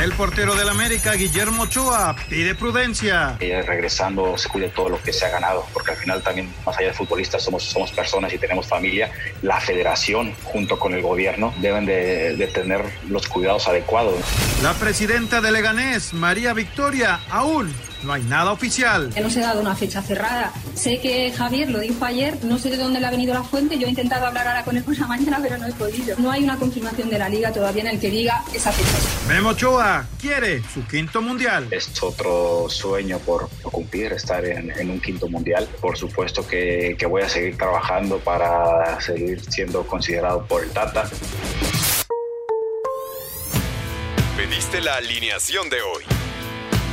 El 0.00 0.12
portero 0.12 0.54
del 0.54 0.70
América, 0.70 1.12
Guillermo 1.12 1.64
Ochoa, 1.64 2.16
pide 2.30 2.54
prudencia. 2.54 3.36
Eh, 3.38 3.60
regresando 3.60 4.38
se 4.38 4.48
cuide 4.48 4.70
todo 4.70 4.88
lo 4.88 5.02
que 5.02 5.12
se 5.12 5.26
ha 5.26 5.28
ganado, 5.28 5.66
porque 5.74 5.90
al 5.90 5.98
final 5.98 6.22
también, 6.22 6.50
más 6.64 6.78
allá 6.78 6.88
de 6.88 6.94
futbolistas, 6.94 7.42
somos, 7.42 7.64
somos 7.64 7.92
personas 7.92 8.32
y 8.32 8.38
tenemos 8.38 8.66
familia. 8.66 9.12
La 9.42 9.60
federación, 9.60 10.32
junto 10.42 10.78
con 10.78 10.94
el 10.94 11.02
gobierno, 11.02 11.52
deben 11.58 11.84
de, 11.84 12.34
de 12.34 12.46
tener 12.46 12.82
los 13.10 13.28
cuidados 13.28 13.68
adecuados. 13.68 14.14
La 14.62 14.72
presidenta 14.72 15.42
de 15.42 15.52
Leganés, 15.52 16.14
María 16.14 16.54
Victoria, 16.54 17.20
aún 17.28 17.70
no 18.02 18.12
hay 18.12 18.22
nada 18.22 18.52
oficial. 18.52 19.10
No 19.20 19.30
se 19.30 19.40
ha 19.40 19.48
dado 19.48 19.60
una 19.60 19.74
fecha 19.74 20.02
cerrada. 20.02 20.52
Sé 20.74 21.00
que 21.00 21.32
Javier 21.32 21.70
lo 21.70 21.80
dijo 21.80 22.04
ayer, 22.04 22.38
no 22.44 22.58
sé 22.58 22.70
de 22.70 22.76
dónde 22.76 23.00
le 23.00 23.06
ha 23.06 23.10
venido 23.10 23.34
la 23.34 23.42
fuente. 23.42 23.78
Yo 23.78 23.86
he 23.86 23.90
intentado 23.90 24.26
hablar 24.26 24.46
ahora 24.46 24.64
con 24.64 24.76
él 24.76 24.84
por 24.84 24.98
la 24.98 25.06
mañana, 25.06 25.38
pero 25.42 25.58
no 25.58 25.66
he 25.66 25.72
podido. 25.72 26.16
No 26.18 26.30
hay 26.30 26.44
una 26.44 26.56
confirmación 26.56 27.10
de 27.10 27.18
la 27.18 27.28
liga 27.28 27.52
todavía 27.52 27.82
en 27.82 27.88
el 27.88 28.00
que 28.00 28.10
diga 28.10 28.42
esa 28.54 28.72
fecha. 28.72 28.90
Memo 29.28 29.50
Ochoa 29.50 30.06
quiere 30.20 30.62
su 30.72 30.86
quinto 30.86 31.20
mundial. 31.20 31.68
Es 31.70 31.90
otro 32.02 32.66
sueño 32.68 33.18
por, 33.18 33.48
por 33.62 33.72
cumplir, 33.72 34.12
estar 34.12 34.44
en, 34.44 34.70
en, 34.70 34.90
un 34.90 35.00
quinto 35.00 35.28
mundial. 35.28 35.68
Por 35.80 35.96
supuesto 35.96 36.46
que, 36.46 36.96
que 36.98 37.06
voy 37.06 37.22
a 37.22 37.28
seguir 37.28 37.56
trabajando 37.56 38.18
para 38.18 39.00
seguir 39.00 39.42
siendo 39.44 39.86
considerado 39.86 40.46
por 40.46 40.62
el 40.62 40.70
Tata. 40.70 41.08
Pediste 44.36 44.80
la 44.80 44.96
alineación 44.96 45.68
de 45.68 45.82
hoy. 45.82 46.29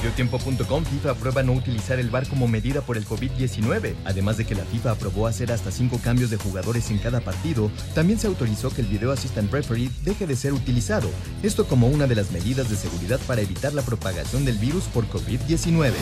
Mediotiempo.com 0.00 0.84
FIFA 0.86 1.10
aprueba 1.10 1.42
no 1.42 1.52
utilizar 1.52 1.98
el 2.00 2.08
VAR 2.08 2.26
como 2.26 2.48
medida 2.48 2.80
por 2.80 2.96
el 2.96 3.04
COVID-19. 3.04 3.96
Además 4.06 4.38
de 4.38 4.46
que 4.46 4.54
la 4.54 4.64
FIFA 4.64 4.92
aprobó 4.92 5.26
hacer 5.26 5.52
hasta 5.52 5.70
cinco 5.70 6.00
cambios 6.02 6.30
de 6.30 6.38
jugadores 6.38 6.90
en 6.90 6.96
cada 6.96 7.20
partido, 7.20 7.70
también 7.94 8.18
se 8.18 8.26
autorizó 8.26 8.70
que 8.70 8.80
el 8.80 8.86
Video 8.86 9.12
Assistant 9.12 9.52
Referee 9.52 9.90
deje 10.02 10.26
de 10.26 10.36
ser 10.36 10.54
utilizado. 10.54 11.10
Esto 11.42 11.66
como 11.66 11.86
una 11.86 12.06
de 12.06 12.14
las 12.14 12.30
medidas 12.30 12.70
de 12.70 12.76
seguridad 12.76 13.20
para 13.26 13.42
evitar 13.42 13.74
la 13.74 13.82
propagación 13.82 14.46
del 14.46 14.56
virus 14.56 14.84
por 14.84 15.06
COVID-19. 15.06 15.92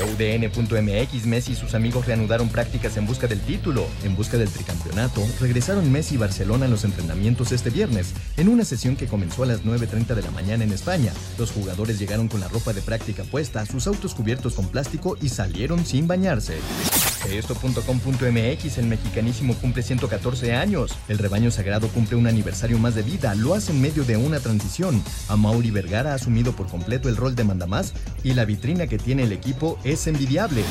UDN.mx 0.00 1.26
Messi 1.26 1.52
y 1.52 1.56
sus 1.56 1.74
amigos 1.74 2.06
reanudaron 2.06 2.48
prácticas 2.48 2.96
en 2.96 3.04
busca 3.04 3.26
del 3.26 3.40
título. 3.40 3.86
En 4.02 4.16
busca 4.16 4.38
del 4.38 4.48
tricampeonato, 4.48 5.20
regresaron 5.40 5.92
Messi 5.92 6.14
y 6.14 6.18
Barcelona 6.18 6.64
en 6.64 6.70
los 6.70 6.84
entrenamientos 6.84 7.52
este 7.52 7.68
viernes, 7.68 8.14
en 8.38 8.48
una 8.48 8.64
sesión 8.64 8.96
que 8.96 9.08
comenzó 9.08 9.42
a 9.42 9.46
las 9.46 9.62
9.30 9.62 10.14
de 10.14 10.22
la 10.22 10.30
mañana 10.30 10.64
en 10.64 10.72
España. 10.72 11.12
Los 11.38 11.50
jugadores 11.50 11.98
llegaron 11.98 12.28
con 12.28 12.40
la 12.40 12.48
ropa 12.48 12.72
de 12.72 12.80
práctica 12.80 13.24
puesta, 13.24 13.41
sus 13.66 13.86
autos 13.86 14.14
cubiertos 14.14 14.54
con 14.54 14.68
plástico 14.68 15.16
y 15.20 15.28
salieron 15.28 15.84
sin 15.84 16.06
bañarse. 16.06 16.58
Esto.com.mx, 17.30 18.78
el 18.78 18.86
mexicanísimo 18.86 19.54
cumple 19.54 19.82
114 19.82 20.54
años. 20.54 20.96
El 21.08 21.18
rebaño 21.18 21.50
sagrado 21.50 21.88
cumple 21.88 22.16
un 22.16 22.26
aniversario 22.26 22.78
más 22.78 22.94
de 22.94 23.02
vida, 23.02 23.34
lo 23.34 23.54
hace 23.54 23.72
en 23.72 23.80
medio 23.80 24.04
de 24.04 24.16
una 24.16 24.40
transición. 24.40 25.02
A 25.28 25.36
Mauri 25.36 25.70
Vergara 25.70 26.12
ha 26.12 26.14
asumido 26.14 26.52
por 26.52 26.68
completo 26.68 27.08
el 27.08 27.16
rol 27.16 27.34
de 27.34 27.44
mandamás 27.44 27.94
y 28.22 28.34
la 28.34 28.44
vitrina 28.44 28.86
que 28.86 28.98
tiene 28.98 29.24
el 29.24 29.32
equipo 29.32 29.78
es 29.84 30.06
envidiable. 30.06 30.62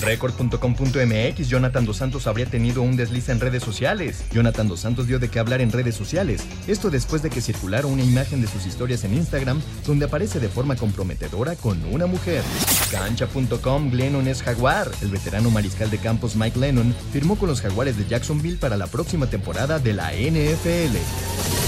Record.com.mx, 0.00 1.48
Jonathan 1.48 1.84
Dos 1.84 1.96
Santos 1.96 2.26
habría 2.26 2.46
tenido 2.46 2.82
un 2.82 2.96
desliz 2.96 3.28
en 3.28 3.40
redes 3.40 3.62
sociales. 3.62 4.24
Jonathan 4.32 4.68
Dos 4.68 4.80
Santos 4.80 5.06
dio 5.06 5.18
de 5.18 5.28
qué 5.28 5.38
hablar 5.38 5.60
en 5.60 5.72
redes 5.72 5.94
sociales. 5.94 6.42
Esto 6.66 6.90
después 6.90 7.22
de 7.22 7.30
que 7.30 7.40
circulara 7.40 7.86
una 7.86 8.02
imagen 8.02 8.40
de 8.40 8.48
sus 8.48 8.66
historias 8.66 9.04
en 9.04 9.14
Instagram 9.14 9.60
donde 9.86 10.06
aparece 10.06 10.40
de 10.40 10.48
forma 10.48 10.76
comprometedora 10.76 11.56
con 11.56 11.82
una 11.92 12.06
mujer. 12.06 12.42
Cancha.com, 12.90 13.90
Glennon 13.90 14.28
es 14.28 14.42
jaguar. 14.42 14.90
El 15.02 15.10
veterano 15.10 15.50
mariscal 15.50 15.90
de 15.90 15.97
campos 15.98 16.36
Mike 16.36 16.58
Lennon 16.58 16.94
firmó 17.12 17.36
con 17.36 17.48
los 17.48 17.60
jaguares 17.60 17.96
de 17.96 18.06
Jacksonville 18.06 18.58
para 18.58 18.76
la 18.76 18.86
próxima 18.86 19.28
temporada 19.28 19.78
de 19.78 19.92
la 19.92 20.12
NFL. 20.12 21.67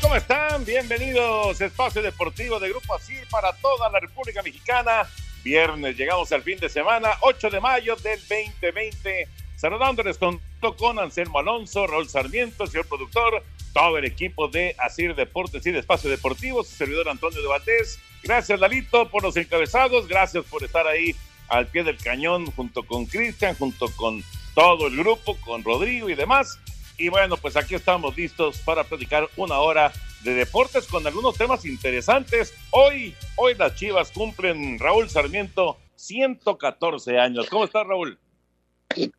¿Cómo 0.00 0.16
están? 0.16 0.64
Bienvenidos 0.64 1.60
a 1.60 1.66
Espacio 1.66 2.00
Deportivo 2.00 2.58
de 2.58 2.70
Grupo 2.70 2.94
Asir 2.94 3.22
para 3.30 3.52
toda 3.52 3.90
la 3.90 4.00
República 4.00 4.42
Mexicana. 4.42 5.06
Viernes, 5.42 5.94
llegamos 5.96 6.32
al 6.32 6.42
fin 6.42 6.58
de 6.58 6.70
semana, 6.70 7.10
8 7.20 7.50
de 7.50 7.60
mayo 7.60 7.94
del 7.96 8.18
2020. 8.20 9.28
Saludándoles 9.56 10.16
con, 10.16 10.40
con 10.78 10.98
Anselmo 10.98 11.38
Alonso, 11.38 11.86
Raúl 11.86 12.08
Sarmiento, 12.08 12.66
señor 12.66 12.86
productor, 12.86 13.44
todo 13.74 13.98
el 13.98 14.06
equipo 14.06 14.48
de 14.48 14.74
Asir 14.78 15.14
Deportes 15.14 15.66
y 15.66 15.70
de 15.70 15.80
Espacio 15.80 16.08
Deportivo, 16.08 16.64
su 16.64 16.74
servidor 16.74 17.10
Antonio 17.10 17.42
de 17.42 17.48
Batés. 17.48 17.98
Gracias, 18.22 18.58
Lalito, 18.58 19.10
por 19.10 19.22
los 19.22 19.36
encabezados. 19.36 20.08
Gracias 20.08 20.44
por 20.46 20.64
estar 20.64 20.86
ahí 20.86 21.14
al 21.48 21.66
pie 21.66 21.84
del 21.84 21.98
cañón 21.98 22.50
junto 22.52 22.84
con 22.84 23.04
Cristian, 23.04 23.54
junto 23.54 23.88
con 23.96 24.24
todo 24.54 24.86
el 24.86 24.96
grupo, 24.96 25.36
con 25.44 25.62
Rodrigo 25.62 26.08
y 26.08 26.14
demás. 26.14 26.58
Y 26.96 27.08
bueno, 27.08 27.36
pues 27.36 27.56
aquí 27.56 27.74
estamos 27.74 28.16
listos 28.16 28.58
para 28.58 28.84
platicar 28.84 29.28
una 29.36 29.58
hora 29.58 29.92
de 30.22 30.34
deportes 30.34 30.86
con 30.86 31.06
algunos 31.06 31.36
temas 31.36 31.64
interesantes. 31.64 32.54
Hoy, 32.70 33.14
hoy 33.36 33.54
las 33.54 33.74
Chivas 33.74 34.12
cumplen, 34.12 34.78
Raúl 34.78 35.10
Sarmiento, 35.10 35.76
114 35.96 37.18
años. 37.18 37.48
¿Cómo 37.50 37.64
estás, 37.64 37.86
Raúl? 37.86 38.18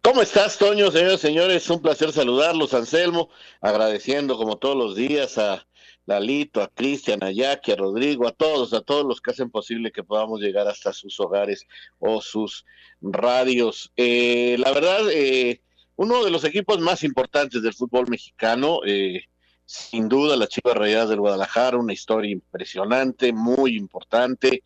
¿Cómo 0.01 0.21
estás, 0.21 0.57
Toño, 0.57 0.89
señores, 0.89 1.19
señores? 1.19 1.69
Un 1.69 1.81
placer 1.81 2.13
saludarlos, 2.13 2.73
Anselmo, 2.73 3.29
agradeciendo 3.59 4.37
como 4.37 4.57
todos 4.57 4.77
los 4.77 4.95
días 4.95 5.37
a 5.37 5.67
Lalito, 6.05 6.61
a 6.61 6.69
Cristian, 6.69 7.23
a 7.23 7.31
Jackie, 7.31 7.73
a 7.73 7.75
Rodrigo, 7.75 8.25
a 8.27 8.31
todos, 8.31 8.73
a 8.73 8.81
todos 8.81 9.05
los 9.05 9.19
que 9.19 9.31
hacen 9.31 9.49
posible 9.49 9.91
que 9.91 10.03
podamos 10.03 10.39
llegar 10.39 10.67
hasta 10.67 10.93
sus 10.93 11.19
hogares 11.19 11.67
o 11.99 12.21
sus 12.21 12.65
radios. 13.01 13.91
Eh, 13.97 14.55
la 14.59 14.71
verdad, 14.71 15.09
eh, 15.11 15.61
uno 15.95 16.23
de 16.23 16.31
los 16.31 16.43
equipos 16.43 16.79
más 16.79 17.03
importantes 17.03 17.61
del 17.61 17.73
fútbol 17.73 18.07
mexicano, 18.09 18.79
eh, 18.85 19.23
sin 19.65 20.07
duda 20.09 20.35
la 20.35 20.47
Chivas 20.47 20.75
Rayadas 20.75 21.09
del 21.09 21.19
Guadalajara, 21.19 21.77
una 21.77 21.93
historia 21.93 22.31
impresionante, 22.31 23.33
muy 23.33 23.75
importante. 23.75 24.63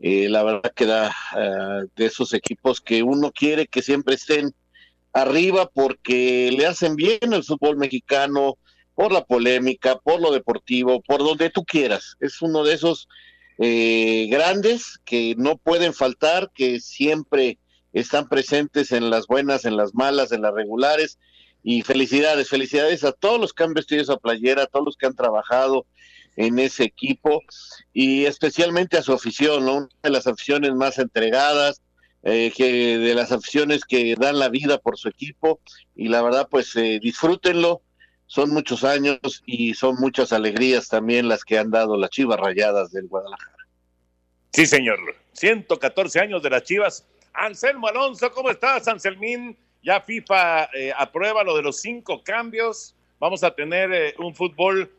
Eh, 0.00 0.28
la 0.28 0.42
verdad 0.42 0.72
que 0.74 0.86
da 0.86 1.14
uh, 1.34 1.88
de 1.96 2.06
esos 2.06 2.34
equipos 2.34 2.80
que 2.80 3.02
uno 3.02 3.30
quiere 3.32 3.68
que 3.68 3.80
siempre 3.80 4.16
estén 4.16 4.52
arriba 5.12 5.70
porque 5.72 6.50
le 6.54 6.66
hacen 6.66 6.96
bien 6.96 7.32
al 7.32 7.44
fútbol 7.44 7.76
mexicano, 7.76 8.58
por 8.94 9.12
la 9.12 9.24
polémica, 9.24 9.98
por 9.98 10.20
lo 10.20 10.32
deportivo, 10.32 11.02
por 11.02 11.18
donde 11.18 11.50
tú 11.50 11.64
quieras. 11.64 12.16
Es 12.20 12.40
uno 12.42 12.64
de 12.64 12.74
esos 12.74 13.08
eh, 13.58 14.28
grandes 14.30 14.98
que 15.04 15.34
no 15.36 15.56
pueden 15.56 15.94
faltar, 15.94 16.50
que 16.54 16.80
siempre 16.80 17.58
están 17.94 18.28
presentes 18.28 18.92
en 18.92 19.08
las 19.08 19.26
buenas, 19.26 19.64
en 19.64 19.76
las 19.76 19.94
malas, 19.94 20.32
en 20.32 20.42
las 20.42 20.52
regulares. 20.52 21.18
Y 21.62 21.80
felicidades, 21.80 22.50
felicidades 22.50 23.04
a 23.04 23.12
todos 23.12 23.40
los 23.40 23.54
que 23.54 23.64
han 23.64 23.72
vestido 23.72 24.02
esa 24.02 24.18
playera, 24.18 24.64
a 24.64 24.66
todos 24.66 24.84
los 24.84 24.96
que 24.96 25.06
han 25.06 25.16
trabajado. 25.16 25.86
en 26.36 26.58
ese 26.58 26.82
equipo 26.82 27.42
y 27.92 28.24
especialmente 28.24 28.98
a 28.98 29.02
su 29.02 29.12
afición, 29.12 29.64
¿no? 29.64 29.76
una 29.76 29.88
de 30.02 30.10
las 30.10 30.26
aficiones 30.26 30.74
más 30.74 30.98
entregadas, 30.98 31.80
eh, 32.24 32.52
que 32.56 32.98
de 32.98 33.14
las 33.14 33.30
aficiones 33.30 33.84
que 33.84 34.16
dan 34.18 34.38
la 34.38 34.48
vida 34.48 34.78
por 34.78 34.98
su 34.98 35.08
equipo 35.08 35.60
y 35.94 36.08
la 36.08 36.22
verdad 36.22 36.48
pues 36.50 36.74
eh, 36.74 36.98
disfrútenlo, 37.00 37.82
son 38.26 38.50
muchos 38.50 38.82
años 38.82 39.42
y 39.46 39.74
son 39.74 39.96
muchas 39.96 40.32
alegrías 40.32 40.88
también 40.88 41.28
las 41.28 41.44
que 41.44 41.58
han 41.58 41.70
dado 41.70 41.96
las 41.96 42.10
Chivas 42.10 42.40
Rayadas 42.40 42.90
del 42.90 43.08
Guadalajara. 43.08 43.68
Sí, 44.52 44.66
señor. 44.66 44.98
114 45.34 46.20
años 46.20 46.42
de 46.42 46.50
las 46.50 46.62
Chivas. 46.62 47.06
Anselmo 47.34 47.88
Alonso, 47.88 48.30
¿cómo 48.32 48.50
estás, 48.50 48.88
Anselmín? 48.88 49.56
Ya 49.82 50.00
FIFA 50.00 50.70
eh, 50.72 50.92
aprueba 50.96 51.44
lo 51.44 51.56
de 51.56 51.62
los 51.62 51.80
cinco 51.80 52.22
cambios. 52.24 52.94
Vamos 53.18 53.44
a 53.44 53.54
tener 53.54 54.14
un 54.18 54.34
fútbol 54.34 54.90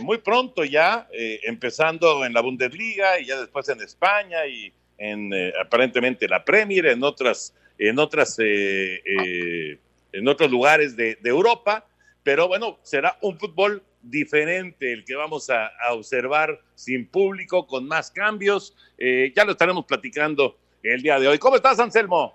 muy 0.00 0.16
pronto 0.16 0.64
ya, 0.64 1.06
empezando 1.12 2.24
en 2.24 2.32
la 2.32 2.40
Bundesliga 2.40 3.20
y 3.20 3.26
ya 3.26 3.38
después 3.38 3.68
en 3.68 3.82
España 3.82 4.46
y 4.46 4.72
en 4.98 5.32
eh, 5.32 5.52
aparentemente 5.60 6.28
la 6.28 6.44
Premier, 6.44 6.86
en 6.86 7.02
otras, 7.02 7.54
en 7.78 7.98
otras, 7.98 8.38
eh, 8.38 9.02
eh, 9.04 9.78
en 10.12 10.28
otros 10.28 10.50
lugares 10.50 10.96
de, 10.96 11.18
Europa, 11.24 11.86
pero 12.22 12.48
bueno, 12.48 12.78
será 12.82 13.16
un 13.20 13.38
fútbol 13.38 13.82
diferente 14.02 14.92
el 14.92 15.04
que 15.04 15.14
vamos 15.14 15.50
a, 15.50 15.70
observar 15.92 16.60
sin 16.74 17.06
público, 17.06 17.66
con 17.66 17.86
más 17.86 18.10
cambios. 18.10 18.74
ya 18.98 19.44
lo 19.44 19.52
estaremos 19.52 19.84
platicando 19.84 20.56
el 20.94 21.02
día 21.02 21.18
de 21.18 21.28
hoy. 21.28 21.38
¿Cómo 21.38 21.56
estás, 21.56 21.78
Anselmo? 21.80 22.34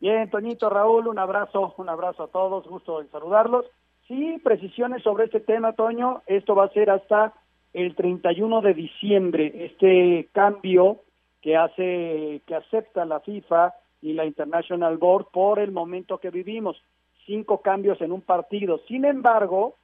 Bien, 0.00 0.30
Toñito, 0.30 0.70
Raúl, 0.70 1.08
un 1.08 1.18
abrazo, 1.18 1.74
un 1.76 1.88
abrazo 1.88 2.24
a 2.24 2.28
todos, 2.28 2.66
gusto 2.66 3.00
en 3.00 3.10
saludarlos. 3.10 3.66
Sí, 4.06 4.40
precisiones 4.42 5.02
sobre 5.02 5.24
este 5.24 5.40
tema, 5.40 5.72
Toño. 5.72 6.22
Esto 6.26 6.54
va 6.54 6.64
a 6.64 6.72
ser 6.72 6.90
hasta 6.90 7.34
el 7.74 7.94
31 7.94 8.60
de 8.62 8.74
diciembre. 8.74 9.52
Este 9.66 10.28
cambio 10.32 10.98
que 11.42 11.56
hace 11.56 12.40
que 12.46 12.54
acepta 12.54 13.04
la 13.04 13.20
FIFA 13.20 13.74
y 14.00 14.12
la 14.12 14.24
International 14.24 14.96
Board 14.96 15.26
por 15.32 15.58
el 15.58 15.72
momento 15.72 16.18
que 16.18 16.30
vivimos, 16.30 16.80
cinco 17.26 17.60
cambios 17.60 18.00
en 18.00 18.12
un 18.12 18.22
partido. 18.22 18.80
Sin 18.86 19.04
embargo, 19.04 19.74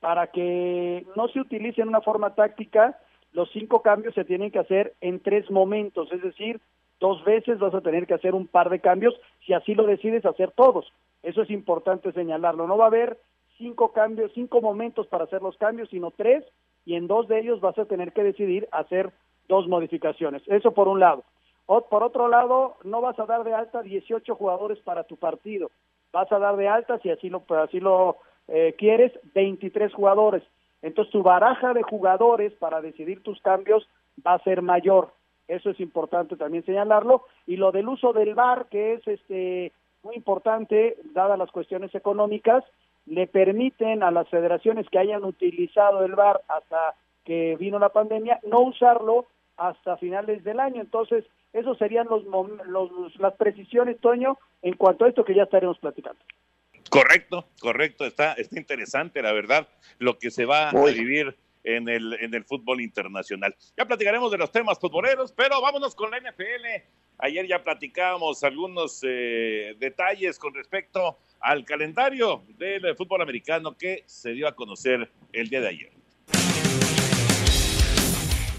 para 0.00 0.28
que 0.28 1.06
no 1.16 1.28
se 1.28 1.40
utilice 1.40 1.82
en 1.82 1.88
una 1.88 2.00
forma 2.00 2.34
táctica, 2.34 2.98
los 3.32 3.50
cinco 3.52 3.82
cambios 3.82 4.14
se 4.14 4.24
tienen 4.24 4.50
que 4.50 4.58
hacer 4.58 4.94
en 5.00 5.20
tres 5.20 5.50
momentos, 5.50 6.10
es 6.12 6.22
decir, 6.22 6.60
dos 7.00 7.24
veces 7.24 7.58
vas 7.58 7.74
a 7.74 7.80
tener 7.80 8.06
que 8.06 8.14
hacer 8.14 8.34
un 8.34 8.46
par 8.46 8.70
de 8.70 8.80
cambios 8.80 9.14
si 9.46 9.52
así 9.52 9.74
lo 9.74 9.84
decides 9.84 10.24
hacer 10.24 10.50
todos. 10.52 10.92
Eso 11.22 11.42
es 11.42 11.50
importante 11.50 12.12
señalarlo. 12.12 12.66
No 12.66 12.76
va 12.76 12.84
a 12.84 12.88
haber 12.88 13.18
cinco 13.56 13.92
cambios, 13.92 14.32
cinco 14.34 14.60
momentos 14.60 15.06
para 15.08 15.24
hacer 15.24 15.42
los 15.42 15.56
cambios, 15.56 15.88
sino 15.90 16.10
tres, 16.10 16.44
y 16.84 16.94
en 16.94 17.06
dos 17.06 17.28
de 17.28 17.40
ellos 17.40 17.60
vas 17.60 17.76
a 17.78 17.84
tener 17.84 18.12
que 18.12 18.22
decidir 18.22 18.68
hacer 18.72 19.12
dos 19.48 19.66
modificaciones. 19.68 20.42
Eso 20.46 20.72
por 20.72 20.88
un 20.88 21.00
lado. 21.00 21.24
Por 21.66 22.02
otro 22.02 22.28
lado, 22.28 22.76
no 22.82 23.02
vas 23.02 23.18
a 23.18 23.26
dar 23.26 23.44
de 23.44 23.52
alta 23.52 23.82
18 23.82 24.34
jugadores 24.36 24.78
para 24.78 25.04
tu 25.04 25.16
partido. 25.16 25.70
Vas 26.12 26.30
a 26.32 26.38
dar 26.38 26.56
de 26.56 26.66
alta, 26.66 26.98
si 27.00 27.10
así 27.10 27.28
lo, 27.28 27.44
así 27.62 27.78
lo 27.78 28.16
eh, 28.48 28.74
quieres, 28.78 29.12
23 29.34 29.92
jugadores. 29.92 30.42
Entonces 30.80 31.12
tu 31.12 31.22
baraja 31.22 31.74
de 31.74 31.82
jugadores 31.82 32.54
para 32.54 32.80
decidir 32.80 33.22
tus 33.22 33.40
cambios 33.42 33.86
va 34.26 34.34
a 34.34 34.42
ser 34.44 34.62
mayor. 34.62 35.12
Eso 35.48 35.70
es 35.70 35.80
importante 35.80 36.36
también 36.36 36.64
señalarlo. 36.64 37.24
Y 37.46 37.56
lo 37.56 37.72
del 37.72 37.88
uso 37.88 38.12
del 38.12 38.34
VAR, 38.34 38.66
que 38.70 38.94
es 38.94 39.08
este 39.08 39.72
muy 40.02 40.14
importante, 40.14 40.96
dadas 41.12 41.38
las 41.38 41.50
cuestiones 41.50 41.94
económicas, 41.94 42.62
le 43.06 43.26
permiten 43.26 44.02
a 44.02 44.10
las 44.10 44.28
federaciones 44.28 44.86
que 44.90 44.98
hayan 44.98 45.24
utilizado 45.24 46.04
el 46.04 46.14
VAR 46.14 46.42
hasta 46.48 46.94
que 47.24 47.56
vino 47.56 47.78
la 47.78 47.88
pandemia, 47.88 48.40
no 48.46 48.60
usarlo 48.60 49.26
hasta 49.56 49.96
finales 49.96 50.44
del 50.44 50.60
año. 50.60 50.80
Entonces, 50.80 51.24
esos 51.52 51.76
serían 51.78 52.06
los, 52.08 53.16
las 53.18 53.34
precisiones, 53.34 53.98
Toño, 54.00 54.38
en 54.62 54.74
cuanto 54.74 55.04
a 55.04 55.08
esto 55.08 55.24
que 55.24 55.34
ya 55.34 55.44
estaremos 55.44 55.78
platicando. 55.78 56.20
Correcto, 56.90 57.44
correcto, 57.60 58.04
está, 58.04 58.32
está 58.34 58.58
interesante, 58.58 59.20
la 59.20 59.32
verdad, 59.32 59.68
lo 59.98 60.18
que 60.18 60.30
se 60.30 60.46
va 60.46 60.70
a 60.70 60.84
vivir 60.86 61.36
en 61.64 61.88
el, 61.88 62.14
en 62.20 62.34
el 62.34 62.44
fútbol 62.44 62.80
internacional. 62.80 63.54
Ya 63.76 63.84
platicaremos 63.84 64.30
de 64.30 64.38
los 64.38 64.50
temas 64.50 64.78
futboleros, 64.78 65.32
pero 65.32 65.60
vámonos 65.60 65.94
con 65.94 66.10
la 66.10 66.18
NFL. 66.18 66.66
Ayer 67.18 67.46
ya 67.46 67.62
platicábamos 67.62 68.44
algunos 68.44 69.00
eh, 69.02 69.74
detalles 69.78 70.38
con 70.38 70.54
respecto 70.54 71.18
al 71.40 71.64
calendario 71.64 72.44
del 72.56 72.96
fútbol 72.96 73.22
americano 73.22 73.76
que 73.76 74.04
se 74.06 74.32
dio 74.32 74.46
a 74.48 74.54
conocer 74.54 75.10
el 75.32 75.48
día 75.48 75.60
de 75.60 75.68
ayer. 75.68 75.97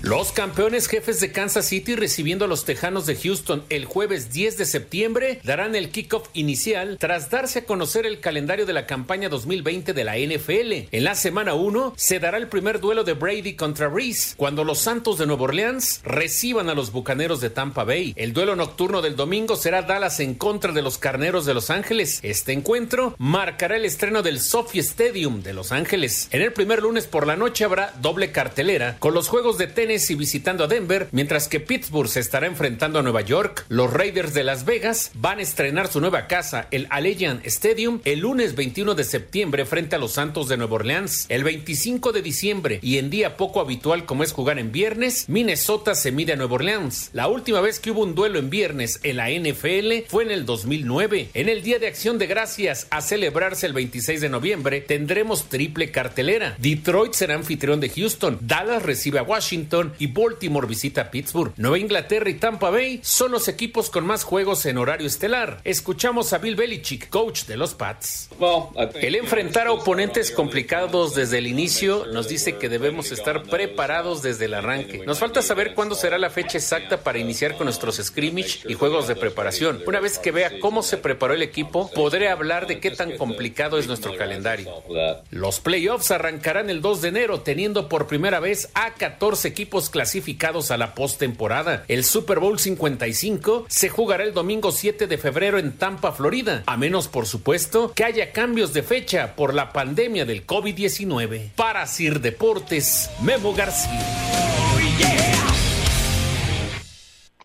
Los 0.09 0.31
campeones 0.31 0.87
jefes 0.87 1.19
de 1.19 1.31
Kansas 1.31 1.67
City 1.67 1.95
recibiendo 1.95 2.45
a 2.45 2.47
los 2.47 2.65
Tejanos 2.65 3.05
de 3.05 3.15
Houston 3.15 3.63
el 3.69 3.85
jueves 3.85 4.33
10 4.33 4.57
de 4.57 4.65
septiembre 4.65 5.39
darán 5.43 5.75
el 5.75 5.91
kickoff 5.91 6.29
inicial 6.33 6.97
tras 6.99 7.29
darse 7.29 7.59
a 7.59 7.65
conocer 7.65 8.07
el 8.07 8.19
calendario 8.19 8.65
de 8.65 8.73
la 8.73 8.87
campaña 8.87 9.29
2020 9.29 9.93
de 9.93 10.03
la 10.03 10.17
NFL. 10.17 10.87
En 10.91 11.03
la 11.03 11.13
semana 11.13 11.53
1 11.53 11.93
se 11.95 12.17
dará 12.17 12.37
el 12.37 12.47
primer 12.47 12.79
duelo 12.79 13.03
de 13.03 13.13
Brady 13.13 13.53
contra 13.53 13.87
Reese 13.87 14.33
cuando 14.35 14.63
los 14.63 14.79
Santos 14.79 15.19
de 15.19 15.27
Nueva 15.27 15.43
Orleans 15.43 16.01
reciban 16.03 16.71
a 16.71 16.73
los 16.73 16.91
Bucaneros 16.91 17.39
de 17.39 17.51
Tampa 17.51 17.83
Bay. 17.83 18.15
El 18.15 18.33
duelo 18.33 18.55
nocturno 18.55 19.03
del 19.03 19.15
domingo 19.15 19.57
será 19.57 19.83
Dallas 19.83 20.19
en 20.21 20.33
contra 20.33 20.71
de 20.71 20.81
los 20.81 20.97
Carneros 20.97 21.45
de 21.45 21.53
Los 21.53 21.69
Ángeles. 21.69 22.19
Este 22.23 22.53
encuentro 22.53 23.13
marcará 23.19 23.75
el 23.75 23.85
estreno 23.85 24.23
del 24.23 24.39
Sophie 24.39 24.81
Stadium 24.81 25.43
de 25.43 25.53
Los 25.53 25.71
Ángeles. 25.71 26.29
En 26.31 26.41
el 26.41 26.51
primer 26.51 26.81
lunes 26.81 27.05
por 27.05 27.27
la 27.27 27.35
noche 27.35 27.63
habrá 27.63 27.93
doble 28.01 28.31
cartelera 28.31 28.97
con 28.97 29.13
los 29.13 29.27
juegos 29.27 29.59
de 29.59 29.67
tenis 29.67 29.98
y 30.09 30.15
visitando 30.15 30.63
a 30.63 30.67
Denver, 30.67 31.07
mientras 31.11 31.47
que 31.47 31.59
Pittsburgh 31.59 32.07
se 32.07 32.21
estará 32.21 32.47
enfrentando 32.47 32.99
a 32.99 33.01
Nueva 33.01 33.21
York. 33.21 33.65
Los 33.67 33.91
Raiders 33.91 34.33
de 34.33 34.45
Las 34.45 34.63
Vegas 34.63 35.11
van 35.15 35.39
a 35.39 35.41
estrenar 35.41 35.91
su 35.91 35.99
nueva 35.99 36.27
casa, 36.27 36.67
el 36.71 36.87
Allegiant 36.89 37.45
Stadium, 37.45 37.99
el 38.05 38.19
lunes 38.19 38.55
21 38.55 38.95
de 38.95 39.03
septiembre 39.03 39.65
frente 39.65 39.95
a 39.95 39.99
los 39.99 40.13
Santos 40.13 40.47
de 40.47 40.57
Nueva 40.57 40.75
Orleans. 40.75 41.25
El 41.29 41.43
25 41.43 42.13
de 42.13 42.21
diciembre 42.21 42.79
y 42.81 42.97
en 42.97 43.09
día 43.09 43.35
poco 43.35 43.59
habitual 43.59 44.05
como 44.05 44.23
es 44.23 44.31
jugar 44.31 44.57
en 44.59 44.71
viernes, 44.71 45.27
Minnesota 45.27 45.95
se 45.95 46.11
mide 46.11 46.33
a 46.33 46.35
Nueva 46.35 46.55
Orleans. 46.55 47.09
La 47.13 47.27
última 47.27 47.61
vez 47.61 47.79
que 47.79 47.91
hubo 47.91 48.03
un 48.03 48.15
duelo 48.15 48.39
en 48.39 48.49
viernes 48.49 48.99
en 49.03 49.17
la 49.17 49.29
NFL 49.29 50.07
fue 50.07 50.23
en 50.23 50.31
el 50.31 50.45
2009. 50.45 51.29
En 51.33 51.49
el 51.49 51.61
Día 51.61 51.79
de 51.79 51.87
Acción 51.87 52.17
de 52.17 52.27
Gracias 52.27 52.87
a 52.89 53.01
celebrarse 53.01 53.65
el 53.65 53.73
26 53.73 54.21
de 54.21 54.29
noviembre 54.29 54.81
tendremos 54.81 55.49
triple 55.49 55.91
cartelera. 55.91 56.55
Detroit 56.59 57.13
será 57.13 57.35
anfitrión 57.35 57.79
de 57.79 57.89
Houston, 57.89 58.37
Dallas 58.41 58.83
recibe 58.83 59.19
a 59.19 59.23
Washington, 59.23 59.88
y 59.97 60.07
Baltimore 60.07 60.67
visita 60.67 61.09
Pittsburgh. 61.11 61.53
Nueva 61.57 61.79
Inglaterra 61.79 62.29
y 62.29 62.35
Tampa 62.35 62.69
Bay 62.69 62.99
son 63.03 63.31
los 63.31 63.47
equipos 63.47 63.89
con 63.89 64.05
más 64.05 64.23
juegos 64.23 64.65
en 64.65 64.77
horario 64.77 65.07
estelar. 65.07 65.61
Escuchamos 65.63 66.33
a 66.33 66.37
Bill 66.37 66.55
Belichick, 66.55 67.09
coach 67.09 67.45
de 67.45 67.57
los 67.57 67.73
Pats. 67.73 68.29
El 68.95 69.15
enfrentar 69.15 69.67
a 69.67 69.71
oponentes 69.71 70.31
complicados 70.31 71.15
desde 71.15 71.37
el 71.37 71.47
inicio 71.47 72.05
nos 72.07 72.27
dice 72.27 72.57
que 72.57 72.69
debemos 72.69 73.11
estar 73.11 73.43
preparados 73.43 74.21
desde 74.21 74.45
el 74.45 74.53
arranque. 74.53 75.05
Nos 75.05 75.19
falta 75.19 75.41
saber 75.41 75.73
cuándo 75.73 75.95
será 75.95 76.17
la 76.17 76.29
fecha 76.29 76.57
exacta 76.57 77.03
para 77.03 77.19
iniciar 77.19 77.55
con 77.55 77.65
nuestros 77.65 77.97
scrimmage 77.97 78.59
y 78.67 78.73
juegos 78.73 79.07
de 79.07 79.15
preparación. 79.15 79.81
Una 79.87 79.99
vez 79.99 80.19
que 80.19 80.31
vea 80.31 80.59
cómo 80.59 80.83
se 80.83 80.97
preparó 80.97 81.33
el 81.33 81.41
equipo, 81.41 81.89
podré 81.91 82.29
hablar 82.29 82.67
de 82.67 82.79
qué 82.79 82.91
tan 82.91 83.17
complicado 83.17 83.77
es 83.77 83.87
nuestro 83.87 84.15
calendario. 84.15 84.83
Los 85.31 85.59
playoffs 85.59 86.11
arrancarán 86.11 86.69
el 86.69 86.81
2 86.81 87.01
de 87.01 87.07
enero, 87.07 87.41
teniendo 87.41 87.89
por 87.89 88.07
primera 88.07 88.39
vez 88.39 88.69
a 88.73 88.93
14 88.93 89.47
equipos 89.47 89.78
clasificados 89.87 90.71
a 90.71 90.77
la 90.77 90.95
postemporada. 90.95 91.85
El 91.87 92.03
Super 92.03 92.39
Bowl 92.39 92.59
55 92.59 93.67
se 93.69 93.89
jugará 93.89 94.23
el 94.23 94.33
domingo 94.33 94.71
7 94.71 95.05
de 95.05 95.17
febrero 95.19 95.59
en 95.59 95.77
Tampa, 95.77 96.11
Florida, 96.11 96.63
a 96.65 96.75
menos 96.75 97.07
por 97.07 97.27
supuesto 97.27 97.93
que 97.93 98.03
haya 98.03 98.31
cambios 98.31 98.73
de 98.73 98.81
fecha 98.81 99.35
por 99.35 99.53
la 99.53 99.71
pandemia 99.71 100.25
del 100.25 100.47
COVID-19. 100.47 101.51
Para 101.55 101.85
Sir 101.85 102.19
Deportes, 102.19 103.11
Memo 103.21 103.53
García. 103.53 104.03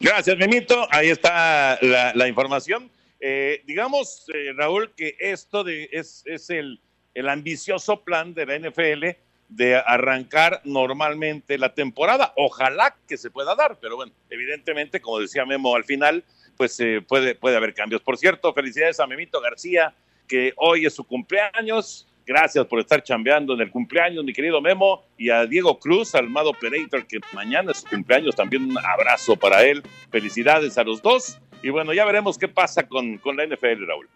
Gracias, 0.00 0.36
Memito. 0.36 0.86
Ahí 0.90 1.10
está 1.10 1.78
la, 1.80 2.28
información. 2.28 2.90
Eh, 3.20 3.62
digamos, 3.66 4.24
eh, 4.34 4.52
Raúl, 4.56 4.94
que 4.94 5.16
esto 5.18 5.64
de, 5.64 5.88
es, 5.92 6.22
es 6.26 6.50
el, 6.50 6.80
el 7.14 7.28
ambicioso 7.28 8.02
plan 8.02 8.34
de 8.34 8.46
la 8.46 8.58
NFL 8.58 9.23
de 9.56 9.76
arrancar 9.76 10.60
normalmente 10.64 11.58
la 11.58 11.74
temporada. 11.74 12.32
Ojalá 12.36 12.96
que 13.08 13.16
se 13.16 13.30
pueda 13.30 13.54
dar, 13.54 13.78
pero 13.80 13.96
bueno, 13.96 14.12
evidentemente, 14.30 15.00
como 15.00 15.20
decía 15.20 15.46
Memo 15.46 15.76
al 15.76 15.84
final, 15.84 16.24
pues 16.56 16.78
eh, 16.80 17.00
puede, 17.06 17.34
puede 17.34 17.56
haber 17.56 17.74
cambios. 17.74 18.02
Por 18.02 18.18
cierto, 18.18 18.52
felicidades 18.52 18.98
a 18.98 19.06
Memito 19.06 19.40
García, 19.40 19.94
que 20.26 20.52
hoy 20.56 20.86
es 20.86 20.94
su 20.94 21.04
cumpleaños. 21.04 22.08
Gracias 22.26 22.64
por 22.66 22.80
estar 22.80 23.02
chambeando 23.02 23.54
en 23.54 23.60
el 23.60 23.70
cumpleaños, 23.70 24.24
mi 24.24 24.32
querido 24.32 24.60
Memo, 24.60 25.04
y 25.18 25.28
a 25.30 25.44
Diego 25.46 25.78
Cruz, 25.78 26.14
Almado 26.14 26.50
Operator, 26.50 27.06
que 27.06 27.20
mañana 27.34 27.72
es 27.72 27.78
su 27.78 27.88
cumpleaños, 27.88 28.34
también 28.34 28.64
un 28.64 28.78
abrazo 28.78 29.36
para 29.36 29.62
él. 29.64 29.82
Felicidades 30.10 30.78
a 30.78 30.84
los 30.84 31.02
dos. 31.02 31.38
Y 31.62 31.68
bueno, 31.68 31.92
ya 31.92 32.04
veremos 32.04 32.38
qué 32.38 32.48
pasa 32.48 32.88
con, 32.88 33.18
con 33.18 33.36
la 33.36 33.46
NFL, 33.46 33.86
Raúl. 33.86 34.08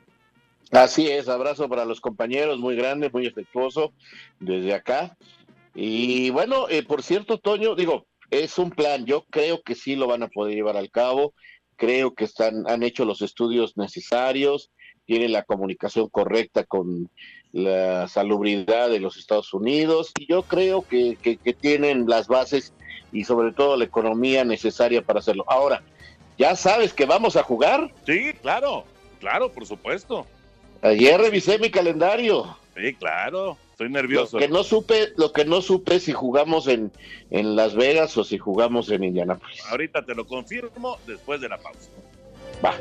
Así 0.71 1.09
es, 1.09 1.29
abrazo 1.29 1.69
para 1.69 1.87
los 1.87 2.01
compañeros, 2.01 2.59
muy 2.59 2.77
grande, 2.77 3.11
muy 3.11 3.27
afectuoso 3.27 3.95
desde 4.39 4.75
acá. 4.75 5.17
Y 5.75 6.31
bueno, 6.31 6.69
eh, 6.69 6.83
por 6.83 7.03
cierto, 7.03 7.39
Toño, 7.39 7.75
digo, 7.75 8.07
es 8.31 8.59
un 8.59 8.71
plan, 8.71 9.07
yo 9.07 9.25
creo 9.31 9.63
que 9.63 9.75
sí 9.75 9.97
lo 9.97 10.07
van 10.07 10.23
a 10.23 10.29
poder 10.29 10.55
llevar 10.55 10.77
al 10.77 10.91
cabo, 10.91 11.33
creo 11.77 12.15
que 12.15 12.25
están, 12.25 12.69
han 12.69 12.83
hecho 12.83 13.07
los 13.07 13.23
estudios 13.23 13.79
necesarios, 13.79 14.71
tienen 15.07 15.33
la 15.33 15.43
comunicación 15.43 16.11
correcta 16.11 16.65
con 16.65 17.09
la 17.53 18.07
salubridad 18.09 18.91
de 18.91 19.01
los 19.01 19.17
Estados 19.17 19.55
Unidos 19.55 20.13
y 20.19 20.27
yo 20.27 20.43
creo 20.43 20.83
que, 20.83 21.17
que, 21.17 21.39
que 21.39 21.55
tienen 21.55 22.07
las 22.07 22.29
bases 22.29 22.75
y 23.11 23.25
sobre 23.25 23.53
todo 23.53 23.79
la 23.79 23.85
economía 23.85 24.45
necesaria 24.45 25.01
para 25.01 25.21
hacerlo. 25.21 25.45
Ahora, 25.49 25.83
¿ya 26.37 26.55
sabes 26.57 26.93
que 26.93 27.07
vamos 27.07 27.37
a 27.37 27.43
jugar? 27.43 27.91
Sí, 28.05 28.35
claro, 28.43 28.85
claro, 29.19 29.51
por 29.51 29.65
supuesto. 29.65 30.27
Ayer 30.83 31.21
revisé 31.21 31.59
mi 31.59 31.71
calendario. 31.71 32.57
Sí, 32.77 32.95
claro, 32.95 33.57
estoy 33.73 33.91
nervioso. 33.91 34.39
Lo 34.39 34.47
que 34.47 34.53
no 34.53 34.63
supe, 34.63 35.09
lo 35.17 35.33
que 35.33 35.45
no 35.45 35.61
supe 35.61 35.97
es 35.97 36.05
si 36.05 36.13
jugamos 36.13 36.69
en, 36.69 36.93
en 37.31 37.57
Las 37.57 37.75
Vegas 37.75 38.17
o 38.17 38.23
si 38.23 38.39
jugamos 38.39 38.89
en 38.91 39.03
Indianapolis. 39.03 39.61
Ahorita 39.71 40.05
te 40.05 40.15
lo 40.15 40.25
confirmo 40.27 40.99
después 41.07 41.41
de 41.41 41.49
la 41.49 41.59
pausa. 41.59 41.91
Va. 42.65 42.75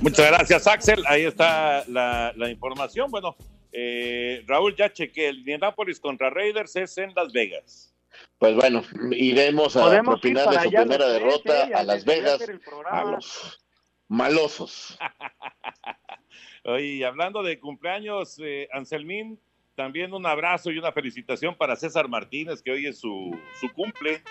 Muchas 0.00 0.26
gracias, 0.26 0.66
Axel. 0.66 1.04
Ahí 1.06 1.24
está 1.24 1.84
la, 1.88 2.32
la 2.36 2.50
información. 2.50 3.10
Bueno, 3.10 3.36
eh, 3.72 4.44
Raúl, 4.46 4.74
ya 4.76 4.92
chequé. 4.92 5.28
El 5.28 5.38
Indianapolis 5.38 6.00
contra 6.00 6.30
Raiders 6.30 6.76
es 6.76 6.98
en 6.98 7.12
Las 7.14 7.32
Vegas. 7.32 7.94
Pues 8.38 8.54
bueno, 8.54 8.82
iremos 9.10 9.76
a 9.76 10.00
propinar 10.02 10.48
de 10.48 10.54
su 10.54 10.60
allá 10.60 10.80
primera 10.80 11.08
derrota 11.08 11.68
a 11.74 11.82
Las 11.82 12.04
Vegas, 12.04 12.34
hacer 12.34 12.50
el 12.50 12.60
programa. 12.60 13.00
a 13.00 13.04
los 13.04 13.60
malosos. 14.08 14.98
Oye, 16.64 16.84
y 16.86 17.04
hablando 17.04 17.42
de 17.42 17.60
cumpleaños, 17.60 18.38
eh, 18.42 18.68
Anselmín, 18.72 19.38
también 19.74 20.12
un 20.12 20.26
abrazo 20.26 20.70
y 20.70 20.78
una 20.78 20.92
felicitación 20.92 21.54
para 21.54 21.76
César 21.76 22.08
Martínez, 22.08 22.62
que 22.62 22.72
hoy 22.72 22.86
es 22.86 22.98
su, 22.98 23.38
su 23.60 23.72
cumple. 23.72 24.22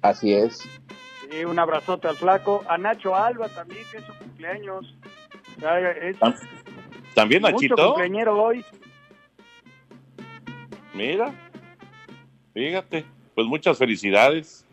Así 0.00 0.32
es. 0.32 0.58
Sí, 1.30 1.44
un 1.44 1.58
abrazote 1.58 2.08
al 2.08 2.16
flaco. 2.16 2.64
A 2.68 2.78
Nacho 2.78 3.14
Alba 3.14 3.48
también, 3.48 3.84
que 3.90 3.98
es 3.98 4.04
su 4.04 4.14
cumpleaños. 4.14 4.96
Es 6.02 6.16
También 7.14 7.42
mucho 7.42 7.52
Nachito. 7.54 7.86
cumpleañero 7.88 8.40
hoy. 8.40 8.64
Mira, 10.94 11.34
fíjate, 12.54 13.04
pues 13.34 13.46
muchas 13.46 13.76
felicidades. 13.76 14.64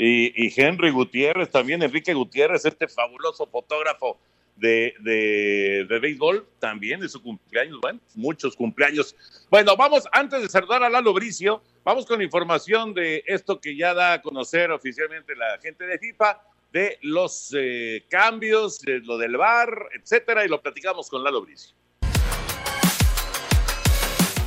Y, 0.00 0.60
Henry 0.60 0.90
Gutiérrez, 0.90 1.50
también 1.50 1.82
Enrique 1.82 2.14
Gutiérrez, 2.14 2.64
este 2.64 2.86
fabuloso 2.86 3.46
fotógrafo 3.48 4.16
de, 4.54 4.94
de, 5.00 5.86
de 5.88 5.98
béisbol, 5.98 6.46
también 6.60 7.00
de 7.00 7.08
su 7.08 7.20
cumpleaños, 7.20 7.80
bueno, 7.80 7.98
muchos 8.14 8.54
cumpleaños. 8.54 9.16
Bueno, 9.50 9.76
vamos, 9.76 10.04
antes 10.12 10.40
de 10.40 10.48
saludar 10.48 10.84
a 10.84 10.88
Lalo 10.88 11.12
Bricio, 11.12 11.62
vamos 11.82 12.06
con 12.06 12.22
información 12.22 12.94
de 12.94 13.24
esto 13.26 13.60
que 13.60 13.76
ya 13.76 13.92
da 13.92 14.14
a 14.14 14.22
conocer 14.22 14.70
oficialmente 14.70 15.34
la 15.34 15.58
gente 15.60 15.84
de 15.84 15.98
FIFA, 15.98 16.42
de 16.72 16.98
los 17.02 17.52
eh, 17.58 18.04
cambios, 18.08 18.80
de 18.80 19.00
lo 19.00 19.18
del 19.18 19.36
VAR, 19.36 19.88
etcétera, 20.00 20.44
y 20.44 20.48
lo 20.48 20.60
platicamos 20.60 21.10
con 21.10 21.24
Lalo 21.24 21.42
Bricio. 21.42 21.74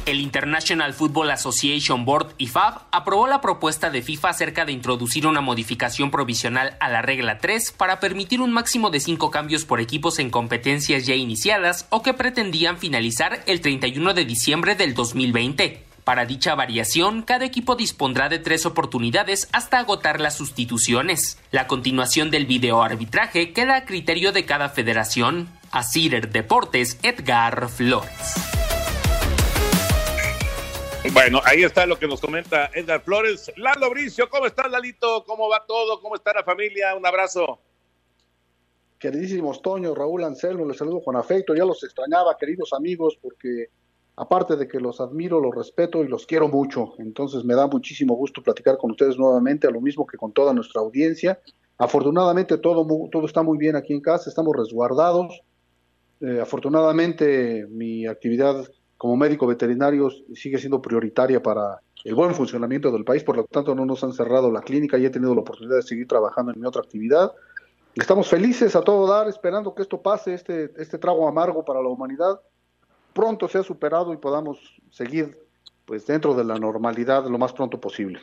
El 0.08 0.20
International 0.20 0.96
Football 0.96 1.30
Association 1.30 2.06
Board 2.06 2.34
IFAB 2.40 2.82
aprobó 2.92 3.28
la 3.28 3.40
propuesta 3.40 3.92
de 3.92 4.02
FIFA 4.02 4.30
acerca 4.30 4.66
de 4.66 4.72
introducir 4.72 5.28
una 5.28 5.42
modificación 5.42 6.10
provisional 6.10 6.76
a 6.80 6.90
la 6.90 7.04
regla 7.04 7.38
3 7.38 7.72
para 7.74 8.00
permitir 8.00 8.42
un 8.42 8.52
máximo 8.52 8.90
de 8.90 9.00
5 9.00 9.30
cambios 9.30 9.64
por 9.64 9.80
equipos 9.80 10.18
en 10.18 10.32
competencias 10.32 11.06
ya 11.06 11.14
iniciadas 11.14 11.86
o 11.92 12.02
que 12.02 12.16
pretendían 12.16 12.80
finalizar 12.80 13.44
el 13.46 13.62
31 13.62 14.16
de 14.16 14.26
diciembre 14.26 14.74
del 14.74 14.96
2020. 14.96 15.86
Para 16.04 16.26
dicha 16.26 16.56
variación, 16.56 17.22
cada 17.22 17.46
equipo 17.46 17.76
dispondrá 17.76 18.28
de 18.28 18.40
tres 18.40 18.66
oportunidades 18.66 19.48
hasta 19.52 19.78
agotar 19.78 20.20
las 20.20 20.36
sustituciones. 20.36 21.38
La 21.52 21.68
continuación 21.68 22.32
del 22.32 22.48
videoarbitraje 22.48 23.54
queda 23.54 23.76
a 23.76 23.86
criterio 23.86 24.32
de 24.32 24.46
cada 24.46 24.70
federación. 24.70 25.48
A 25.72 25.84
Cider 25.84 26.32
Deportes, 26.32 26.98
Edgar 27.04 27.70
Flores. 27.70 28.10
Bueno, 31.10 31.42
ahí 31.46 31.64
está 31.64 31.88
lo 31.88 31.98
que 31.98 32.08
nos 32.08 32.22
comenta 32.22 32.70
Edgar 32.76 33.02
Flores. 33.02 33.52
Lalo 33.58 33.90
Bricio, 33.90 34.30
¿cómo 34.30 34.46
estás, 34.46 34.70
Lalito? 34.70 35.24
¿Cómo 35.26 35.50
va 35.50 35.66
todo? 35.68 36.00
¿Cómo 36.00 36.16
está 36.16 36.32
la 36.32 36.44
familia? 36.44 36.96
Un 36.96 37.06
abrazo. 37.06 37.60
Queridísimos 39.00 39.64
Toño, 39.64 39.96
Raúl 39.96 40.24
Anselmo, 40.24 40.64
les 40.66 40.78
saludo 40.78 41.04
con 41.04 41.16
afecto. 41.16 41.56
Ya 41.56 41.66
los 41.66 41.84
extrañaba, 41.84 42.38
queridos 42.38 42.72
amigos, 42.72 43.18
porque 43.20 43.70
aparte 44.16 44.56
de 44.56 44.68
que 44.68 44.80
los 44.80 45.02
admiro, 45.02 45.40
los 45.40 45.56
respeto 45.56 46.04
y 46.04 46.08
los 46.08 46.28
quiero 46.28 46.48
mucho. 46.48 46.94
Entonces 47.00 47.44
me 47.44 47.56
da 47.56 47.66
muchísimo 47.66 48.14
gusto 48.14 48.44
platicar 48.44 48.78
con 48.78 48.92
ustedes 48.92 49.18
nuevamente, 49.18 49.68
a 49.68 49.72
lo 49.72 49.82
mismo 49.82 50.06
que 50.06 50.18
con 50.18 50.32
toda 50.32 50.54
nuestra 50.54 50.82
audiencia. 50.82 51.42
Afortunadamente 51.80 52.60
todo, 52.60 52.88
todo 53.12 53.26
está 53.26 53.42
muy 53.42 53.58
bien 53.58 53.76
aquí 53.76 53.94
en 53.94 54.02
casa, 54.02 54.30
estamos 54.30 54.56
resguardados. 54.56 55.42
Eh, 56.22 56.40
afortunadamente 56.40 57.66
mi 57.72 58.06
actividad 58.06 58.68
como 59.02 59.18
médico 59.18 59.48
veterinario 59.48 60.12
sigue 60.36 60.60
siendo 60.60 60.80
prioritaria 60.80 61.42
para 61.42 61.82
el 62.04 62.14
buen 62.14 62.36
funcionamiento 62.36 62.92
del 62.92 63.04
país, 63.04 63.24
por 63.24 63.36
lo 63.36 63.46
tanto 63.46 63.74
no 63.74 63.84
nos 63.84 64.04
han 64.04 64.14
cerrado 64.14 64.52
la 64.52 64.62
clínica 64.62 64.96
y 65.00 65.06
he 65.06 65.10
tenido 65.10 65.34
la 65.34 65.42
oportunidad 65.42 65.78
de 65.78 65.82
seguir 65.82 66.08
trabajando 66.08 66.52
en 66.52 66.62
mi 66.62 66.68
otra 66.68 66.84
actividad. 66.84 67.32
Estamos 67.96 68.30
felices 68.30 68.76
a 68.76 68.82
todo 68.82 69.12
dar, 69.12 69.28
esperando 69.28 69.74
que 69.74 69.82
esto 69.82 70.00
pase, 70.00 70.36
este, 70.36 70.70
este 70.78 71.00
trago 71.00 71.28
amargo 71.28 71.66
para 71.66 71.82
la 71.82 71.88
humanidad, 71.88 72.42
pronto 73.12 73.48
sea 73.48 73.64
superado 73.64 74.14
y 74.14 74.18
podamos 74.18 74.60
seguir 74.92 75.36
pues 75.86 76.06
dentro 76.06 76.36
de 76.36 76.44
la 76.44 76.60
normalidad 76.60 77.26
lo 77.26 77.40
más 77.40 77.54
pronto 77.54 77.82
posible. 77.82 78.20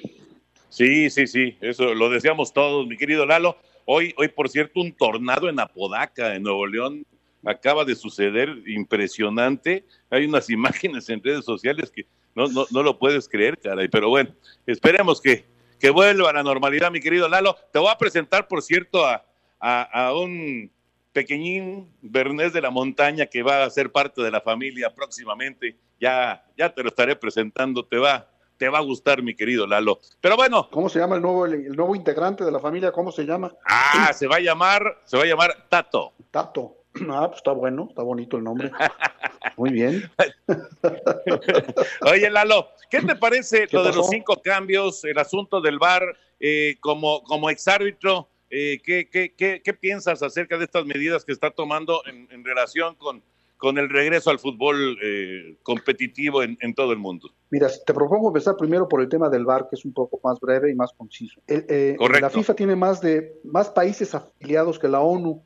Sí, 0.68 1.10
sí, 1.10 1.26
sí, 1.26 1.58
eso 1.60 1.92
lo 1.92 2.08
deseamos 2.08 2.52
todos, 2.52 2.86
mi 2.86 2.96
querido 2.96 3.26
Lalo. 3.26 3.56
Hoy, 3.84 4.14
hoy, 4.16 4.28
por 4.28 4.48
cierto, 4.48 4.78
un 4.78 4.92
tornado 4.92 5.48
en 5.48 5.58
Apodaca, 5.58 6.36
en 6.36 6.44
Nuevo 6.44 6.68
León, 6.68 7.04
acaba 7.44 7.84
de 7.84 7.94
suceder, 7.94 8.62
impresionante. 8.66 9.84
Hay 10.10 10.26
unas 10.26 10.50
imágenes 10.50 11.08
en 11.08 11.22
redes 11.22 11.44
sociales 11.44 11.90
que 11.90 12.06
no, 12.34 12.48
no, 12.48 12.66
no 12.70 12.82
lo 12.82 12.98
puedes 12.98 13.28
creer, 13.28 13.58
caray. 13.58 13.88
Pero 13.88 14.08
bueno, 14.08 14.30
esperemos 14.66 15.20
que, 15.20 15.44
que 15.78 15.90
vuelva 15.90 16.30
a 16.30 16.34
la 16.34 16.42
normalidad, 16.42 16.90
mi 16.90 17.00
querido 17.00 17.28
Lalo. 17.28 17.56
Te 17.72 17.78
voy 17.78 17.90
a 17.90 17.98
presentar, 17.98 18.46
por 18.46 18.62
cierto, 18.62 19.04
a, 19.04 19.24
a, 19.58 19.82
a 19.82 20.14
un 20.14 20.70
pequeñín 21.12 21.92
Bernés 22.00 22.52
de 22.52 22.60
la 22.60 22.70
Montaña 22.70 23.26
que 23.26 23.42
va 23.42 23.64
a 23.64 23.70
ser 23.70 23.90
parte 23.90 24.22
de 24.22 24.30
la 24.30 24.40
familia 24.40 24.94
próximamente. 24.94 25.76
Ya, 26.00 26.44
ya 26.56 26.72
te 26.72 26.82
lo 26.82 26.90
estaré 26.90 27.16
presentando, 27.16 27.84
te 27.84 27.98
va, 27.98 28.30
te 28.56 28.68
va 28.68 28.78
a 28.78 28.82
gustar, 28.82 29.22
mi 29.22 29.34
querido 29.34 29.66
Lalo. 29.66 29.98
Pero 30.20 30.36
bueno. 30.36 30.68
¿Cómo 30.70 30.88
se 30.88 31.00
llama 31.00 31.16
el 31.16 31.22
nuevo, 31.22 31.46
el, 31.46 31.74
nuevo 31.74 31.96
integrante 31.96 32.44
de 32.44 32.52
la 32.52 32.60
familia? 32.60 32.92
¿Cómo 32.92 33.10
se 33.10 33.24
llama? 33.24 33.52
Ah, 33.64 34.12
se 34.12 34.28
va 34.28 34.36
a 34.36 34.40
llamar, 34.40 35.00
se 35.04 35.16
va 35.16 35.24
a 35.24 35.26
llamar 35.26 35.66
Tato. 35.68 36.12
Tato. 36.30 36.77
Ah, 37.10 37.26
pues 37.28 37.38
está 37.38 37.52
bueno, 37.52 37.86
está 37.88 38.02
bonito 38.02 38.36
el 38.36 38.44
nombre. 38.44 38.70
Muy 39.56 39.70
bien. 39.70 40.10
Oye, 42.02 42.30
Lalo, 42.30 42.68
¿qué 42.90 43.00
te 43.00 43.16
parece 43.16 43.66
lo 43.70 43.84
de 43.84 43.92
los 43.92 44.08
cinco 44.08 44.40
cambios, 44.42 45.04
el 45.04 45.18
asunto 45.18 45.60
del 45.60 45.78
VAR 45.78 46.16
eh, 46.40 46.76
como, 46.80 47.22
como 47.24 47.50
exárbitro? 47.50 48.28
Eh, 48.50 48.80
¿qué, 48.82 49.08
qué, 49.10 49.34
qué, 49.36 49.60
qué, 49.62 49.74
piensas 49.74 50.22
acerca 50.22 50.56
de 50.56 50.64
estas 50.64 50.86
medidas 50.86 51.24
que 51.24 51.32
está 51.32 51.50
tomando 51.50 52.02
en, 52.06 52.28
en 52.30 52.44
relación 52.44 52.94
con, 52.94 53.22
con, 53.58 53.76
el 53.76 53.90
regreso 53.90 54.30
al 54.30 54.38
fútbol 54.38 54.96
eh, 55.02 55.58
competitivo 55.62 56.42
en, 56.42 56.56
en, 56.62 56.74
todo 56.74 56.92
el 56.92 56.98
mundo? 56.98 57.28
Mira, 57.50 57.68
te 57.84 57.92
propongo 57.92 58.28
empezar 58.28 58.56
primero 58.56 58.88
por 58.88 59.02
el 59.02 59.08
tema 59.08 59.28
del 59.28 59.44
VAR, 59.44 59.68
que 59.68 59.76
es 59.76 59.84
un 59.84 59.92
poco 59.92 60.18
más 60.24 60.40
breve 60.40 60.70
y 60.70 60.74
más 60.74 60.92
conciso. 60.94 61.42
El, 61.46 61.66
eh, 61.68 61.96
la 62.20 62.30
FIFA 62.30 62.54
tiene 62.54 62.74
más, 62.74 63.02
de, 63.02 63.38
más 63.44 63.68
países 63.68 64.14
afiliados 64.14 64.78
que 64.78 64.88
la 64.88 65.00
ONU. 65.00 65.44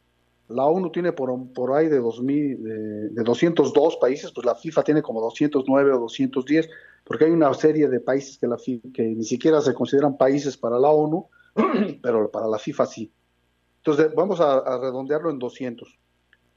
La 0.48 0.64
ONU 0.64 0.90
tiene 0.90 1.12
por, 1.12 1.52
por 1.52 1.72
ahí 1.72 1.88
de, 1.88 1.98
2000, 1.98 2.62
de, 2.62 3.08
de 3.10 3.22
202 3.22 3.96
países, 3.96 4.32
pues 4.32 4.44
la 4.44 4.54
FIFA 4.54 4.82
tiene 4.82 5.02
como 5.02 5.20
209 5.20 5.92
o 5.92 5.98
210, 6.00 6.68
porque 7.04 7.24
hay 7.24 7.30
una 7.30 7.52
serie 7.54 7.88
de 7.88 8.00
países 8.00 8.38
que, 8.38 8.46
la 8.46 8.58
FIFA, 8.58 8.88
que 8.92 9.02
ni 9.02 9.24
siquiera 9.24 9.60
se 9.60 9.74
consideran 9.74 10.16
países 10.16 10.56
para 10.56 10.78
la 10.78 10.88
ONU, 10.88 11.26
pero 12.02 12.30
para 12.30 12.46
la 12.46 12.58
FIFA 12.58 12.86
sí. 12.86 13.12
Entonces, 13.78 14.14
vamos 14.14 14.40
a, 14.40 14.58
a, 14.58 14.78
redondearlo 14.78 15.30
en 15.30 15.38
200. 15.38 15.98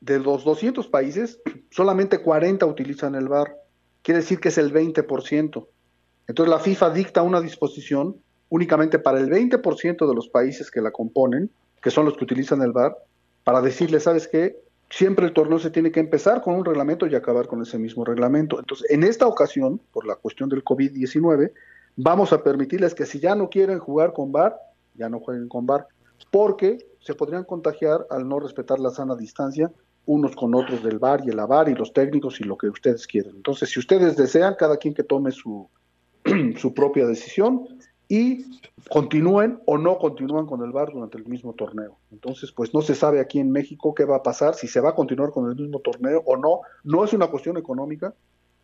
De 0.02 0.20
los 0.20 0.44
200 0.44 0.88
países, 0.88 1.40
solamente 1.72 2.22
40 2.22 2.66
utilizan 2.66 3.16
el 3.16 3.28
VAR. 3.28 3.56
Quiere 4.02 4.20
decir 4.20 4.40
que 4.40 4.50
es 4.50 4.58
el 4.58 4.74
20%. 4.74 5.68
Entonces, 6.28 6.50
la 6.50 6.60
FIFA 6.60 6.90
dicta 6.92 7.22
una 7.22 7.42
disposición 7.42 8.18
únicamente 8.50 9.00
para 9.00 9.20
el 9.20 9.30
20% 9.30 10.08
de 10.08 10.16
los 10.16 10.30
países 10.30 10.70
que 10.70 10.82
la 10.82 10.92
componen, 10.92 11.50
que 11.82 11.92
son 11.92 12.06
los 12.06 12.16
que 12.16 12.24
utilizan 12.24 12.62
el 12.62 12.72
VAR, 12.72 12.96
para 13.46 13.62
decirle, 13.62 14.02
¿sabes 14.02 14.28
qué? 14.28 14.60
Siempre 14.90 15.26
el 15.28 15.34
torneo 15.34 15.60
se 15.60 15.70
tiene 15.70 15.92
que 15.92 16.00
empezar 16.00 16.42
con 16.42 16.56
un 16.56 16.66
reglamento 16.66 17.08
y 17.08 17.16
acabar 17.16 17.48
con 17.48 17.62
ese 17.62 17.78
mismo 17.78 18.04
reglamento. 18.04 18.60
Entonces, 18.60 18.90
en 18.90 19.04
esta 19.04 19.28
ocasión, 19.28 19.80
por 19.94 20.06
la 20.06 20.16
cuestión 20.16 20.50
del 20.50 20.64
COVID-19, 20.64 21.52
vamos 21.96 22.34
a 22.34 22.44
permitirles 22.44 22.94
que 22.94 23.06
si 23.06 23.20
ya 23.20 23.36
no 23.36 23.50
quieren 23.50 23.80
jugar 23.80 24.14
con 24.14 24.32
VAR, 24.32 24.58
ya 24.96 25.10
no 25.10 25.20
jueguen 25.20 25.48
con 25.48 25.66
VAR, 25.66 25.88
porque 26.32 26.80
se 27.00 27.14
podrían 27.14 27.44
contagiar 27.44 28.08
al 28.10 28.28
no 28.28 28.40
respetar 28.40 28.80
la 28.80 28.90
sana 28.90 29.16
distancia 29.16 29.72
unos 30.08 30.36
con 30.36 30.54
otros 30.56 30.84
del 30.84 31.00
VAR 31.00 31.22
y 31.26 31.30
el 31.30 31.40
AVAR 31.40 31.70
y 31.70 31.76
los 31.76 31.94
técnicos 31.94 32.42
y 32.42 32.44
lo 32.44 32.58
que 32.58 32.68
ustedes 32.68 33.06
quieran. 33.06 33.36
Entonces, 33.36 33.70
si 33.70 33.80
ustedes 33.80 34.16
desean, 34.16 34.56
cada 34.58 34.78
quien 34.78 34.94
que 34.94 35.04
tome 35.04 35.32
su, 35.32 35.70
su 36.58 36.74
propia 36.74 37.06
decisión 37.06 37.68
y 38.08 38.46
continúen 38.90 39.60
o 39.66 39.78
no 39.78 39.98
continúan 39.98 40.46
con 40.46 40.64
el 40.64 40.72
VAR 40.72 40.92
durante 40.94 41.18
el 41.18 41.26
mismo 41.26 41.54
torneo. 41.54 41.98
Entonces, 42.12 42.52
pues 42.52 42.74
no 42.74 42.82
se 42.82 42.96
sabe 42.96 43.20
aquí 43.20 43.40
en 43.40 43.52
México 43.52 43.94
qué 43.96 44.06
va 44.06 44.18
a 44.18 44.24
pasar, 44.24 44.56
si 44.56 44.68
se 44.68 44.80
va 44.80 44.90
a 44.90 44.96
continuar 44.96 45.32
con 45.32 45.50
el 45.50 45.56
mismo 45.56 45.80
torneo 45.80 46.22
o 46.26 46.38
no. 46.38 46.62
No 46.84 47.04
es 47.04 47.14
una 47.14 47.28
cuestión 47.28 47.58
económica, 47.58 48.14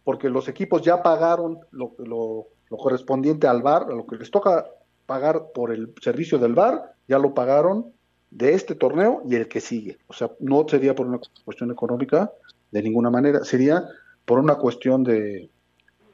porque 0.03 0.29
los 0.29 0.47
equipos 0.47 0.81
ya 0.81 1.01
pagaron 1.03 1.59
lo, 1.71 1.93
lo, 1.97 2.47
lo 2.69 2.77
correspondiente 2.77 3.47
al 3.47 3.61
VAR, 3.61 3.87
lo 3.87 4.05
que 4.05 4.17
les 4.17 4.31
toca 4.31 4.65
pagar 5.05 5.51
por 5.53 5.71
el 5.71 5.93
servicio 6.01 6.37
del 6.37 6.53
VAR, 6.53 6.93
ya 7.07 7.19
lo 7.19 7.33
pagaron 7.33 7.91
de 8.29 8.53
este 8.53 8.75
torneo 8.75 9.21
y 9.27 9.35
el 9.35 9.47
que 9.47 9.59
sigue. 9.59 9.97
O 10.07 10.13
sea, 10.13 10.31
no 10.39 10.65
sería 10.67 10.95
por 10.95 11.07
una 11.07 11.19
cuestión 11.43 11.71
económica 11.71 12.31
de 12.71 12.81
ninguna 12.81 13.09
manera, 13.09 13.43
sería 13.43 13.85
por 14.25 14.39
una 14.39 14.55
cuestión 14.55 15.03
de, 15.03 15.49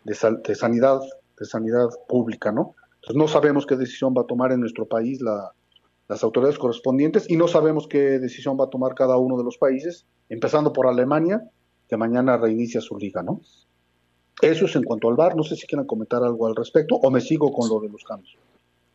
de, 0.04 0.38
de 0.44 0.56
sanidad, 0.56 1.02
de 1.40 1.46
sanidad 1.46 1.90
pública, 2.08 2.52
¿no? 2.52 2.76
No 3.14 3.28
sabemos 3.28 3.66
qué 3.66 3.76
decisión 3.76 4.14
va 4.18 4.22
a 4.22 4.28
tomar 4.28 4.52
en 4.52 4.60
nuestro 4.60 4.86
país 4.86 5.22
la, 5.22 5.54
las 6.08 6.24
autoridades 6.24 6.58
correspondientes 6.58 7.30
y 7.30 7.38
no 7.38 7.48
sabemos 7.48 7.88
qué 7.88 8.20
decisión 8.20 8.58
va 8.60 8.66
a 8.66 8.70
tomar 8.70 8.96
cada 8.96 9.18
uno 9.18 9.38
de 9.38 9.44
los 9.44 9.58
países, 9.58 10.06
empezando 10.30 10.74
por 10.74 10.88
Alemania, 10.88 11.50
que 11.88 11.98
mañana 11.98 12.38
reinicia 12.38 12.82
su 12.82 12.98
liga, 12.98 13.24
¿no? 13.24 13.42
Eso 14.42 14.66
es 14.66 14.76
en 14.76 14.84
cuanto 14.84 15.10
al 15.10 15.16
VAR, 15.16 15.36
no 15.36 15.44
sé 15.44 15.56
si 15.56 15.66
quieran 15.66 15.88
comentar 15.88 16.24
algo 16.24 16.48
al 16.48 16.56
respecto 16.56 16.96
o 16.96 17.10
me 17.10 17.22
sigo 17.22 17.52
con 17.52 17.70
lo 17.70 17.80
de 17.80 17.90
los 17.90 18.04
cambios. 18.04 18.38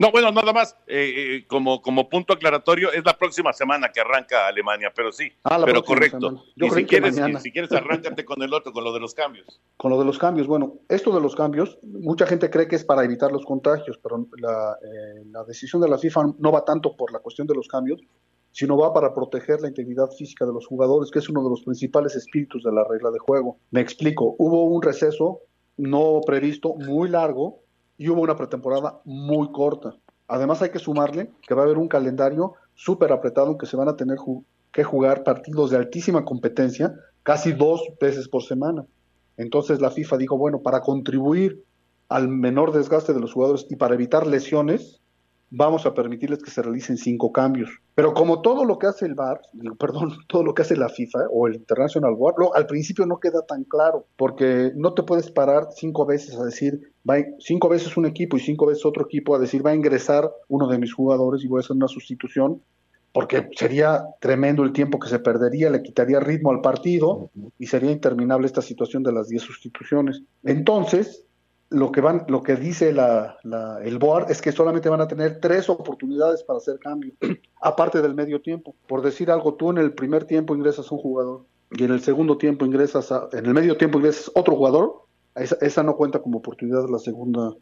No, 0.02 0.10
bueno, 0.10 0.32
nada 0.32 0.52
más, 0.52 0.76
eh, 0.88 1.12
eh, 1.16 1.46
como, 1.46 1.80
como 1.80 2.08
punto 2.08 2.32
aclaratorio, 2.32 2.90
es 2.90 3.04
la 3.04 3.16
próxima 3.16 3.52
semana 3.52 3.90
que 3.90 4.00
arranca 4.00 4.48
Alemania, 4.48 4.92
pero 4.92 5.12
sí, 5.12 5.30
ah, 5.44 5.62
pero 5.64 5.84
correcto. 5.84 6.42
Y 6.56 6.70
si 6.70 6.84
quieres, 6.86 7.16
y 7.16 7.36
si 7.36 7.52
quieres, 7.52 7.70
arráncate 7.70 8.24
con 8.24 8.42
el 8.42 8.52
otro, 8.52 8.72
con 8.72 8.82
lo 8.82 8.92
de 8.92 8.98
los 8.98 9.14
cambios. 9.14 9.60
Con 9.76 9.92
lo 9.92 10.00
de 10.00 10.04
los 10.04 10.18
cambios, 10.18 10.48
bueno, 10.48 10.80
esto 10.88 11.14
de 11.14 11.20
los 11.20 11.36
cambios, 11.36 11.78
mucha 11.84 12.26
gente 12.26 12.50
cree 12.50 12.66
que 12.66 12.74
es 12.74 12.84
para 12.84 13.04
evitar 13.04 13.30
los 13.30 13.44
contagios, 13.44 13.96
pero 14.02 14.26
la, 14.38 14.76
eh, 14.82 15.22
la 15.30 15.44
decisión 15.44 15.80
de 15.80 15.88
la 15.88 15.98
FIFA 15.98 16.34
no 16.36 16.50
va 16.50 16.64
tanto 16.64 16.96
por 16.96 17.12
la 17.12 17.20
cuestión 17.20 17.46
de 17.46 17.54
los 17.54 17.68
cambios, 17.68 18.00
sino 18.50 18.76
va 18.76 18.92
para 18.92 19.14
proteger 19.14 19.60
la 19.60 19.68
integridad 19.68 20.10
física 20.10 20.44
de 20.44 20.52
los 20.52 20.66
jugadores, 20.66 21.12
que 21.12 21.20
es 21.20 21.28
uno 21.28 21.44
de 21.44 21.50
los 21.50 21.62
principales 21.62 22.16
espíritus 22.16 22.64
de 22.64 22.72
la 22.72 22.82
regla 22.82 23.12
de 23.12 23.20
juego. 23.20 23.58
Me 23.70 23.80
explico, 23.80 24.34
hubo 24.38 24.64
un 24.64 24.82
receso 24.82 25.42
no 25.76 26.22
previsto 26.26 26.74
muy 26.74 27.08
largo 27.08 27.62
y 28.02 28.08
hubo 28.08 28.22
una 28.22 28.34
pretemporada 28.34 29.00
muy 29.04 29.52
corta. 29.52 29.94
Además 30.26 30.60
hay 30.60 30.70
que 30.70 30.80
sumarle 30.80 31.30
que 31.46 31.54
va 31.54 31.62
a 31.62 31.64
haber 31.66 31.78
un 31.78 31.86
calendario 31.86 32.54
súper 32.74 33.12
apretado 33.12 33.52
en 33.52 33.58
que 33.58 33.66
se 33.66 33.76
van 33.76 33.88
a 33.88 33.96
tener 33.96 34.18
que 34.72 34.82
jugar 34.82 35.22
partidos 35.22 35.70
de 35.70 35.76
altísima 35.76 36.24
competencia 36.24 36.96
casi 37.22 37.52
dos 37.52 37.80
veces 38.00 38.28
por 38.28 38.42
semana. 38.42 38.84
Entonces 39.36 39.80
la 39.80 39.92
FIFA 39.92 40.16
dijo, 40.16 40.36
bueno, 40.36 40.62
para 40.62 40.80
contribuir 40.80 41.62
al 42.08 42.26
menor 42.26 42.72
desgaste 42.72 43.12
de 43.12 43.20
los 43.20 43.34
jugadores 43.34 43.66
y 43.70 43.76
para 43.76 43.94
evitar 43.94 44.26
lesiones, 44.26 45.00
vamos 45.54 45.84
a 45.84 45.92
permitirles 45.92 46.42
que 46.42 46.50
se 46.50 46.62
realicen 46.62 46.96
cinco 46.96 47.30
cambios. 47.30 47.70
Pero 47.94 48.14
como 48.14 48.40
todo 48.40 48.64
lo 48.64 48.78
que 48.78 48.86
hace 48.86 49.04
el 49.04 49.14
VAR, 49.14 49.42
perdón, 49.78 50.12
todo 50.26 50.42
lo 50.42 50.54
que 50.54 50.62
hace 50.62 50.76
la 50.76 50.88
FIFA 50.88 51.26
o 51.30 51.46
el 51.46 51.56
International 51.56 52.14
Board, 52.14 52.36
lo, 52.38 52.54
al 52.54 52.66
principio 52.66 53.04
no 53.04 53.20
queda 53.20 53.42
tan 53.46 53.64
claro, 53.64 54.06
porque 54.16 54.72
no 54.74 54.94
te 54.94 55.02
puedes 55.02 55.30
parar 55.30 55.68
cinco 55.76 56.06
veces 56.06 56.36
a 56.36 56.44
decir, 56.44 56.80
va, 57.08 57.16
cinco 57.38 57.68
veces 57.68 57.96
un 57.96 58.06
equipo 58.06 58.36
y 58.38 58.40
cinco 58.40 58.66
veces 58.66 58.86
otro 58.86 59.04
equipo 59.04 59.36
a 59.36 59.38
decir, 59.38 59.64
va 59.64 59.70
a 59.70 59.74
ingresar 59.74 60.30
uno 60.48 60.66
de 60.68 60.78
mis 60.78 60.94
jugadores 60.94 61.44
y 61.44 61.48
voy 61.48 61.58
a 61.58 61.60
hacer 61.60 61.76
una 61.76 61.88
sustitución, 61.88 62.62
porque 63.12 63.50
sería 63.54 64.06
tremendo 64.20 64.62
el 64.62 64.72
tiempo 64.72 64.98
que 64.98 65.10
se 65.10 65.18
perdería, 65.18 65.68
le 65.68 65.82
quitaría 65.82 66.18
ritmo 66.18 66.50
al 66.50 66.62
partido 66.62 67.30
y 67.58 67.66
sería 67.66 67.90
interminable 67.90 68.46
esta 68.46 68.62
situación 68.62 69.02
de 69.02 69.12
las 69.12 69.28
diez 69.28 69.42
sustituciones. 69.42 70.22
Entonces, 70.44 71.26
lo 71.72 71.90
que 71.90 72.00
van, 72.00 72.24
lo 72.28 72.42
que 72.42 72.56
dice 72.56 72.92
la, 72.92 73.38
la, 73.42 73.80
el 73.82 73.98
board 73.98 74.30
es 74.30 74.40
que 74.40 74.52
solamente 74.52 74.88
van 74.88 75.00
a 75.00 75.08
tener 75.08 75.40
tres 75.40 75.68
oportunidades 75.68 76.42
para 76.42 76.58
hacer 76.58 76.78
cambio, 76.78 77.12
aparte 77.60 78.02
del 78.02 78.14
medio 78.14 78.40
tiempo. 78.40 78.74
Por 78.86 79.02
decir 79.02 79.30
algo, 79.30 79.54
tú 79.54 79.70
en 79.70 79.78
el 79.78 79.92
primer 79.92 80.24
tiempo 80.24 80.54
ingresas 80.54 80.90
un 80.92 80.98
jugador 80.98 81.44
y 81.70 81.84
en 81.84 81.90
el 81.90 82.00
segundo 82.00 82.38
tiempo 82.38 82.64
ingresas, 82.66 83.10
a, 83.10 83.28
en 83.32 83.46
el 83.46 83.54
medio 83.54 83.76
tiempo 83.76 83.98
ingresas 83.98 84.30
otro 84.34 84.56
jugador, 84.56 85.02
esa, 85.34 85.56
esa 85.60 85.82
no 85.82 85.96
cuenta 85.96 86.20
como 86.20 86.38
oportunidad 86.38 86.88
la 86.88 86.98
segunda, 86.98 87.54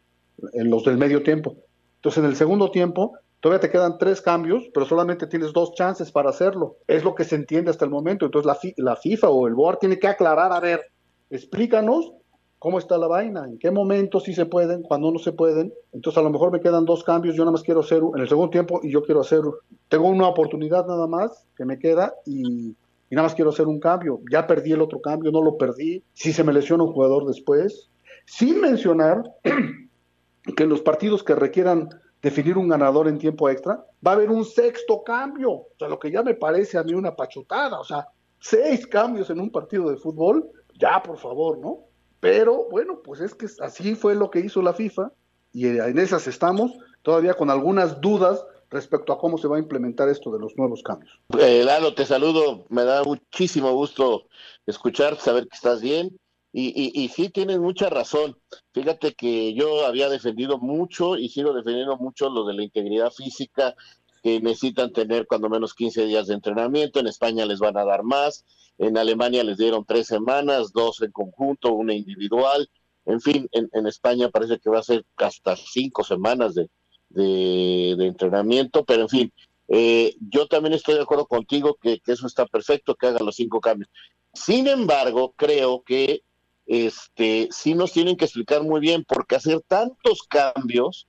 en 0.53 0.69
los 0.69 0.83
del 0.83 0.97
medio 0.97 1.23
tiempo. 1.23 1.55
Entonces 1.95 2.23
en 2.23 2.29
el 2.29 2.35
segundo 2.35 2.71
tiempo 2.71 3.13
todavía 3.39 3.61
te 3.61 3.69
quedan 3.69 3.97
tres 3.97 4.21
cambios, 4.21 4.63
pero 4.73 4.85
solamente 4.85 5.27
tienes 5.27 5.53
dos 5.53 5.73
chances 5.73 6.11
para 6.11 6.29
hacerlo. 6.29 6.77
Es 6.87 7.03
lo 7.03 7.15
que 7.15 7.23
se 7.23 7.35
entiende 7.35 7.71
hasta 7.71 7.85
el 7.85 7.91
momento. 7.91 8.25
Entonces 8.25 8.45
la, 8.45 8.57
la 8.77 8.95
FIFA 8.95 9.29
o 9.29 9.47
el 9.47 9.53
board 9.53 9.79
tiene 9.79 9.99
que 9.99 10.07
aclarar, 10.07 10.51
a 10.51 10.59
ver, 10.59 10.81
explícanos 11.29 12.13
cómo 12.61 12.77
está 12.77 12.95
la 12.99 13.07
vaina, 13.07 13.43
en 13.45 13.57
qué 13.57 13.71
momento 13.71 14.19
sí 14.19 14.35
se 14.35 14.45
pueden, 14.45 14.83
cuándo 14.83 15.11
no 15.11 15.17
se 15.17 15.31
pueden. 15.31 15.73
Entonces 15.93 16.19
a 16.19 16.21
lo 16.21 16.29
mejor 16.29 16.51
me 16.51 16.59
quedan 16.59 16.85
dos 16.85 17.03
cambios, 17.03 17.35
yo 17.35 17.41
nada 17.41 17.53
más 17.53 17.63
quiero 17.63 17.79
hacer 17.79 18.03
en 18.13 18.21
el 18.21 18.29
segundo 18.29 18.51
tiempo 18.51 18.79
y 18.83 18.91
yo 18.91 19.01
quiero 19.01 19.21
hacer, 19.21 19.41
tengo 19.89 20.07
una 20.07 20.27
oportunidad 20.27 20.85
nada 20.85 21.07
más 21.07 21.47
que 21.57 21.65
me 21.65 21.79
queda 21.79 22.13
y, 22.23 22.75
y, 23.09 23.15
nada 23.15 23.23
más 23.23 23.33
quiero 23.33 23.49
hacer 23.49 23.65
un 23.65 23.79
cambio. 23.79 24.19
Ya 24.31 24.45
perdí 24.45 24.73
el 24.73 24.81
otro 24.83 25.01
cambio, 25.01 25.31
no 25.31 25.41
lo 25.41 25.57
perdí. 25.57 26.03
Si 26.13 26.31
se 26.33 26.43
me 26.43 26.53
lesiona 26.53 26.83
un 26.83 26.93
jugador 26.93 27.25
después, 27.25 27.89
sin 28.27 28.61
mencionar 28.61 29.23
que 30.55 30.61
en 30.61 30.69
los 30.69 30.81
partidos 30.81 31.23
que 31.23 31.33
requieran 31.33 31.89
definir 32.21 32.59
un 32.59 32.67
ganador 32.67 33.07
en 33.07 33.17
tiempo 33.17 33.49
extra, 33.49 33.83
va 34.05 34.11
a 34.11 34.13
haber 34.13 34.29
un 34.29 34.45
sexto 34.45 35.01
cambio. 35.03 35.51
O 35.51 35.69
sea, 35.79 35.87
lo 35.87 35.97
que 35.97 36.11
ya 36.11 36.21
me 36.21 36.35
parece 36.35 36.77
a 36.77 36.83
mí 36.83 36.93
una 36.93 37.15
pachotada. 37.15 37.79
O 37.79 37.83
sea, 37.83 38.05
seis 38.39 38.85
cambios 38.85 39.31
en 39.31 39.39
un 39.39 39.49
partido 39.49 39.89
de 39.89 39.97
fútbol, 39.97 40.47
ya 40.79 41.01
por 41.01 41.17
favor, 41.17 41.57
¿no? 41.57 41.90
Pero 42.21 42.69
bueno, 42.69 43.01
pues 43.03 43.19
es 43.19 43.33
que 43.33 43.47
así 43.59 43.95
fue 43.95 44.15
lo 44.15 44.31
que 44.31 44.39
hizo 44.39 44.61
la 44.61 44.73
FIFA 44.73 45.11
y 45.51 45.67
en 45.67 45.99
esas 45.99 46.27
estamos, 46.27 46.71
todavía 47.01 47.33
con 47.33 47.49
algunas 47.49 47.99
dudas 47.99 48.45
respecto 48.69 49.11
a 49.11 49.17
cómo 49.17 49.37
se 49.37 49.47
va 49.47 49.57
a 49.57 49.59
implementar 49.59 50.07
esto 50.07 50.31
de 50.31 50.39
los 50.39 50.55
nuevos 50.55 50.81
cambios. 50.81 51.19
Eh, 51.37 51.63
Lalo, 51.65 51.93
te 51.93 52.05
saludo, 52.05 52.65
me 52.69 52.85
da 52.85 53.03
muchísimo 53.03 53.73
gusto 53.73 54.27
escuchar, 54.65 55.17
saber 55.19 55.47
que 55.47 55.55
estás 55.55 55.81
bien. 55.81 56.17
Y, 56.53 56.67
y, 56.67 57.03
y 57.03 57.07
sí, 57.09 57.29
tienes 57.29 57.59
mucha 57.59 57.89
razón. 57.89 58.37
Fíjate 58.73 59.13
que 59.13 59.53
yo 59.53 59.85
había 59.85 60.09
defendido 60.09 60.57
mucho 60.57 61.17
y 61.17 61.29
sigo 61.29 61.53
defendiendo 61.53 61.97
mucho 61.97 62.29
lo 62.29 62.45
de 62.45 62.53
la 62.53 62.63
integridad 62.63 63.11
física 63.11 63.73
que 64.21 64.39
necesitan 64.39 64.93
tener 64.93 65.25
cuando 65.27 65.49
menos 65.49 65.73
15 65.73 66.05
días 66.05 66.27
de 66.27 66.35
entrenamiento, 66.35 66.99
en 66.99 67.07
España 67.07 67.45
les 67.45 67.59
van 67.59 67.77
a 67.77 67.85
dar 67.85 68.03
más, 68.03 68.45
en 68.77 68.97
Alemania 68.97 69.43
les 69.43 69.57
dieron 69.57 69.85
tres 69.85 70.07
semanas, 70.07 70.71
dos 70.73 71.01
en 71.01 71.11
conjunto, 71.11 71.73
una 71.73 71.93
individual, 71.93 72.69
en 73.05 73.19
fin, 73.19 73.49
en, 73.51 73.87
España 73.87 74.29
parece 74.29 74.59
que 74.59 74.69
va 74.69 74.79
a 74.79 74.83
ser 74.83 75.05
hasta 75.17 75.55
cinco 75.55 76.03
semanas 76.03 76.53
de, 76.53 76.69
de, 77.09 78.05
entrenamiento, 78.05 78.85
pero 78.85 79.03
en 79.03 79.09
fin, 79.09 79.33
eh, 79.67 80.15
yo 80.29 80.47
también 80.47 80.73
estoy 80.73 80.95
de 80.95 81.01
acuerdo 81.01 81.25
contigo 81.25 81.77
que, 81.81 81.99
eso 82.05 82.27
está 82.27 82.45
perfecto, 82.45 82.95
que 82.95 83.07
hagan 83.07 83.25
los 83.25 83.35
cinco 83.35 83.59
cambios. 83.59 83.89
Sin 84.33 84.67
embargo, 84.67 85.33
creo 85.35 85.81
que 85.81 86.21
este 86.67 87.49
sí 87.51 87.73
nos 87.73 87.91
tienen 87.91 88.15
que 88.15 88.25
explicar 88.25 88.63
muy 88.63 88.79
bien, 88.79 89.03
porque 89.03 89.35
hacer 89.35 89.61
tantos 89.67 90.23
cambios 90.23 91.07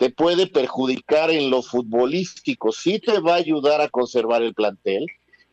te 0.00 0.08
puede 0.08 0.46
perjudicar 0.46 1.30
en 1.30 1.50
lo 1.50 1.60
futbolístico, 1.60 2.72
sí 2.72 3.00
te 3.00 3.20
va 3.20 3.34
a 3.34 3.36
ayudar 3.36 3.82
a 3.82 3.90
conservar 3.90 4.42
el 4.42 4.54
plantel, 4.54 5.06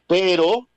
pero 0.08 0.70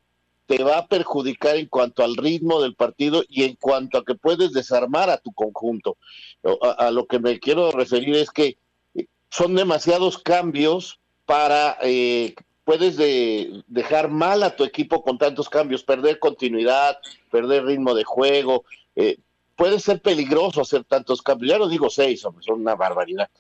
te 0.47 0.65
va 0.65 0.79
a 0.79 0.87
perjudicar 0.89 1.55
en 1.55 1.67
cuanto 1.67 2.03
al 2.03 2.17
ritmo 2.17 2.61
del 2.61 2.75
partido 2.75 3.23
y 3.29 3.45
en 3.45 3.55
cuanto 3.55 3.99
a 3.99 4.05
que 4.05 4.17
puedes 4.17 4.53
desarmar 4.53 5.09
a 5.09 5.19
tu 5.19 5.33
conjunto. 5.33 5.99
A, 6.79 6.91
lo 6.91 7.07
que 7.07 7.21
me 7.21 7.39
quiero 7.39 7.71
referir 7.71 8.17
es 8.17 8.33
que 8.33 8.59
eh, 8.97 9.07
son 9.31 9.55
demasiados 9.55 10.19
cambios 10.19 10.99
para 11.25 11.79
eh, 11.81 12.35
puedes 12.65 12.97
dejar 13.69 14.11
mal 14.11 14.43
a 14.43 14.57
tu 14.57 14.65
equipo 14.65 15.05
con 15.05 15.17
tantos 15.17 15.49
cambios, 15.49 15.85
perder 15.85 16.19
continuidad, 16.19 16.99
perder 17.31 17.67
ritmo 17.67 17.95
de 17.95 18.03
juego. 18.03 18.65
Eh, 18.97 19.19
puede 19.55 19.79
ser 19.79 20.03
peligroso 20.03 20.61
hacer 20.61 20.83
tantos 20.83 21.23
cambios. 21.23 21.53
Ya 21.53 21.59
no 21.59 21.69
digo 21.69 21.89
seis, 21.89 22.25
hombre, 22.25 22.43
son 22.45 22.63
una 22.63 22.75
barbaridad 22.75 23.31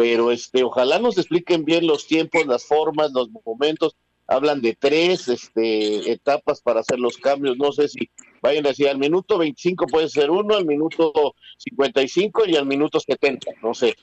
pero 0.00 0.30
este, 0.30 0.64
ojalá 0.64 0.98
nos 0.98 1.18
expliquen 1.18 1.66
bien 1.66 1.86
los 1.86 2.06
tiempos, 2.06 2.46
las 2.46 2.64
formas, 2.64 3.12
los 3.12 3.28
momentos. 3.44 3.96
Hablan 4.26 4.62
de 4.62 4.74
tres 4.74 5.28
este, 5.28 6.10
etapas 6.10 6.62
para 6.62 6.80
hacer 6.80 6.98
los 6.98 7.18
cambios. 7.18 7.58
No 7.58 7.70
sé 7.70 7.86
si 7.86 8.08
vayan 8.40 8.64
a 8.64 8.70
decir 8.70 8.88
al 8.88 8.96
minuto 8.96 9.36
25 9.36 9.86
puede 9.88 10.08
ser 10.08 10.30
uno, 10.30 10.56
al 10.56 10.64
minuto 10.64 11.12
55 11.58 12.44
y 12.46 12.56
al 12.56 12.64
minuto 12.64 12.98
70. 12.98 13.50
No 13.62 13.74
sé, 13.74 13.94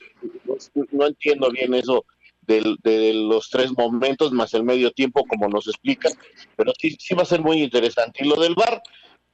no, 0.92 1.06
entiendo 1.08 1.50
bien 1.50 1.74
eso 1.74 2.04
de, 2.42 2.76
de, 2.84 3.12
los 3.14 3.50
tres 3.50 3.72
momentos 3.76 4.30
más 4.30 4.54
el 4.54 4.62
medio 4.62 4.92
tiempo, 4.92 5.24
como 5.26 5.48
nos 5.48 5.66
explican, 5.66 6.12
pero 6.54 6.72
sí, 6.78 6.96
sí 6.96 7.16
va 7.16 7.22
a 7.22 7.26
ser 7.26 7.42
muy 7.42 7.60
interesante. 7.60 8.24
Y 8.24 8.28
lo 8.28 8.36
del 8.36 8.54
bar, 8.54 8.80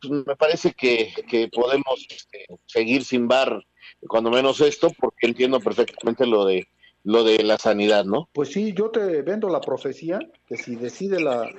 pues 0.01 0.25
me 0.27 0.35
parece 0.35 0.73
que, 0.73 1.13
que 1.29 1.49
podemos 1.49 2.07
este, 2.09 2.47
seguir 2.65 3.05
sin 3.05 3.29
bar 3.29 3.63
cuando 4.09 4.31
menos 4.31 4.61
esto, 4.61 4.89
porque 4.99 5.27
entiendo 5.27 5.61
perfectamente 5.61 6.27
lo 6.27 6.45
de 6.45 6.67
lo 7.05 7.23
de 7.23 7.43
la 7.43 7.59
sanidad, 7.59 8.07
¿no? 8.07 8.31
Pues 8.33 8.51
sí, 8.51 8.73
yo 8.73 8.91
te 8.91 9.21
vendo 9.21 9.51
la 9.51 9.61
profecía 9.61 10.19
que 10.47 10.57
si 10.57 10.75
decide 10.75 11.21
la, 11.21 11.51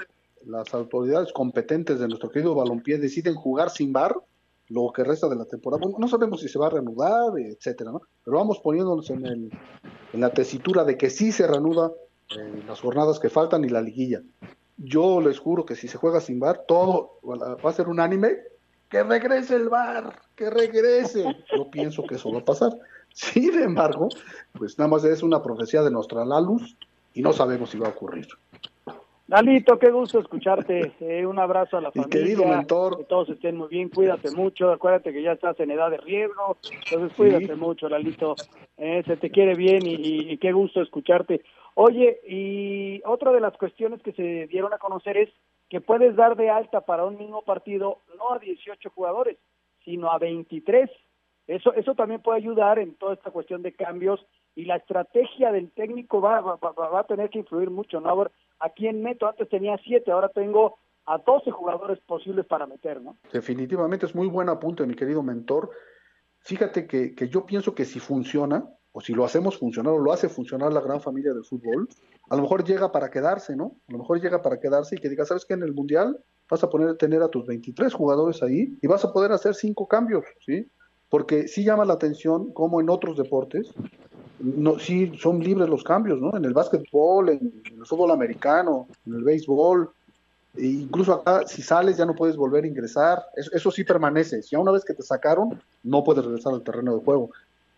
las 0.46 0.74
autoridades 0.74 1.32
competentes 1.34 2.00
de 2.00 2.08
nuestro 2.08 2.30
querido 2.30 2.56
balompié 2.56 2.98
deciden 2.98 3.36
jugar 3.36 3.70
sin 3.70 3.94
bar 3.94 4.16
lo 4.70 4.92
que 4.92 5.04
resta 5.04 5.30
de 5.30 5.36
la 5.36 5.46
temporada, 5.46 5.84
no 5.98 6.08
sabemos 6.08 6.42
si 6.42 6.50
se 6.50 6.58
va 6.58 6.68
a 6.68 6.72
reanudar, 6.72 7.38
etcétera, 7.38 7.92
¿no? 7.92 8.02
Pero 8.24 8.38
vamos 8.38 8.60
poniéndonos 8.60 9.10
en, 9.12 9.26
el, 9.28 9.52
en 10.12 10.20
la 10.20 10.32
tesitura 10.32 10.84
de 10.84 10.98
que 10.98 11.12
sí 11.12 11.32
se 11.32 11.46
reanuda 11.46 11.92
en 12.36 12.66
las 12.66 12.82
jornadas 12.82 13.20
que 13.20 13.30
faltan 13.30 13.64
y 13.64 13.70
la 13.70 13.82
liguilla. 13.82 14.24
Yo 14.78 15.22
les 15.22 15.38
juro 15.38 15.66
que 15.66 15.76
si 15.76 15.88
se 15.88 16.00
juega 16.00 16.20
sin 16.20 16.40
bar, 16.40 16.64
todo 16.68 17.20
va 17.24 17.70
a 17.70 17.74
ser 17.74 17.88
unánime 17.88 18.38
que 18.90 19.04
regrese 19.04 19.56
el 19.56 19.70
bar, 19.70 20.20
que 20.36 20.50
regrese. 20.50 21.24
Yo 21.56 21.70
pienso 21.70 22.04
que 22.04 22.16
eso 22.16 22.32
va 22.32 22.40
a 22.40 22.46
pasar. 22.46 22.72
Sin 23.14 23.58
embargo, 23.62 24.10
pues 24.58 24.78
nada 24.78 24.90
más 24.90 25.04
es 25.06 25.24
una 25.24 25.42
profecía 25.42 25.82
de 25.82 25.92
Nostradamus 25.92 26.76
y 27.14 27.22
no 27.22 27.32
sabemos 27.34 27.70
si 27.70 27.78
va 27.80 27.88
a 27.88 27.92
ocurrir. 27.92 28.28
Dalito, 29.28 29.80
qué 29.80 29.90
gusto 29.90 30.20
escucharte. 30.20 30.94
Eh, 31.00 31.26
un 31.26 31.40
abrazo 31.40 31.78
a 31.78 31.82
la 31.82 31.92
familia. 31.92 32.22
querido 32.22 32.46
mentor. 32.46 32.98
Que 32.98 33.04
todos 33.06 33.30
estén 33.30 33.58
muy 33.58 33.70
bien. 33.70 33.90
Cuídate 33.90 34.30
mucho. 34.32 34.72
Acuérdate 34.72 35.12
que 35.12 35.24
ya 35.24 35.32
estás 35.32 35.60
en 35.60 35.72
edad 35.72 35.90
de 35.90 35.98
riesgo. 35.98 36.58
Entonces, 36.84 37.18
cuídate 37.18 37.56
mucho, 37.56 37.90
Lalito. 37.90 38.36
Eh, 38.78 39.02
se 39.08 39.18
te 39.18 39.32
quiere 39.32 39.56
bien 39.56 39.82
y, 39.84 40.38
qué 40.38 40.52
gusto 40.52 40.82
escucharte. 40.82 41.42
Oye, 41.74 42.20
y 42.28 43.02
otra 43.06 43.32
de 43.32 43.40
las 43.40 43.58
cuestiones 43.58 44.02
que 44.04 44.12
se 44.12 44.48
dieron 44.48 44.74
a 44.74 44.78
conocer 44.78 45.18
es 45.18 45.30
que 45.70 45.82
puedes 45.82 46.16
dar 46.16 46.36
de 46.36 46.50
alta 46.50 46.82
para 46.82 47.06
un 47.06 47.18
mismo 47.18 47.42
partido 47.42 48.00
no 48.18 48.34
a 48.34 48.40
18 48.40 48.92
jugadores, 48.92 49.38
sino 49.86 50.12
a 50.12 50.18
23. 50.18 50.90
Eso, 51.48 51.74
eso 51.74 51.94
también 51.94 52.22
puede 52.22 52.40
ayudar 52.40 52.80
en 52.80 52.96
toda 52.96 53.14
esta 53.14 53.32
cuestión 53.32 53.62
de 53.62 53.74
cambios 53.74 54.20
y 54.56 54.66
la 54.66 54.78
estrategia 54.78 55.52
del 55.52 55.72
técnico 55.72 56.20
va, 56.20 56.42
va, 56.42 56.56
va, 56.58 57.00
a 57.00 57.08
tener 57.08 57.30
que 57.30 57.40
influir 57.40 57.70
mucho, 57.70 58.00
¿no? 58.02 58.10
Ahora, 58.10 58.32
aquí 58.60 58.88
en 58.88 59.04
Meto 59.04 59.28
antes 59.28 59.48
tenía 59.48 59.78
7, 59.84 60.12
ahora 60.12 60.30
tengo 60.30 60.78
a 61.06 61.20
12 61.20 61.52
jugadores 61.52 62.00
posibles 62.00 62.46
para 62.48 62.66
meter, 62.66 63.00
¿no? 63.00 63.16
Definitivamente 63.32 64.08
es 64.08 64.16
muy 64.16 64.28
buen 64.28 64.50
apunte, 64.50 64.88
mi 64.88 64.96
querido 64.96 65.22
mentor. 65.22 65.70
Fíjate 66.40 66.88
que, 66.88 67.14
que 67.14 67.28
yo 67.28 67.46
pienso 67.46 67.76
que 67.76 67.86
si 67.86 68.00
funciona, 68.00 68.66
o 68.92 69.02
si 69.02 69.14
lo 69.14 69.26
hacemos 69.26 69.60
funcionar, 69.60 69.94
o 69.94 70.00
lo 70.00 70.12
hace 70.12 70.30
funcionar 70.30 70.74
la 70.74 70.82
gran 70.82 71.02
familia 71.02 71.34
del 71.34 71.44
fútbol, 71.44 71.88
a 72.30 72.36
lo 72.36 72.42
mejor 72.42 72.64
llega 72.64 72.92
para 72.92 73.12
quedarse, 73.12 73.56
¿no? 73.56 73.76
A 73.88 73.92
lo 73.92 74.00
mejor 74.00 74.20
llega 74.20 74.42
para 74.42 74.60
quedarse 74.60 74.96
y 74.96 75.00
que 75.00 75.10
diga, 75.10 75.26
¿sabes 75.26 75.46
qué? 75.46 75.54
En 75.54 75.64
el 75.64 75.74
Mundial 75.74 76.18
vas 76.50 76.64
a 76.64 76.70
poner, 76.70 76.96
tener 76.98 77.22
a 77.22 77.28
tus 77.28 77.46
23 77.46 77.94
jugadores 77.94 78.42
ahí 78.44 78.78
y 78.82 78.88
vas 78.88 79.04
a 79.04 79.12
poder 79.12 79.32
hacer 79.32 79.56
cinco 79.56 79.88
cambios, 79.88 80.24
¿sí? 80.46 80.68
Porque 81.10 81.48
sí 81.48 81.64
llama 81.64 81.86
la 81.86 81.94
atención 81.94 82.52
como 82.52 82.82
en 82.82 82.90
otros 82.90 83.18
deportes, 83.18 83.72
no, 84.40 84.80
sí 84.80 85.12
son 85.20 85.40
libres 85.40 85.70
los 85.70 85.84
cambios, 85.84 86.20
¿no? 86.20 86.36
En 86.36 86.46
el 86.46 86.54
básquetbol, 86.54 87.30
en, 87.30 87.64
el 87.66 87.86
fútbol 87.86 88.12
americano, 88.12 88.88
en 89.06 89.16
el 89.16 89.24
béisbol, 89.24 89.90
e 90.58 90.66
incluso 90.66 91.14
acá 91.14 91.48
si 91.48 91.62
sales 91.62 91.98
ya 91.98 92.06
no 92.06 92.16
puedes 92.16 92.36
volver 92.36 92.64
a 92.64 92.68
ingresar, 92.68 93.24
eso, 93.36 93.52
eso 93.54 93.72
sí 93.72 93.84
permanece, 93.84 94.42
si 94.44 94.56
a 94.56 94.60
una 94.60 94.72
vez 94.72 94.86
que 94.86 94.94
te 94.94 95.04
sacaron 95.04 95.60
no 95.84 96.04
puedes 96.04 96.26
regresar 96.26 96.54
al 96.54 96.64
terreno 96.64 96.96
de 96.96 97.04
juego. 97.04 97.30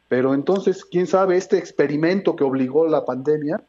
Pero 0.10 0.34
entonces, 0.34 0.86
quién 0.86 1.06
sabe, 1.06 1.36
este 1.36 1.58
experimento 1.58 2.36
que 2.36 2.44
obligó 2.44 2.88
la 2.88 3.04
pandemia, 3.04 3.62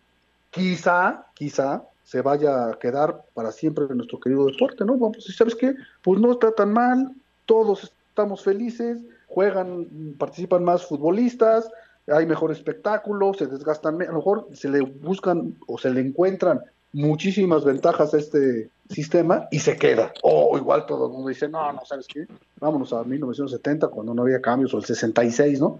quizá, 0.51 1.27
quizá 1.35 1.83
se 2.09 2.23
vaya 2.23 2.71
a 2.71 2.79
quedar 2.79 3.23
para 3.35 3.53
siempre 3.53 3.85
en 3.85 3.99
nuestro 3.99 4.19
querido 4.19 4.47
deporte, 4.47 4.83
¿no? 4.83 4.97
Vamos, 4.97 5.23
¿sabes 5.37 5.55
qué? 5.55 5.75
Pues 6.03 6.19
no 6.19 6.33
está 6.33 6.53
tan 6.53 6.73
mal, 6.73 7.13
todos 7.45 7.93
estamos 8.09 8.43
felices, 8.43 8.99
juegan, 9.27 10.15
participan 10.17 10.65
más 10.65 10.87
futbolistas, 10.87 11.71
hay 12.07 12.25
mejor 12.25 12.51
espectáculo, 12.51 13.35
se 13.35 13.47
desgastan, 13.47 14.01
a 14.01 14.07
lo 14.07 14.15
mejor 14.15 14.49
se 14.55 14.71
le 14.71 14.81
buscan 14.81 15.55
o 15.67 15.77
se 15.77 15.91
le 15.91 16.01
encuentran 16.01 16.63
muchísimas 16.95 17.67
ventajas 17.67 18.15
a 18.15 18.17
este 18.17 18.71
sistema 18.89 19.47
y 19.51 19.59
se 19.59 19.77
queda. 19.77 20.11
O 20.23 20.57
igual 20.57 20.87
todo 20.87 21.09
el 21.09 21.13
mundo 21.13 21.29
dice, 21.29 21.47
no, 21.47 21.71
no, 21.75 21.85
¿sabes 21.85 22.07
qué? 22.07 22.27
Vámonos 22.59 22.91
a 22.95 23.05
1970 23.05 23.89
cuando 23.89 24.15
no 24.15 24.23
había 24.23 24.41
cambios, 24.41 24.73
o 24.73 24.79
el 24.79 24.85
66, 24.87 25.61
¿no? 25.61 25.79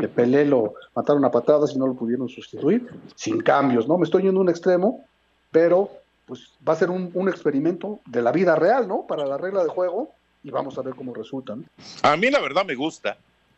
que 0.00 0.08
Pelé 0.08 0.46
lo 0.46 0.74
mataron 0.94 1.24
a 1.24 1.30
patadas 1.30 1.74
y 1.74 1.78
no 1.78 1.86
lo 1.86 1.94
pudieron 1.94 2.28
sustituir, 2.28 2.86
sin 3.14 3.40
cambios, 3.40 3.88
¿no? 3.88 3.96
Me 3.96 4.04
estoy 4.04 4.22
yendo 4.22 4.40
a 4.40 4.42
un 4.42 4.50
extremo, 4.50 5.04
pero 5.50 5.90
pues 6.26 6.50
va 6.66 6.72
a 6.72 6.76
ser 6.76 6.90
un, 6.90 7.28
experimento 7.28 8.00
de 8.06 8.20
la 8.20 8.32
vida 8.32 8.56
real, 8.56 8.88
¿no? 8.88 9.06
Para 9.06 9.24
la 9.24 9.38
regla 9.38 9.62
de 9.62 9.70
juego 9.70 10.12
y 10.42 10.50
vamos 10.50 10.76
a 10.76 10.82
ver 10.82 10.94
cómo 10.94 11.14
resultan. 11.14 11.64
A 12.02 12.16
mí 12.16 12.30
la 12.30 12.40
verdad 12.40 12.64
me 12.64 12.74
gusta, 12.74 13.16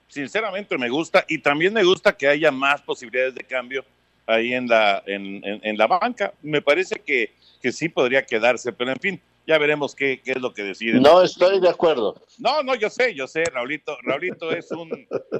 sinceramente 0.08 0.76
me 0.76 0.90
gusta 0.90 1.24
y 1.28 1.38
también 1.38 1.72
me 1.72 1.82
gusta 1.82 2.16
que 2.16 2.28
haya 2.28 2.50
más 2.50 2.82
posibilidades 2.82 3.34
de 3.34 3.44
cambio 3.44 3.84
ahí 4.26 4.52
en 4.52 4.68
la, 4.68 5.02
en, 5.06 5.40
en, 5.42 5.78
la 5.78 5.86
banca. 5.86 6.34
Me 6.42 6.60
parece 6.60 6.96
que, 6.96 7.32
que 7.62 7.72
sí 7.72 7.88
podría 7.88 8.24
quedarse, 8.26 8.70
pero 8.72 8.90
en 8.90 8.98
fin, 9.00 9.20
ya 9.46 9.56
veremos 9.56 9.94
qué, 9.94 10.20
qué 10.22 10.32
es 10.32 10.40
lo 10.42 10.52
que 10.52 10.62
deciden. 10.62 11.00
No 11.00 11.22
estoy 11.22 11.58
de 11.58 11.70
acuerdo. 11.70 12.20
No, 12.36 12.62
no, 12.62 12.74
yo 12.74 12.90
sé, 12.90 13.14
yo 13.14 13.26
sé, 13.26 13.44
Raulito, 13.44 13.96
Raulito 14.02 14.50
es 14.52 14.70
un, 14.70 14.90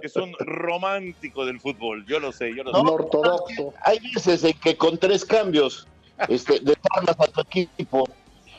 es 0.03 0.17
un 0.17 0.33
romántico 0.39 1.45
del 1.45 1.61
fútbol, 1.61 2.07
yo 2.07 2.19
lo 2.19 2.33
sé, 2.33 2.55
yo 2.55 2.65
lo 2.65 2.73
sé. 2.73 2.81
ortodoxo. 2.81 3.75
Hay 3.83 3.99
veces 4.15 4.43
en 4.45 4.55
que 4.55 4.79
con 4.79 4.97
tres 4.97 5.27
cambios 5.27 5.87
este, 6.29 6.61
desarmas 6.61 7.17
a 7.19 7.27
tu 7.27 7.41
equipo. 7.41 8.09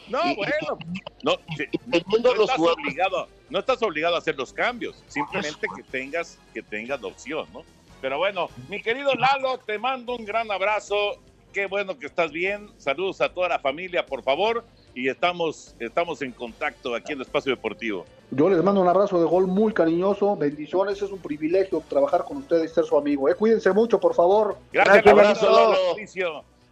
No, 0.07 0.19
bueno, 0.35 0.79
no, 1.23 1.33
estás 1.53 2.59
obligado, 2.59 3.27
no 3.49 3.59
estás 3.59 3.81
obligado 3.83 4.15
a 4.15 4.17
hacer 4.17 4.35
los 4.35 4.51
cambios, 4.51 5.03
simplemente 5.07 5.67
que 5.75 5.83
tengas, 5.83 6.39
que 6.51 6.63
tengas 6.63 6.99
la 6.99 7.07
opción, 7.07 7.47
¿no? 7.53 7.63
Pero 8.01 8.17
bueno, 8.17 8.49
mi 8.69 8.81
querido 8.81 9.13
Lalo, 9.13 9.59
te 9.59 9.77
mando 9.77 10.15
un 10.15 10.25
gran 10.25 10.49
abrazo. 10.51 11.19
Qué 11.53 11.65
bueno 11.65 11.97
que 11.99 12.05
estás 12.05 12.31
bien. 12.31 12.69
Saludos 12.77 13.21
a 13.21 13.29
toda 13.29 13.49
la 13.49 13.59
familia, 13.59 14.05
por 14.05 14.23
favor 14.23 14.63
y 14.93 15.07
estamos, 15.07 15.75
estamos 15.79 16.21
en 16.21 16.31
contacto 16.31 16.95
aquí 16.95 17.13
en 17.13 17.19
el 17.19 17.25
Espacio 17.25 17.51
Deportivo. 17.55 18.05
Yo 18.31 18.49
les 18.49 18.61
mando 18.63 18.81
un 18.81 18.87
abrazo 18.87 19.19
de 19.19 19.25
gol 19.25 19.47
muy 19.47 19.73
cariñoso, 19.73 20.35
bendiciones, 20.35 21.01
es 21.01 21.11
un 21.11 21.19
privilegio 21.19 21.81
trabajar 21.87 22.23
con 22.23 22.37
ustedes 22.37 22.71
y 22.71 22.73
ser 22.73 22.83
su 22.85 22.97
amigo. 22.97 23.29
¿eh? 23.29 23.35
Cuídense 23.35 23.71
mucho, 23.71 23.99
por 23.99 24.13
favor. 24.13 24.57
Gracias, 24.71 25.05
un 25.05 25.11
abrazo, 25.11 25.95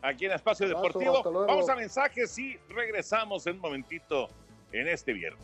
aquí 0.01 0.25
en 0.25 0.33
Espacio 0.33 0.67
Deportivo. 0.67 1.23
Vamos 1.47 1.69
a 1.69 1.75
mensajes 1.75 2.37
y 2.37 2.57
regresamos 2.69 3.47
en 3.47 3.55
un 3.55 3.61
momentito 3.61 4.27
en 4.71 4.87
este 4.87 5.13
viernes. 5.13 5.41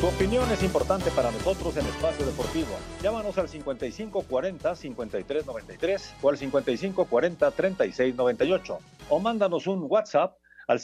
Tu 0.00 0.06
opinión 0.06 0.48
es 0.52 0.62
importante 0.62 1.10
para 1.12 1.30
nosotros 1.30 1.74
en 1.78 1.86
Espacio 1.86 2.26
Deportivo. 2.26 2.76
Llámanos 3.02 3.38
al 3.38 3.48
5540-5393 3.48 6.02
o 6.20 6.28
al 6.28 6.36
5540-3698 6.36 8.78
o 9.08 9.20
mándanos 9.20 9.66
un 9.66 9.86
WhatsApp 9.88 10.36
al 10.68 10.80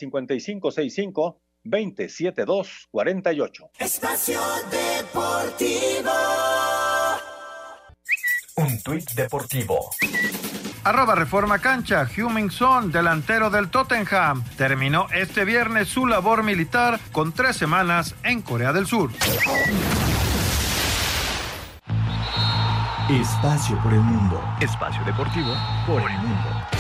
5565-27248. 1.64 3.70
Espacio 3.79 4.40
Deportivo. 4.70 6.11
Un 8.57 8.83
tuit 8.83 9.11
deportivo. 9.14 9.90
Arroba 10.85 11.14
Reforma 11.14 11.59
Cancha, 11.59 12.09
Huming 12.16 12.51
Son, 12.51 12.90
delantero 12.90 13.51
del 13.51 13.70
Tottenham, 13.70 14.42
terminó 14.57 15.07
este 15.14 15.44
viernes 15.44 15.88
su 15.88 16.07
labor 16.07 16.42
militar 16.42 16.98
con 17.12 17.33
tres 17.33 17.57
semanas 17.57 18.14
en 18.25 18.42
Corea 18.42 18.72
del 18.72 18.87
Sur. 18.87 19.11
Espacio 23.09 23.81
por 23.83 23.92
el 23.92 24.01
mundo. 24.01 24.42
Espacio 24.61 25.05
deportivo 25.05 25.55
por 25.87 26.03
el 26.03 26.18
mundo. 26.18 26.71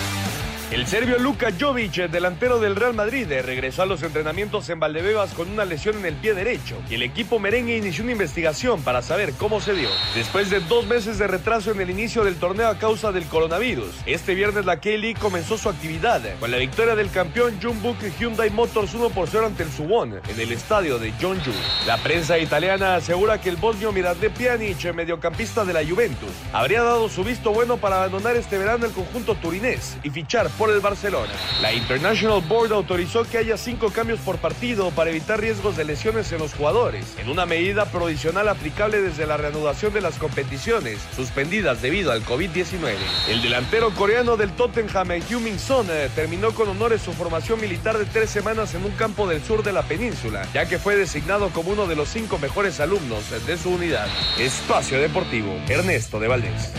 El 0.72 0.86
serbio 0.86 1.18
Luka 1.18 1.50
Jovic, 1.60 2.08
delantero 2.08 2.58
del 2.58 2.76
Real 2.76 2.94
Madrid, 2.94 3.26
regresó 3.28 3.82
a 3.82 3.86
los 3.86 4.02
entrenamientos 4.02 4.70
en 4.70 4.80
Valdebebas 4.80 5.34
con 5.34 5.50
una 5.50 5.66
lesión 5.66 5.98
en 5.98 6.06
el 6.06 6.14
pie 6.14 6.32
derecho 6.32 6.80
y 6.88 6.94
el 6.94 7.02
equipo 7.02 7.38
merengue 7.38 7.76
inició 7.76 8.04
una 8.04 8.12
investigación 8.12 8.82
para 8.82 9.02
saber 9.02 9.34
cómo 9.34 9.60
se 9.60 9.74
dio. 9.74 9.90
Después 10.14 10.48
de 10.48 10.60
dos 10.60 10.86
meses 10.86 11.18
de 11.18 11.26
retraso 11.26 11.72
en 11.72 11.82
el 11.82 11.90
inicio 11.90 12.24
del 12.24 12.36
torneo 12.36 12.68
a 12.68 12.78
causa 12.78 13.12
del 13.12 13.24
coronavirus, 13.24 13.90
este 14.06 14.34
viernes 14.34 14.64
la 14.64 14.80
K-League 14.80 15.20
comenzó 15.20 15.58
su 15.58 15.68
actividad 15.68 16.22
con 16.40 16.50
la 16.50 16.56
victoria 16.56 16.94
del 16.94 17.10
campeón 17.10 17.60
Jumbo 17.62 17.94
Hyundai 18.18 18.48
Motors 18.48 18.94
1 18.94 19.10
por 19.10 19.28
0 19.28 19.48
ante 19.48 19.64
el 19.64 19.70
Suwon 19.70 20.22
en 20.26 20.40
el 20.40 20.52
estadio 20.52 20.98
de 20.98 21.12
Jeonju. 21.12 21.52
La 21.86 21.98
prensa 21.98 22.38
italiana 22.38 22.94
asegura 22.94 23.42
que 23.42 23.50
el 23.50 23.56
bosnio 23.56 23.92
Mirade 23.92 24.30
Pjanic, 24.30 24.94
mediocampista 24.94 25.66
de 25.66 25.74
la 25.74 25.84
Juventus, 25.84 26.32
habría 26.50 26.82
dado 26.82 27.10
su 27.10 27.24
visto 27.24 27.52
bueno 27.52 27.76
para 27.76 27.96
abandonar 27.96 28.36
este 28.36 28.56
verano 28.56 28.86
el 28.86 28.92
conjunto 28.92 29.34
turinés 29.34 29.98
y 30.02 30.08
fichar 30.08 30.48
por 30.61 30.61
el 30.70 30.80
Barcelona. 30.80 31.32
La 31.60 31.72
International 31.72 32.42
Board 32.46 32.72
autorizó 32.72 33.24
que 33.24 33.38
haya 33.38 33.56
cinco 33.56 33.90
cambios 33.90 34.20
por 34.20 34.38
partido 34.38 34.90
para 34.90 35.10
evitar 35.10 35.40
riesgos 35.40 35.76
de 35.76 35.84
lesiones 35.84 36.30
en 36.32 36.38
los 36.38 36.54
jugadores, 36.54 37.16
en 37.18 37.28
una 37.28 37.46
medida 37.46 37.86
provisional 37.86 38.48
aplicable 38.48 39.00
desde 39.00 39.26
la 39.26 39.36
reanudación 39.36 39.92
de 39.92 40.00
las 40.00 40.18
competiciones 40.18 40.98
suspendidas 41.14 41.82
debido 41.82 42.12
al 42.12 42.24
COVID-19. 42.24 42.94
El 43.28 43.42
delantero 43.42 43.90
coreano 43.94 44.36
del 44.36 44.52
Tottenham, 44.52 45.10
Heung-min 45.10 45.58
Son, 45.58 45.86
eh, 45.90 46.08
terminó 46.14 46.52
con 46.52 46.68
honores 46.68 47.02
su 47.02 47.12
formación 47.12 47.60
militar 47.60 47.98
de 47.98 48.04
tres 48.04 48.30
semanas 48.30 48.74
en 48.74 48.84
un 48.84 48.92
campo 48.92 49.26
del 49.26 49.42
sur 49.42 49.62
de 49.62 49.72
la 49.72 49.82
península, 49.82 50.46
ya 50.52 50.66
que 50.66 50.78
fue 50.78 50.96
designado 50.96 51.50
como 51.50 51.70
uno 51.70 51.86
de 51.86 51.96
los 51.96 52.08
cinco 52.08 52.38
mejores 52.38 52.80
alumnos 52.80 53.24
de 53.46 53.58
su 53.58 53.70
unidad. 53.70 54.06
Espacio 54.38 55.00
Deportivo, 55.00 55.52
Ernesto 55.68 56.20
de 56.20 56.28
Valdés. 56.28 56.72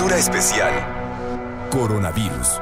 Cobertura 0.00 0.16
especial. 0.16 0.72
Coronavirus. 1.70 2.58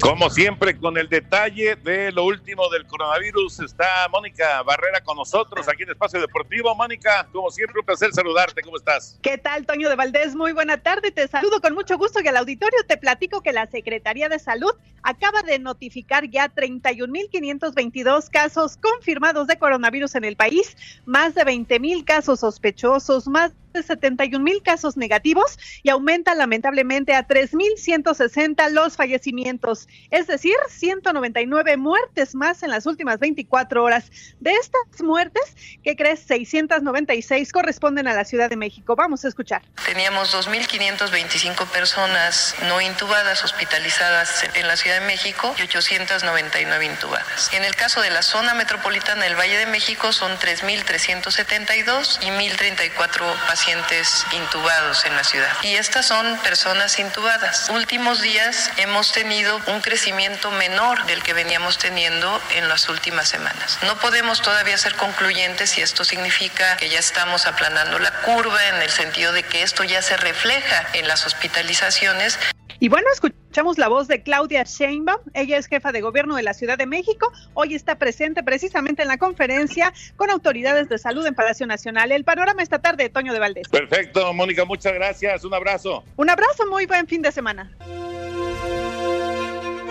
Como 0.00 0.30
siempre, 0.30 0.78
con 0.78 0.96
el 0.96 1.10
detalle 1.10 1.76
de 1.76 2.10
lo 2.10 2.24
último 2.24 2.70
del 2.70 2.86
coronavirus, 2.86 3.60
está 3.60 4.08
Mónica 4.10 4.62
Barrera 4.62 5.02
con 5.02 5.16
nosotros 5.16 5.68
aquí 5.68 5.82
en 5.82 5.90
Espacio 5.90 6.18
Deportivo. 6.18 6.74
Mónica, 6.74 7.28
como 7.30 7.50
siempre, 7.50 7.80
un 7.80 7.84
placer 7.84 8.10
saludarte. 8.12 8.62
¿Cómo 8.62 8.78
estás? 8.78 9.18
¿Qué 9.20 9.36
tal, 9.36 9.66
Toño 9.66 9.90
de 9.90 9.96
Valdés? 9.96 10.34
Muy 10.34 10.52
buena 10.52 10.78
tarde. 10.78 11.10
Te 11.10 11.28
saludo 11.28 11.60
con 11.60 11.74
mucho 11.74 11.98
gusto 11.98 12.20
y 12.24 12.28
al 12.28 12.38
auditorio 12.38 12.78
te 12.88 12.96
platico 12.96 13.42
que 13.42 13.52
la 13.52 13.66
Secretaría 13.66 14.30
de 14.30 14.38
Salud 14.38 14.72
acaba 15.02 15.42
de 15.42 15.58
notificar 15.58 16.28
ya 16.30 16.48
31.522 16.48 18.30
casos 18.30 18.78
confirmados 18.78 19.46
de 19.48 19.58
coronavirus 19.58 20.14
en 20.14 20.24
el 20.24 20.36
país, 20.36 20.76
más 21.04 21.34
de 21.34 21.42
20.000 21.42 22.04
casos 22.04 22.40
sospechosos, 22.40 23.28
más 23.28 23.52
de 23.72 23.82
71 23.82 24.42
mil 24.42 24.62
casos 24.62 24.96
negativos 24.96 25.58
y 25.82 25.90
aumenta 25.90 26.34
lamentablemente 26.34 27.14
a 27.14 27.26
3.160 27.26 28.70
los 28.70 28.96
fallecimientos, 28.96 29.88
es 30.10 30.26
decir, 30.26 30.54
199 30.68 31.76
muertes 31.76 32.34
más 32.34 32.62
en 32.62 32.70
las 32.70 32.86
últimas 32.86 33.18
24 33.18 33.82
horas. 33.82 34.10
De 34.40 34.52
estas 34.52 35.02
muertes, 35.02 35.56
¿qué 35.84 35.96
crees? 35.96 36.20
696 36.20 37.52
corresponden 37.52 38.08
a 38.08 38.14
la 38.14 38.24
Ciudad 38.24 38.50
de 38.50 38.56
México. 38.56 38.96
Vamos 38.96 39.24
a 39.24 39.28
escuchar. 39.28 39.62
Teníamos 39.86 40.34
2.525 40.34 41.66
personas 41.68 42.56
no 42.68 42.80
intubadas, 42.80 43.44
hospitalizadas 43.44 44.44
en 44.54 44.66
la 44.66 44.76
Ciudad 44.76 45.00
de 45.00 45.06
México 45.06 45.54
y 45.58 45.62
899 45.62 46.84
intubadas. 46.84 47.50
En 47.52 47.64
el 47.64 47.74
caso 47.76 48.00
de 48.00 48.10
la 48.10 48.22
zona 48.22 48.54
metropolitana 48.54 49.24
del 49.24 49.36
Valle 49.38 49.58
de 49.58 49.66
México 49.66 50.12
son 50.12 50.32
3.372 50.32 52.18
y 52.22 52.30
1.034 52.30 53.46
pacientes 53.46 53.59
pacientes 53.60 54.24
intubados 54.32 55.04
en 55.04 55.14
la 55.14 55.22
ciudad. 55.22 55.52
Y 55.62 55.74
estas 55.74 56.06
son 56.06 56.38
personas 56.38 56.98
intubadas. 56.98 57.68
Últimos 57.68 58.22
días 58.22 58.70
hemos 58.78 59.12
tenido 59.12 59.60
un 59.66 59.82
crecimiento 59.82 60.50
menor 60.50 61.04
del 61.04 61.22
que 61.22 61.34
veníamos 61.34 61.76
teniendo 61.76 62.40
en 62.54 62.70
las 62.70 62.88
últimas 62.88 63.28
semanas. 63.28 63.78
No 63.82 63.98
podemos 63.98 64.40
todavía 64.40 64.78
ser 64.78 64.94
concluyentes 64.94 65.68
si 65.68 65.82
esto 65.82 66.06
significa 66.06 66.78
que 66.78 66.88
ya 66.88 66.98
estamos 66.98 67.44
aplanando 67.44 67.98
la 67.98 68.12
curva 68.22 68.64
en 68.68 68.76
el 68.76 68.88
sentido 68.88 69.34
de 69.34 69.42
que 69.42 69.62
esto 69.62 69.84
ya 69.84 70.00
se 70.00 70.16
refleja 70.16 70.86
en 70.94 71.06
las 71.06 71.26
hospitalizaciones. 71.26 72.38
Y 72.82 72.88
bueno, 72.88 73.06
escuchamos 73.12 73.76
la 73.76 73.88
voz 73.88 74.08
de 74.08 74.22
Claudia 74.22 74.62
Sheinbaum. 74.62 75.20
Ella 75.34 75.58
es 75.58 75.66
jefa 75.66 75.92
de 75.92 76.00
gobierno 76.00 76.34
de 76.34 76.42
la 76.42 76.54
Ciudad 76.54 76.78
de 76.78 76.86
México. 76.86 77.30
Hoy 77.52 77.74
está 77.74 77.96
presente 77.96 78.42
precisamente 78.42 79.02
en 79.02 79.08
la 79.08 79.18
conferencia 79.18 79.92
con 80.16 80.30
autoridades 80.30 80.88
de 80.88 80.96
salud 80.96 81.26
en 81.26 81.34
Palacio 81.34 81.66
Nacional. 81.66 82.10
El 82.10 82.24
panorama 82.24 82.62
esta 82.62 82.78
tarde, 82.78 83.10
Toño 83.10 83.34
de 83.34 83.38
Valdés. 83.38 83.68
Perfecto, 83.68 84.32
Mónica, 84.32 84.64
muchas 84.64 84.94
gracias. 84.94 85.44
Un 85.44 85.52
abrazo. 85.52 86.04
Un 86.16 86.30
abrazo, 86.30 86.66
muy 86.70 86.86
buen 86.86 87.06
fin 87.06 87.20
de 87.20 87.30
semana. 87.32 87.70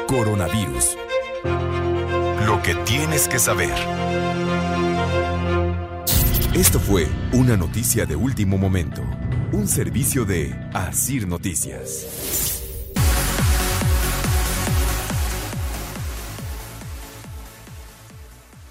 Coronavirus. 0.08 0.98
Lo 2.48 2.60
que 2.64 2.74
tienes 2.86 3.28
que 3.28 3.38
saber. 3.38 3.70
Esto 6.56 6.80
fue 6.80 7.08
una 7.34 7.56
noticia 7.56 8.08
de 8.08 8.16
último 8.16 8.58
momento. 8.58 9.04
Un 9.52 9.68
servicio 9.68 10.26
de 10.26 10.56
Asir 10.74 11.28
Noticias. 11.28 12.59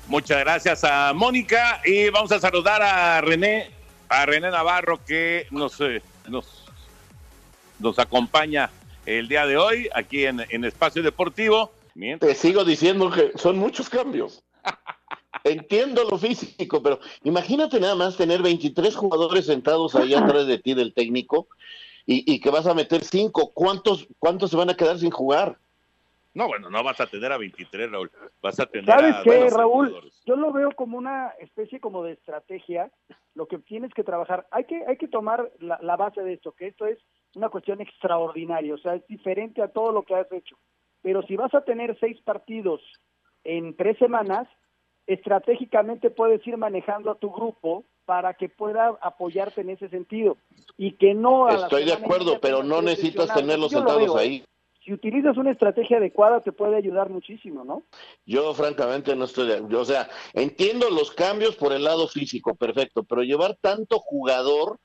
Muchas 0.09 0.39
gracias 0.41 0.85
a 0.85 1.13
Mónica 1.13 1.83
y 1.85 2.09
vamos 2.09 2.33
a 2.33 2.41
saludar 2.41 2.81
a 2.81 3.21
René, 3.21 3.71
a 4.09 4.25
René 4.25 4.51
Navarro 4.51 5.05
que 5.05 5.47
nos, 5.51 5.79
eh, 5.83 6.01
nos, 6.27 6.65
nos 7.79 7.99
acompaña 7.99 8.71
el 9.05 9.29
día 9.29 9.45
de 9.45 9.59
hoy 9.59 9.87
aquí 9.95 10.25
en, 10.25 10.47
en 10.49 10.65
Espacio 10.65 11.03
Deportivo. 11.03 11.73
Te 12.21 12.35
sigo 12.35 12.65
diciendo 12.65 13.11
que 13.11 13.33
son 13.37 13.59
muchos 13.59 13.91
cambios. 13.91 14.43
Entiendo 15.45 16.05
lo 16.05 16.17
físico, 16.17 16.83
pero 16.83 17.01
imagínate 17.25 17.79
nada 17.79 17.95
más 17.95 18.17
tener 18.17 18.41
23 18.41 18.97
jugadores 18.97 19.45
sentados 19.45 19.95
ahí 19.95 20.15
atrás 20.15 20.47
de 20.47 20.57
ti 20.57 20.73
del 20.73 20.95
técnico 20.95 21.49
y, 22.07 22.25
y 22.33 22.41
que 22.41 22.49
vas 22.49 22.67
a 22.67 22.73
meter 22.73 23.05
cinco. 23.05 23.53
¿Cuántos, 23.53 24.09
¿Cuántos 24.19 24.53
se 24.53 24.57
van 24.57 24.71
a 24.71 24.75
quedar 24.75 24.99
sin 24.99 25.11
jugar? 25.11 25.59
No, 26.35 26.47
bueno, 26.47 26.71
no 26.71 26.83
vas 26.85 27.01
a 27.01 27.07
tener 27.07 27.33
a 27.33 27.39
23, 27.39 27.91
Raúl. 27.91 28.11
Vas 28.43 28.61
a 28.61 28.67
tener 28.67 28.87
¿Sabes 28.87 29.15
a. 29.17 29.23
qué, 29.23 29.49
Raúl? 29.51 29.89
jugadores. 29.89 30.23
Yo 30.25 30.37
lo 30.37 30.53
veo 30.53 30.71
como 30.73 30.99
una 30.99 31.29
especie 31.41 31.81
como 31.81 32.05
de 32.05 32.13
estrategia. 32.13 32.91
Lo 33.35 33.47
que 33.47 33.59
tienes 33.59 33.93
que 33.95 34.05
trabajar, 34.05 34.47
hay 34.51 34.65
que, 34.65 34.85
hay 34.87 34.97
que 34.97 35.09
tomar 35.09 35.51
la, 35.61 35.79
la 35.83 35.97
base 35.97 36.23
de 36.23 36.35
esto, 36.35 36.53
que 36.53 36.69
esto 36.69 36.87
es 36.87 36.99
una 37.35 37.49
cuestión 37.49 37.81
extraordinaria, 37.81 38.75
o 38.75 38.79
sea, 38.79 38.95
es 38.95 39.07
diferente 39.07 39.63
a 39.63 39.69
todo 39.69 39.93
lo 39.93 40.03
que 40.03 40.15
has 40.15 40.31
hecho. 40.33 40.57
Pero 41.03 41.23
si 41.23 41.37
vas 41.37 41.55
a 41.55 41.63
tener 41.63 41.97
seis 42.01 42.21
partidos 42.23 42.81
en 43.45 43.77
tres 43.77 43.97
semanas, 43.99 44.49
estratégicamente 45.07 46.11
puedes 46.11 46.47
ir 46.47 46.57
manejando 46.57 47.11
a 47.11 47.15
tu 47.15 47.31
grupo 47.31 47.85
para 48.05 48.35
que 48.35 48.49
pueda 48.49 48.97
apoyarte 49.01 49.61
en 49.61 49.71
ese 49.71 49.89
sentido 49.89 50.37
y 50.77 50.93
que 50.93 51.15
no 51.15 51.47
a 51.47 51.55
Estoy 51.55 51.85
de 51.85 51.93
acuerdo, 51.93 52.39
pero 52.41 52.63
no 52.63 52.83
necesitas 52.83 53.33
tenerlos 53.35 53.71
sentados 53.71 54.17
ahí. 54.17 54.45
Si 54.89 54.95
utilizas 54.95 55.37
una 55.37 55.51
estrategia 55.51 55.99
adecuada 55.99 56.41
te 56.41 56.51
puede 56.51 56.75
ayudar 56.75 57.11
muchísimo, 57.11 57.63
¿no? 57.63 57.83
Yo 58.25 58.55
francamente 58.55 59.15
no 59.15 59.27
estoy 59.27 59.51
yo, 59.69 59.81
O 59.83 59.85
sea, 59.85 60.09
entiendo 60.33 60.89
los 60.89 61.11
cambios 61.11 61.57
por 61.57 61.75
el 61.75 61.85
lado 61.85 62.09
físico, 62.09 62.55
perfecto, 62.55 63.03
pero 63.03 63.23
llevar 63.23 63.59
tanto 63.61 63.99
jugador 63.99 64.81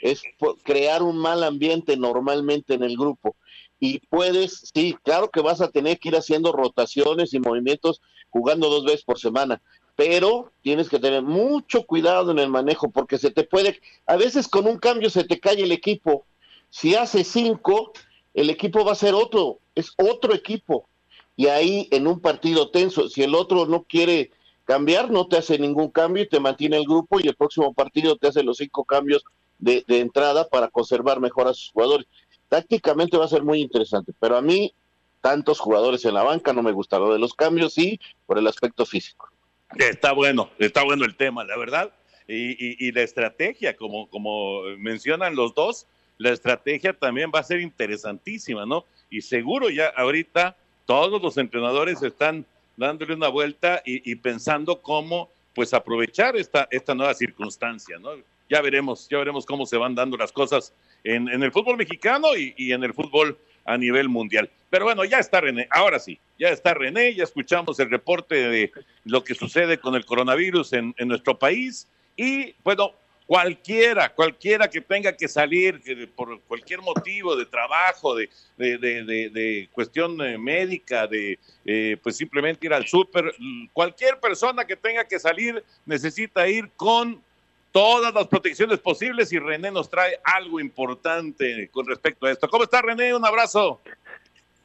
es 0.00 0.22
crear 0.64 1.02
un 1.02 1.18
mal 1.18 1.44
ambiente 1.44 1.98
normalmente 1.98 2.72
en 2.72 2.82
el 2.82 2.96
grupo. 2.96 3.36
Y 3.78 3.98
puedes, 4.06 4.70
sí, 4.72 4.96
claro 5.02 5.28
que 5.28 5.42
vas 5.42 5.60
a 5.60 5.70
tener 5.70 5.98
que 5.98 6.08
ir 6.08 6.16
haciendo 6.16 6.50
rotaciones 6.52 7.34
y 7.34 7.40
movimientos 7.40 8.00
jugando 8.30 8.70
dos 8.70 8.86
veces 8.86 9.04
por 9.04 9.18
semana, 9.18 9.60
pero 9.96 10.50
tienes 10.62 10.88
que 10.88 10.98
tener 10.98 11.20
mucho 11.20 11.84
cuidado 11.84 12.30
en 12.30 12.38
el 12.38 12.48
manejo 12.48 12.90
porque 12.90 13.18
se 13.18 13.30
te 13.30 13.44
puede, 13.44 13.82
a 14.06 14.16
veces 14.16 14.48
con 14.48 14.66
un 14.66 14.78
cambio 14.78 15.10
se 15.10 15.24
te 15.24 15.38
cae 15.38 15.60
el 15.60 15.72
equipo. 15.72 16.24
Si 16.70 16.94
hace 16.94 17.22
cinco, 17.22 17.92
el 18.34 18.50
equipo 18.50 18.84
va 18.84 18.92
a 18.92 18.96
ser 18.96 19.14
otro, 19.14 19.58
es 19.74 19.92
otro 19.96 20.34
equipo. 20.34 20.88
Y 21.36 21.46
ahí 21.46 21.88
en 21.90 22.06
un 22.06 22.20
partido 22.20 22.70
tenso, 22.70 23.08
si 23.08 23.22
el 23.22 23.34
otro 23.34 23.66
no 23.66 23.84
quiere 23.84 24.30
cambiar, 24.64 25.10
no 25.10 25.26
te 25.26 25.38
hace 25.38 25.58
ningún 25.58 25.90
cambio 25.90 26.22
y 26.22 26.28
te 26.28 26.40
mantiene 26.40 26.76
el 26.76 26.84
grupo 26.84 27.18
y 27.18 27.26
el 27.26 27.34
próximo 27.34 27.72
partido 27.72 28.16
te 28.16 28.28
hace 28.28 28.42
los 28.42 28.58
cinco 28.58 28.84
cambios 28.84 29.24
de, 29.58 29.84
de 29.86 30.00
entrada 30.00 30.48
para 30.48 30.68
conservar 30.68 31.18
mejor 31.20 31.48
a 31.48 31.54
sus 31.54 31.70
jugadores. 31.72 32.06
Tácticamente 32.48 33.16
va 33.16 33.24
a 33.24 33.28
ser 33.28 33.42
muy 33.42 33.60
interesante, 33.60 34.12
pero 34.20 34.36
a 34.36 34.42
mí 34.42 34.74
tantos 35.20 35.60
jugadores 35.60 36.04
en 36.04 36.14
la 36.14 36.22
banca 36.22 36.52
no 36.52 36.62
me 36.62 36.72
gusta. 36.72 36.98
Lo 36.98 37.12
de 37.12 37.18
los 37.18 37.34
cambios 37.34 37.74
sí, 37.74 38.00
por 38.26 38.38
el 38.38 38.46
aspecto 38.46 38.86
físico. 38.86 39.28
Está 39.76 40.12
bueno, 40.12 40.50
está 40.58 40.84
bueno 40.84 41.04
el 41.04 41.16
tema, 41.16 41.44
la 41.44 41.56
verdad. 41.56 41.92
Y, 42.26 42.86
y, 42.86 42.92
la 42.92 43.02
estrategia, 43.02 43.76
como 43.76 44.62
mencionan 44.78 45.34
los 45.34 45.52
dos, 45.54 45.88
la 46.20 46.32
estrategia 46.32 46.92
también 46.92 47.32
va 47.34 47.40
a 47.40 47.42
ser 47.42 47.60
interesantísima, 47.60 48.66
¿no? 48.66 48.84
Y 49.08 49.22
seguro 49.22 49.70
ya 49.70 49.88
ahorita 49.96 50.54
todos 50.84 51.20
los 51.22 51.38
entrenadores 51.38 52.02
están 52.02 52.44
dándole 52.76 53.14
una 53.14 53.28
vuelta 53.28 53.80
y, 53.86 54.14
pensando 54.16 54.82
cómo 54.82 55.30
pues 55.54 55.72
aprovechar 55.72 56.36
esta, 56.36 56.68
esta 56.70 56.94
nueva 56.94 57.14
circunstancia, 57.14 57.98
¿no? 57.98 58.10
Ya 58.50 58.60
veremos, 58.60 59.08
ya 59.08 59.16
veremos 59.16 59.46
cómo 59.46 59.64
se 59.64 59.78
van 59.78 59.94
dando 59.94 60.18
las 60.18 60.30
cosas 60.30 60.74
en, 61.04 61.26
en 61.30 61.42
el 61.42 61.52
fútbol 61.52 61.78
mexicano 61.78 62.36
y, 62.36 62.52
y 62.58 62.72
en 62.72 62.84
el 62.84 62.92
fútbol 62.92 63.38
a 63.64 63.78
nivel 63.78 64.10
mundial. 64.10 64.50
Pero 64.68 64.84
bueno, 64.84 65.06
ya 65.06 65.20
está 65.20 65.40
René, 65.40 65.68
ahora 65.70 65.98
sí, 65.98 66.18
ya 66.38 66.50
está 66.50 66.74
René, 66.74 67.14
ya 67.14 67.24
escuchamos 67.24 67.80
el 67.80 67.90
reporte 67.90 68.34
de 68.34 68.72
lo 69.04 69.24
que 69.24 69.34
sucede 69.34 69.78
con 69.78 69.94
el 69.94 70.04
coronavirus 70.04 70.74
en, 70.74 70.94
en 70.98 71.08
nuestro 71.08 71.38
país 71.38 71.88
y 72.14 72.54
bueno, 72.62 72.92
cualquiera, 73.30 74.12
cualquiera 74.12 74.68
que 74.68 74.80
tenga 74.80 75.16
que 75.16 75.28
salir 75.28 75.80
que 75.80 76.08
por 76.08 76.40
cualquier 76.48 76.80
motivo 76.80 77.36
de 77.36 77.46
trabajo, 77.46 78.16
de, 78.16 78.28
de, 78.56 78.76
de, 78.76 79.04
de 79.04 79.68
cuestión 79.70 80.20
eh, 80.20 80.36
médica, 80.36 81.06
de 81.06 81.38
eh, 81.64 81.96
pues 82.02 82.16
simplemente 82.16 82.66
ir 82.66 82.74
al 82.74 82.88
súper, 82.88 83.32
cualquier 83.72 84.18
persona 84.18 84.64
que 84.64 84.74
tenga 84.74 85.04
que 85.04 85.20
salir 85.20 85.62
necesita 85.86 86.48
ir 86.48 86.70
con 86.74 87.22
todas 87.70 88.12
las 88.12 88.26
protecciones 88.26 88.80
posibles 88.80 89.32
y 89.32 89.38
René 89.38 89.70
nos 89.70 89.88
trae 89.88 90.18
algo 90.24 90.58
importante 90.58 91.68
con 91.68 91.86
respecto 91.86 92.26
a 92.26 92.32
esto. 92.32 92.48
¿Cómo 92.48 92.64
está 92.64 92.82
René? 92.82 93.14
Un 93.14 93.24
abrazo. 93.24 93.80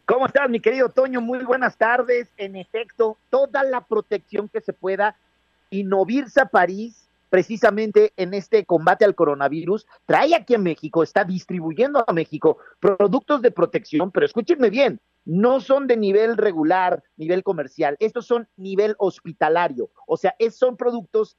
¿Cómo 0.08 0.26
estás, 0.26 0.50
mi 0.50 0.60
querido 0.60 0.90
Toño? 0.90 1.22
Muy 1.22 1.46
buenas 1.46 1.78
tardes. 1.78 2.30
En 2.36 2.56
efecto, 2.56 3.16
toda 3.30 3.64
la 3.64 3.82
protección 3.82 4.50
que 4.50 4.60
se 4.60 4.74
pueda. 4.74 5.16
Innovirsa 5.70 6.48
París, 6.48 7.05
precisamente 7.36 8.14
en 8.16 8.34
este 8.34 8.64
combate 8.64 9.04
al 9.04 9.14
coronavirus, 9.14 9.86
trae 10.06 10.34
aquí 10.34 10.56
a 10.56 10.58
México, 10.58 11.04
está 11.04 11.26
distribuyendo 11.26 12.02
a 12.08 12.14
México 12.14 12.60
productos 12.80 13.42
de 13.42 13.52
protección, 13.52 14.10
pero 14.10 14.26
escúchenme 14.26 14.70
bien, 14.70 15.02
no 15.26 15.60
son 15.60 15.86
de 15.86 15.98
nivel 15.98 16.38
regular, 16.38 17.04
nivel 17.18 17.44
comercial, 17.44 17.98
estos 18.00 18.26
son 18.26 18.48
nivel 18.56 18.96
hospitalario, 19.00 19.90
o 20.08 20.16
sea, 20.16 20.34
es, 20.40 20.56
son 20.56 20.78
productos 20.78 21.36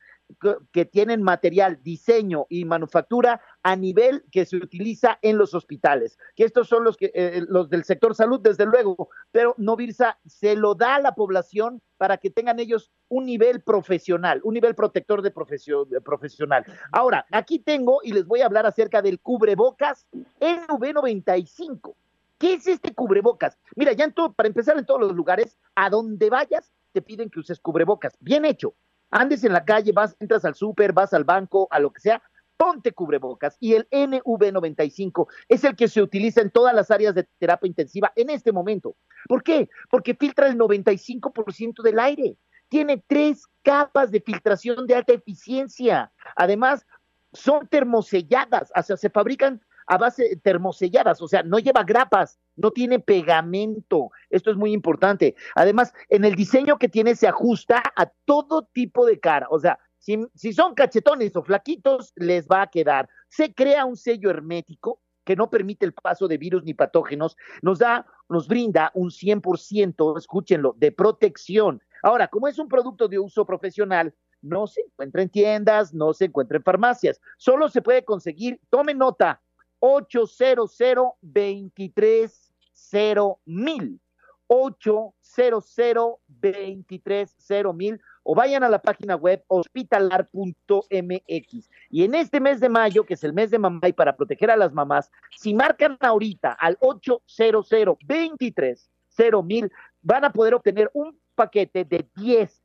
que 0.72 0.84
tienen 0.84 1.22
material, 1.22 1.78
diseño 1.82 2.46
y 2.48 2.64
manufactura 2.64 3.40
a 3.62 3.76
nivel 3.76 4.24
que 4.30 4.44
se 4.44 4.56
utiliza 4.56 5.18
en 5.22 5.38
los 5.38 5.54
hospitales, 5.54 6.18
que 6.34 6.44
estos 6.44 6.68
son 6.68 6.84
los 6.84 6.96
que 6.96 7.10
eh, 7.14 7.44
los 7.48 7.70
del 7.70 7.84
sector 7.84 8.14
salud 8.14 8.40
desde 8.40 8.66
luego, 8.66 9.08
pero 9.30 9.54
Novirsa 9.56 10.18
se 10.26 10.56
lo 10.56 10.74
da 10.74 10.96
a 10.96 11.00
la 11.00 11.14
población 11.14 11.80
para 11.96 12.18
que 12.18 12.30
tengan 12.30 12.58
ellos 12.58 12.90
un 13.08 13.26
nivel 13.26 13.62
profesional, 13.62 14.40
un 14.42 14.54
nivel 14.54 14.74
protector 14.74 15.22
de, 15.22 15.30
profesión, 15.30 15.88
de 15.88 16.00
profesional. 16.00 16.64
Ahora, 16.92 17.24
aquí 17.30 17.58
tengo 17.58 18.00
y 18.02 18.12
les 18.12 18.26
voy 18.26 18.40
a 18.40 18.46
hablar 18.46 18.66
acerca 18.66 19.00
del 19.00 19.20
cubrebocas 19.20 20.06
NV95. 20.40 21.94
¿Qué 22.38 22.54
es 22.54 22.66
este 22.66 22.92
cubrebocas? 22.94 23.56
Mira, 23.76 23.92
ya 23.92 24.04
en 24.04 24.12
todo, 24.12 24.32
para 24.32 24.48
empezar 24.48 24.76
en 24.76 24.84
todos 24.84 25.00
los 25.00 25.14
lugares, 25.14 25.56
a 25.74 25.88
donde 25.88 26.28
vayas, 26.28 26.70
te 26.92 27.00
piden 27.00 27.30
que 27.30 27.40
uses 27.40 27.60
cubrebocas. 27.60 28.16
Bien 28.20 28.44
hecho 28.44 28.74
andes 29.16 29.44
en 29.44 29.52
la 29.52 29.64
calle, 29.64 29.92
vas, 29.92 30.16
entras 30.20 30.44
al 30.44 30.54
súper, 30.54 30.92
vas 30.92 31.12
al 31.14 31.24
banco, 31.24 31.68
a 31.70 31.80
lo 31.80 31.92
que 31.92 32.00
sea, 32.00 32.22
ponte 32.56 32.92
cubrebocas. 32.92 33.56
Y 33.60 33.74
el 33.74 33.88
NV95 33.90 35.26
es 35.48 35.64
el 35.64 35.76
que 35.76 35.88
se 35.88 36.02
utiliza 36.02 36.40
en 36.40 36.50
todas 36.50 36.74
las 36.74 36.90
áreas 36.90 37.14
de 37.14 37.26
terapia 37.38 37.68
intensiva 37.68 38.12
en 38.14 38.30
este 38.30 38.52
momento. 38.52 38.96
¿Por 39.26 39.42
qué? 39.42 39.68
Porque 39.90 40.14
filtra 40.14 40.48
el 40.48 40.58
95% 40.58 41.82
del 41.82 41.98
aire. 41.98 42.36
Tiene 42.68 43.02
tres 43.06 43.46
capas 43.62 44.10
de 44.10 44.20
filtración 44.20 44.86
de 44.86 44.96
alta 44.96 45.12
eficiencia. 45.12 46.12
Además, 46.34 46.84
son 47.32 47.68
termoselladas, 47.68 48.72
o 48.74 48.82
sea, 48.82 48.96
se 48.96 49.10
fabrican 49.10 49.60
a 49.86 49.98
base 49.98 50.36
termoselladas, 50.42 51.20
o 51.22 51.28
sea, 51.28 51.42
no 51.42 51.58
lleva 51.58 51.84
grapas, 51.84 52.38
no 52.56 52.70
tiene 52.70 52.98
pegamento. 52.98 54.10
Esto 54.30 54.50
es 54.50 54.56
muy 54.56 54.72
importante. 54.72 55.36
Además, 55.54 55.92
en 56.08 56.24
el 56.24 56.34
diseño 56.34 56.78
que 56.78 56.88
tiene 56.88 57.14
se 57.14 57.28
ajusta 57.28 57.82
a 57.96 58.06
todo 58.24 58.68
tipo 58.72 59.06
de 59.06 59.20
cara, 59.20 59.46
o 59.50 59.58
sea, 59.58 59.78
si, 59.98 60.24
si 60.34 60.52
son 60.52 60.74
cachetones 60.74 61.34
o 61.36 61.42
flaquitos, 61.42 62.12
les 62.16 62.46
va 62.46 62.62
a 62.62 62.66
quedar. 62.68 63.08
Se 63.28 63.54
crea 63.54 63.84
un 63.84 63.96
sello 63.96 64.30
hermético 64.30 65.00
que 65.26 65.36
no 65.36 65.50
permite 65.50 65.84
el 65.84 65.92
paso 65.92 66.28
de 66.28 66.38
virus 66.38 66.62
ni 66.62 66.72
patógenos, 66.72 67.36
nos 67.60 67.80
da, 67.80 68.06
nos 68.28 68.46
brinda 68.46 68.92
un 68.94 69.10
100%, 69.10 70.16
escúchenlo, 70.16 70.74
de 70.78 70.92
protección. 70.92 71.82
Ahora, 72.02 72.28
como 72.28 72.46
es 72.46 72.60
un 72.60 72.68
producto 72.68 73.08
de 73.08 73.18
uso 73.18 73.44
profesional, 73.44 74.14
no 74.40 74.68
se 74.68 74.82
encuentra 74.82 75.22
en 75.22 75.28
tiendas, 75.28 75.92
no 75.92 76.12
se 76.12 76.26
encuentra 76.26 76.58
en 76.58 76.62
farmacias, 76.62 77.20
solo 77.36 77.68
se 77.68 77.82
puede 77.82 78.04
conseguir, 78.04 78.60
tome 78.70 78.94
nota, 78.94 79.42
800 79.80 80.76
230 81.22 83.38
mil. 83.44 84.00
800 84.48 86.20
230 86.28 87.72
mil 87.72 88.00
o 88.22 88.34
vayan 88.34 88.64
a 88.64 88.68
la 88.68 88.80
página 88.80 89.16
web 89.16 89.42
hospitalar.mx. 89.48 91.70
Y 91.90 92.04
en 92.04 92.14
este 92.14 92.40
mes 92.40 92.60
de 92.60 92.68
mayo, 92.68 93.04
que 93.04 93.14
es 93.14 93.24
el 93.24 93.32
mes 93.32 93.50
de 93.50 93.58
mamá 93.58 93.88
y 93.88 93.92
para 93.92 94.16
proteger 94.16 94.50
a 94.50 94.56
las 94.56 94.72
mamás, 94.72 95.10
si 95.36 95.54
marcan 95.54 95.96
ahorita 96.00 96.52
al 96.52 96.76
800 96.80 97.68
230 97.68 99.42
mil, 99.42 99.70
van 100.02 100.24
a 100.24 100.32
poder 100.32 100.54
obtener 100.54 100.90
un 100.92 101.18
paquete 101.34 101.84
de 101.84 102.08
10 102.16 102.62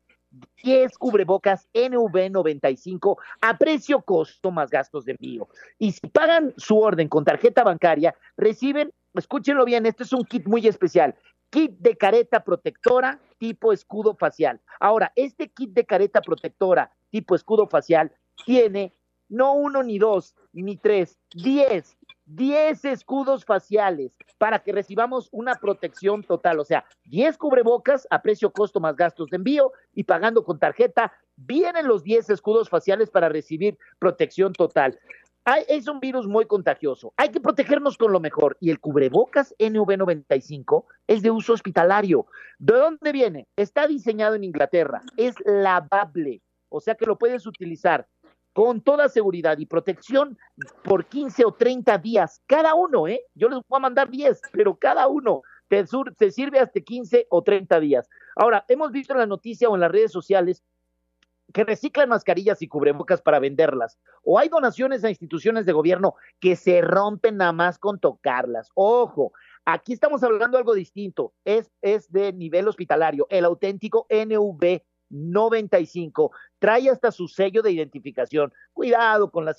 10 0.64 0.98
cubrebocas 0.98 1.68
NV95 1.74 3.18
a 3.42 3.58
precio 3.58 4.02
costo 4.02 4.52
más 4.52 4.70
gastos 4.70 5.06
de 5.06 5.14
envío. 5.14 5.48
Y 5.78 5.92
si 5.92 6.08
pagan 6.08 6.54
su 6.58 6.78
orden 6.78 7.08
con 7.08 7.26
tarjeta 7.26 7.64
bancaria, 7.64 8.16
reciben, 8.38 8.92
escúchenlo 9.14 9.66
bien, 9.66 9.86
este 9.86 10.04
es 10.04 10.14
un 10.14 10.24
kit 10.24 10.48
muy 10.48 10.68
especial, 10.68 11.16
kit 11.50 11.72
de 11.80 11.98
careta 11.98 12.44
protectora 12.44 13.20
tipo 13.38 13.74
escudo 13.74 14.16
facial. 14.16 14.62
Ahora, 14.80 15.12
este 15.16 15.50
kit 15.50 15.72
de 15.72 15.86
careta 15.86 16.22
protectora 16.22 16.92
tipo 17.10 17.36
escudo 17.36 17.68
facial 17.68 18.12
tiene 18.46 18.94
no 19.30 19.54
uno 19.54 19.82
ni 19.84 19.98
dos 19.98 20.36
ni 20.54 20.78
tres, 20.78 21.18
diez 21.34 21.98
10 22.36 22.86
escudos 22.86 23.46
faciales 23.46 24.16
para 24.38 24.60
que 24.60 24.72
recibamos 24.72 25.30
una 25.32 25.56
protección 25.56 26.24
total, 26.24 26.60
o 26.60 26.66
sea, 26.66 26.86
10 27.06 27.38
cubrebocas 27.38 28.08
a 28.10 28.22
precio 28.22 28.52
costo 28.52 28.80
más 28.80 28.96
gastos 28.96 29.30
de 29.30 29.38
envío 29.38 29.72
y 29.94 30.04
pagando 30.04 30.44
con 30.44 30.58
tarjeta, 30.58 31.12
vienen 31.36 31.88
los 31.88 32.04
10 32.04 32.30
escudos 32.30 32.70
faciales 32.70 33.10
para 33.10 33.30
recibir 33.30 33.78
protección 34.00 34.54
total. 34.54 34.98
Es 35.68 35.88
un 35.88 36.00
virus 36.00 36.28
muy 36.28 36.46
contagioso. 36.46 37.14
Hay 37.18 37.30
que 37.30 37.42
protegernos 37.42 37.98
con 37.98 38.12
lo 38.12 38.20
mejor. 38.20 38.58
Y 38.60 38.70
el 38.70 38.80
cubrebocas 38.80 39.56
NV95 39.58 40.86
es 41.08 41.24
de 41.24 41.32
uso 41.32 41.54
hospitalario. 41.54 42.28
¿De 42.60 42.76
dónde 42.76 43.12
viene? 43.12 43.48
Está 43.56 43.88
diseñado 43.88 44.36
en 44.36 44.44
Inglaterra. 44.44 45.02
Es 45.18 45.34
lavable. 45.44 46.44
O 46.70 46.80
sea 46.80 46.94
que 46.94 47.08
lo 47.08 47.18
puedes 47.18 47.48
utilizar 47.48 48.08
con 48.54 48.82
toda 48.82 49.10
seguridad 49.10 49.58
y 49.58 49.66
protección 49.66 50.38
por 50.84 51.06
15 51.06 51.46
o 51.46 51.54
30 51.54 51.98
días, 52.00 52.42
cada 52.48 52.76
uno, 52.76 53.08
¿eh? 53.08 53.22
Yo 53.34 53.50
les 53.50 53.60
voy 53.68 53.78
a 53.78 53.80
mandar 53.80 54.10
10, 54.10 54.42
pero 54.52 54.76
cada 54.76 55.08
uno 55.08 55.42
te, 56.18 56.32
sirve 56.32 56.60
hasta 56.60 56.82
15 56.82 57.28
o 57.30 57.44
30 57.44 57.80
días. 57.80 58.10
Ahora, 58.36 58.66
hemos 58.68 58.92
visto 58.92 59.14
en 59.14 59.20
la 59.20 59.26
noticia 59.26 59.70
o 59.70 59.76
en 59.76 59.82
las 59.82 59.92
redes 59.92 60.12
sociales 60.12 60.64
que 61.54 61.64
reciclan 61.64 62.10
mascarillas 62.10 62.62
y 62.62 62.68
cubrebocas 62.68 63.22
para 63.22 63.40
venderlas, 63.40 63.98
o 64.24 64.40
hay 64.40 64.48
donaciones 64.48 65.04
a 65.04 65.10
instituciones 65.10 65.66
de 65.66 65.74
gobierno 65.74 66.16
que 66.40 66.56
se 66.56 66.82
rompen 66.82 67.38
nada 67.38 67.52
más 67.52 67.78
con 67.78 68.00
tocarlas. 68.00 68.70
Ojo, 68.74 69.34
aquí 69.66 69.92
estamos 69.92 70.24
hablando 70.24 70.58
de 70.58 70.60
algo 70.60 70.74
distinto, 70.74 71.34
es, 71.44 71.70
es 71.82 72.10
de 72.10 72.32
nivel 72.32 72.70
hospitalario, 72.70 73.28
el 73.30 73.44
auténtico 73.44 74.08
NV 74.10 74.82
95. 75.12 76.32
Trae 76.60 76.90
hasta 76.90 77.12
su 77.12 77.28
sello 77.28 77.62
de 77.62 77.72
identificación. 77.72 78.52
Cuidado 78.74 79.32
con 79.32 79.46
las, 79.46 79.58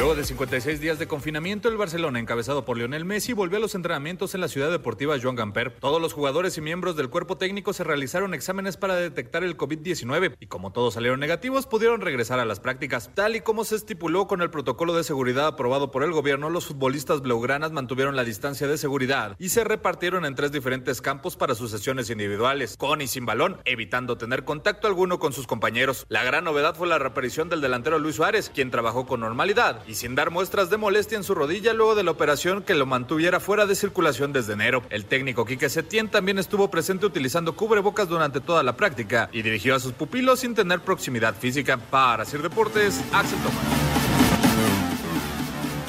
Luego 0.02 0.16
de 0.16 0.24
56 0.24 0.82
días 0.82 0.98
de 0.98 1.08
confinamiento, 1.08 1.70
el 1.70 1.78
Barcelona, 1.78 2.20
encabezado 2.20 2.66
por 2.66 2.76
Lionel 2.76 3.06
Messi, 3.06 3.34
volvió 3.34 3.58
a 3.58 3.62
los 3.62 3.76
entrenamientos 3.76 4.34
en 4.34 4.42
la 4.42 4.48
ciudad 4.48 4.72
deportiva 4.72 5.16
Joan 5.22 5.36
Gamper. 5.36 5.76
Todos 5.80 6.02
los 6.02 6.14
jugadores 6.14 6.58
y 6.58 6.62
miembros 6.62 6.96
del 6.96 7.12
cuerpo 7.12 7.38
técnico 7.38 7.72
se 7.72 7.84
realizaron 7.84 8.34
exámenes 8.34 8.78
para 8.78 8.96
detectar 8.96 9.44
el 9.44 9.56
COVID-19 9.56 10.38
y 10.40 10.48
como 10.48 10.72
todos 10.72 10.96
salieron 10.96 11.20
negativos, 11.20 11.68
pudieron 11.68 12.02
regresar 12.02 12.40
a 12.40 12.46
las 12.46 12.60
prácticas. 12.60 13.12
Tal 13.14 13.36
y 13.36 13.42
como 13.42 13.64
se 13.64 13.76
estipuló 13.76 14.26
con 14.26 14.42
el 14.42 14.50
protocolo 14.50 14.96
de 14.96 15.04
seguridad 15.04 15.46
aprobado 15.46 15.92
por 15.92 16.02
el 16.02 16.14
gobierno, 16.14 16.50
los 16.50 16.66
futbolistas 16.66 17.22
blaugranas 17.22 17.72
mantuvieron 17.72 18.16
la 18.16 18.24
distancia 18.24 18.68
de 18.68 18.80
seguridad 18.80 19.36
y 19.38 19.50
se 19.50 19.64
repartieron 19.64 20.26
en 20.26 20.34
tres 20.34 20.52
diferentes 20.52 21.00
campos 21.00 21.36
para 21.36 21.54
sus 21.54 21.70
sesiones 21.70 22.10
individuales, 22.10 22.76
con 22.76 23.02
y 23.02 23.08
sin 23.08 23.28
balón, 23.28 23.62
evitando 23.66 24.18
tener 24.18 24.46
contacto 24.46 24.88
alguno 24.88 25.20
con 25.20 25.32
sus 25.32 25.46
compañeros. 25.46 26.08
La 26.10 26.24
gran 26.24 26.44
novedad 26.44 26.74
fue 26.74 26.88
la 26.88 26.98
reaparición 26.98 27.50
del 27.50 27.62
delantero 27.62 28.00
Luis 28.00 28.16
Suárez, 28.16 28.50
quien 28.52 28.72
trabajó 28.72 29.06
con 29.06 29.20
normalidad 29.20 29.84
y 29.92 29.96
sin 29.96 30.16
dar 30.16 30.32
muestras 30.32 30.70
de 30.70 30.78
molestia 30.78 31.18
en 31.18 31.26
su 31.26 31.36
rodilla 31.36 31.74
luego 31.74 31.96
de 31.96 32.04
la 32.06 32.12
operación 32.12 32.64
que 32.64 32.76
lo 32.76 32.86
mantuviera 32.86 33.42
fuera 33.42 33.66
de 33.66 33.76
circulación 33.76 34.32
desde 34.32 34.54
enero. 34.54 34.84
El 34.90 35.04
técnico 35.04 35.46
Quique 35.46 35.68
Setién 35.68 36.08
también 36.08 36.40
estuvo 36.40 36.72
presente 36.72 37.06
utilizando 37.06 37.58
cubrebocas 37.58 38.08
durante 38.08 38.40
toda 38.40 38.64
la 38.64 38.78
práctica 38.78 39.30
y 39.34 39.42
dirigió 39.42 39.76
a 39.76 39.80
sus 39.82 39.92
pupilos 39.92 40.40
sin 40.40 40.56
tener 40.56 40.80
proximidad 40.80 41.36
física. 41.36 41.76
Para 41.78 42.24
hacer 42.24 42.42
deportes, 42.42 43.04
Axel 43.12 43.38
Tomás. 43.40 43.82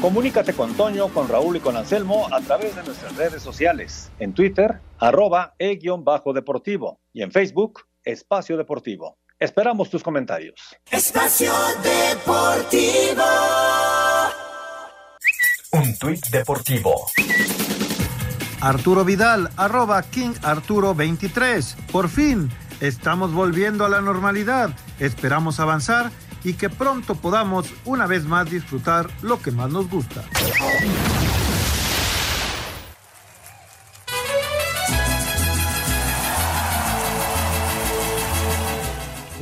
Comunícate 0.00 0.52
con 0.52 0.74
Toño, 0.74 1.06
con 1.08 1.28
Raúl 1.28 1.58
y 1.58 1.60
con 1.60 1.76
Anselmo 1.76 2.26
a 2.32 2.40
través 2.40 2.74
de 2.74 2.82
nuestras 2.82 3.14
redes 3.14 3.40
sociales. 3.40 4.10
En 4.18 4.32
Twitter, 4.32 4.80
arroba 4.98 5.54
e-deportivo 5.60 6.98
y 7.12 7.22
en 7.22 7.30
Facebook, 7.30 7.84
Espacio 8.02 8.56
Deportivo. 8.56 9.16
Esperamos 9.42 9.90
tus 9.90 10.04
comentarios. 10.04 10.54
Espacio 10.88 11.52
Deportivo. 11.82 13.24
Un 15.72 15.98
tuit 15.98 16.24
deportivo. 16.28 17.06
Arturo 18.60 19.04
Vidal, 19.04 19.50
arroba 19.56 20.00
King 20.02 20.34
Arturo 20.42 20.94
23. 20.94 21.76
Por 21.90 22.08
fin, 22.08 22.52
estamos 22.80 23.32
volviendo 23.32 23.84
a 23.84 23.88
la 23.88 24.00
normalidad. 24.00 24.70
Esperamos 25.00 25.58
avanzar 25.58 26.12
y 26.44 26.54
que 26.54 26.70
pronto 26.70 27.16
podamos 27.16 27.66
una 27.84 28.06
vez 28.06 28.24
más 28.24 28.48
disfrutar 28.48 29.10
lo 29.22 29.42
que 29.42 29.50
más 29.50 29.70
nos 29.70 29.90
gusta. 29.90 30.22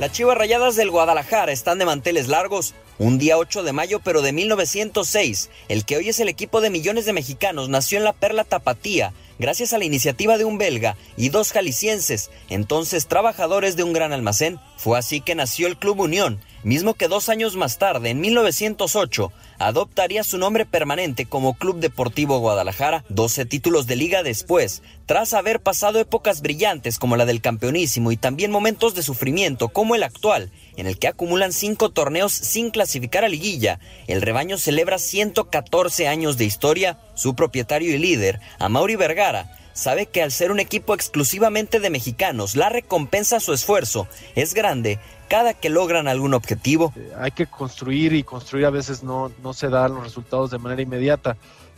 Las 0.00 0.12
Chivas 0.12 0.38
Rayadas 0.38 0.76
del 0.76 0.90
Guadalajara 0.90 1.52
están 1.52 1.78
de 1.78 1.84
manteles 1.84 2.26
largos. 2.26 2.74
Un 2.96 3.18
día 3.18 3.36
8 3.36 3.62
de 3.62 3.74
mayo, 3.74 4.00
pero 4.00 4.22
de 4.22 4.32
1906, 4.32 5.50
el 5.68 5.84
que 5.84 5.98
hoy 5.98 6.08
es 6.08 6.20
el 6.20 6.30
equipo 6.30 6.62
de 6.62 6.70
millones 6.70 7.04
de 7.04 7.12
mexicanos 7.12 7.68
nació 7.68 7.98
en 7.98 8.04
la 8.04 8.14
Perla 8.14 8.44
Tapatía, 8.44 9.12
gracias 9.38 9.74
a 9.74 9.78
la 9.78 9.84
iniciativa 9.84 10.38
de 10.38 10.46
un 10.46 10.56
belga 10.56 10.96
y 11.18 11.28
dos 11.28 11.52
jaliscienses, 11.52 12.30
entonces 12.48 13.08
trabajadores 13.08 13.76
de 13.76 13.82
un 13.82 13.92
gran 13.92 14.14
almacén. 14.14 14.58
Fue 14.78 14.98
así 14.98 15.20
que 15.20 15.34
nació 15.34 15.66
el 15.66 15.76
Club 15.76 16.00
Unión, 16.00 16.40
mismo 16.62 16.94
que 16.94 17.08
dos 17.08 17.28
años 17.28 17.56
más 17.56 17.78
tarde, 17.78 18.10
en 18.10 18.20
1908, 18.20 19.32
adoptaría 19.58 20.24
su 20.24 20.38
nombre 20.38 20.66
permanente 20.66 21.26
como 21.26 21.54
Club 21.54 21.80
Deportivo 21.80 22.38
Guadalajara, 22.38 23.04
12 23.08 23.46
títulos 23.46 23.86
de 23.86 23.96
liga 23.96 24.22
después, 24.22 24.82
tras 25.06 25.34
haber 25.34 25.60
pasado 25.60 25.98
épocas 26.00 26.40
brillantes 26.40 26.98
como 26.98 27.16
la 27.16 27.26
del 27.26 27.40
campeonísimo 27.40 28.12
y 28.12 28.16
también 28.16 28.50
momentos 28.50 28.94
de 28.94 29.02
sufrimiento 29.02 29.68
como 29.68 29.94
el 29.94 30.02
actual, 30.02 30.50
en 30.76 30.86
el 30.86 30.98
que 30.98 31.08
acumulan 31.08 31.52
cinco 31.52 31.90
torneos 31.90 32.32
sin 32.32 32.70
clasificar 32.70 33.24
a 33.24 33.28
liguilla, 33.28 33.80
el 34.06 34.22
rebaño 34.22 34.58
celebra 34.58 34.98
114 34.98 36.08
años 36.08 36.36
de 36.38 36.44
historia, 36.44 36.98
su 37.14 37.34
propietario 37.34 37.94
y 37.94 37.98
líder, 37.98 38.40
Amaury 38.58 38.96
Vergara, 38.96 39.56
sabe 39.72 40.06
que 40.06 40.22
al 40.22 40.32
ser 40.32 40.50
un 40.50 40.60
equipo 40.60 40.94
exclusivamente 40.94 41.80
de 41.80 41.90
mexicanos, 41.90 42.56
la 42.56 42.68
recompensa 42.68 43.36
a 43.36 43.40
su 43.40 43.52
esfuerzo 43.52 44.08
es 44.34 44.54
grande 44.54 44.98
cada 45.30 45.54
que 45.54 45.70
logran 45.70 46.08
algún 46.08 46.34
objetivo. 46.34 46.92
Hay 47.16 47.30
que 47.30 47.46
construir 47.46 48.12
y 48.14 48.24
construir 48.24 48.66
a 48.66 48.70
veces 48.70 49.04
no, 49.04 49.30
no 49.44 49.52
se 49.52 49.68
dan 49.68 49.94
los 49.94 50.02
resultados 50.02 50.50
de 50.50 50.58
manera 50.58 50.82
inmediata, 50.82 51.36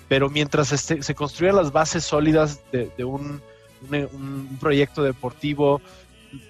pero 0.08 0.30
mientras 0.30 0.72
este, 0.72 1.02
se 1.02 1.14
construyan 1.14 1.56
las 1.56 1.70
bases 1.70 2.02
sólidas 2.02 2.60
de, 2.72 3.04
un, 3.04 3.42
un, 3.90 4.58
proyecto 4.58 5.02
deportivo, 5.02 5.82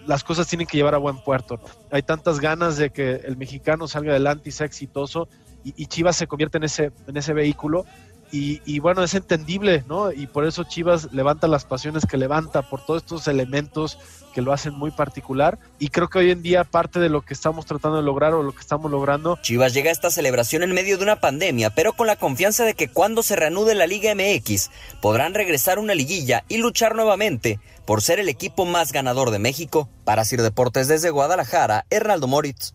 las 0.07 0.23
cosas 0.23 0.47
tienen 0.47 0.69
que 0.69 0.77
llevar 0.77 0.95
a 0.95 0.99
buen 0.99 1.19
puerto. 1.19 1.59
Hay 1.91 2.03
tantas 2.03 2.39
ganas 2.39 2.77
de 2.77 2.91
que 2.91 3.15
el 3.15 3.37
mexicano 3.37 3.89
salga 3.89 4.13
adelante 4.13 4.51
y 4.51 4.53
sea 4.53 4.67
exitoso 4.67 5.29
y, 5.65 5.75
y 5.77 5.87
Chivas 5.87 6.15
se 6.15 6.29
convierte 6.29 6.59
en 6.59 6.65
ese, 6.65 6.93
en 7.09 7.17
ese 7.17 7.33
vehículo 7.33 7.85
y, 8.35 8.79
bueno, 8.79 9.05
es 9.05 9.13
entendible, 9.13 9.85
¿no? 9.89 10.11
Y 10.11 10.27
por 10.27 10.47
eso 10.47 10.65
Chivas 10.65 11.13
levanta 11.13 11.47
las 11.49 11.67
pasiones 11.67 12.07
que 12.07 12.17
levanta, 12.17 12.63
por 12.63 12.85
todos 12.85 13.03
estos 13.03 13.29
elementos 13.29 13.99
que 14.33 14.41
lo 14.41 14.55
hacen 14.55 14.73
muy 14.75 14.91
particular. 14.91 15.59
Y 15.79 15.89
creo 15.89 16.09
que 16.09 16.19
hoy 16.19 16.31
en 16.31 16.41
día 16.43 16.65
parte 16.65 16.99
de 16.99 17.11
lo 17.11 17.21
que 17.21 17.35
estamos 17.35 17.67
tratando 17.67 17.99
de 17.99 18.03
lograr 18.03 18.33
o 18.33 18.43
lo 18.43 18.53
que 18.53 18.61
estamos 18.61 18.91
logrando. 18.91 19.39
Chivas 19.43 19.75
llega 19.75 19.91
a 19.91 19.93
esta 19.93 20.11
celebración 20.11 20.63
en 20.63 20.73
medio 20.73 20.97
de 20.97 21.05
una 21.05 21.21
pandemia, 21.21 21.71
pero 21.71 21.93
con 21.93 22.07
la 22.07 22.17
confianza 22.17 22.65
de 22.65 22.73
que 22.73 22.89
cuando 22.89 23.23
se 23.23 23.37
reanude 23.37 23.75
la 23.75 23.87
Liga 23.87 24.15
MX 24.15 24.71
podrán 25.03 25.35
regresar 25.35 25.79
una 25.79 25.95
liguilla 25.95 26.45
y 26.49 26.57
luchar 26.57 26.97
nuevamente 26.97 27.61
por 27.85 28.01
ser 28.01 28.19
el 28.19 28.31
equipo 28.31 28.65
más 28.65 28.93
ganador 28.93 29.31
de 29.31 29.41
México. 29.41 29.91
Para 30.05 30.25
Sir 30.25 30.41
Deportes 30.41 30.89
desde 30.89 31.11
Guadalajara, 31.11 31.85
Hernaldo 31.91 32.29
Moritz. 32.29 32.73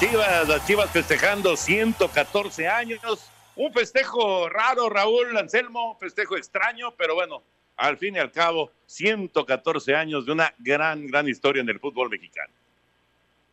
Chivas, 0.00 0.48
las 0.48 0.66
Chivas 0.66 0.90
festejando 0.90 1.54
114 1.58 2.66
años. 2.66 3.00
Un 3.54 3.70
festejo 3.70 4.48
raro, 4.48 4.88
Raúl 4.88 5.36
Anselmo, 5.36 5.94
festejo 6.00 6.38
extraño, 6.38 6.94
pero 6.96 7.14
bueno, 7.14 7.42
al 7.76 7.98
fin 7.98 8.16
y 8.16 8.18
al 8.18 8.32
cabo, 8.32 8.70
114 8.86 9.94
años 9.94 10.24
de 10.24 10.32
una 10.32 10.54
gran, 10.58 11.06
gran 11.06 11.28
historia 11.28 11.60
en 11.60 11.68
el 11.68 11.78
fútbol 11.78 12.08
mexicano. 12.08 12.50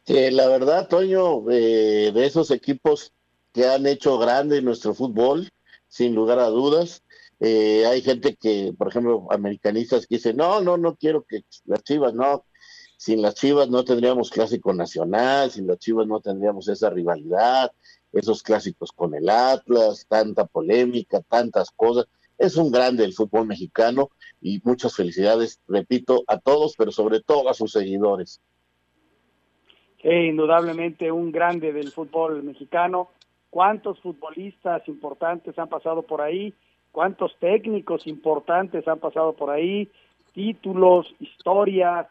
la 0.06 0.48
verdad, 0.48 0.88
Toño, 0.88 1.52
eh, 1.52 2.14
de 2.14 2.26
esos 2.26 2.50
equipos 2.52 3.12
que 3.54 3.66
han 3.66 3.86
hecho 3.86 4.18
grande 4.18 4.62
nuestro 4.62 4.94
fútbol, 4.94 5.50
sin 5.90 6.16
lugar 6.16 6.40
a 6.40 6.48
dudas. 6.48 7.04
Eh, 7.42 7.86
hay 7.86 8.02
gente 8.02 8.38
que, 8.38 8.74
por 8.78 8.88
ejemplo, 8.88 9.28
americanistas 9.32 10.08
que 10.08 10.16
dicen, 10.16 10.38
no, 10.38 10.62
no, 10.62 10.78
no 10.78 10.96
quiero 10.96 11.24
que 11.24 11.44
las 11.66 11.84
Chivas, 11.84 12.14
no, 12.14 12.46
sin 12.98 13.22
las 13.22 13.36
Chivas 13.36 13.70
no 13.70 13.84
tendríamos 13.86 14.32
clásico 14.32 14.74
nacional, 14.74 15.52
sin 15.52 15.68
las 15.68 15.78
Chivas 15.78 16.08
no 16.08 16.20
tendríamos 16.20 16.68
esa 16.68 16.90
rivalidad, 16.90 17.72
esos 18.12 18.42
clásicos 18.42 18.92
con 18.92 19.14
el 19.14 19.30
Atlas, 19.30 20.08
tanta 20.10 20.46
polémica, 20.46 21.22
tantas 21.22 21.70
cosas. 21.72 22.08
Es 22.40 22.58
un 22.58 22.72
grande 22.72 23.04
el 23.04 23.14
fútbol 23.14 23.46
mexicano 23.48 24.10
y 24.42 24.60
muchas 24.64 24.96
felicidades, 24.96 25.60
repito, 25.68 26.24
a 26.28 26.40
todos, 26.40 26.74
pero 26.76 26.92
sobre 26.92 27.22
todo 27.22 27.50
a 27.50 27.54
sus 27.54 27.72
seguidores. 27.72 28.42
Sí, 30.02 30.10
indudablemente 30.10 31.12
un 31.12 31.32
grande 31.32 31.74
del 31.74 31.92
fútbol 31.92 32.44
mexicano. 32.44 33.10
¿Cuántos 33.50 34.00
futbolistas 34.00 34.88
importantes 34.88 35.58
han 35.58 35.70
pasado 35.70 36.02
por 36.02 36.22
ahí? 36.22 36.54
¿Cuántos 36.92 37.36
técnicos 37.40 38.08
importantes 38.08 38.88
han 38.88 39.00
pasado 39.00 39.34
por 39.34 39.50
ahí? 39.50 39.90
Títulos, 40.34 41.08
historias, 41.20 42.08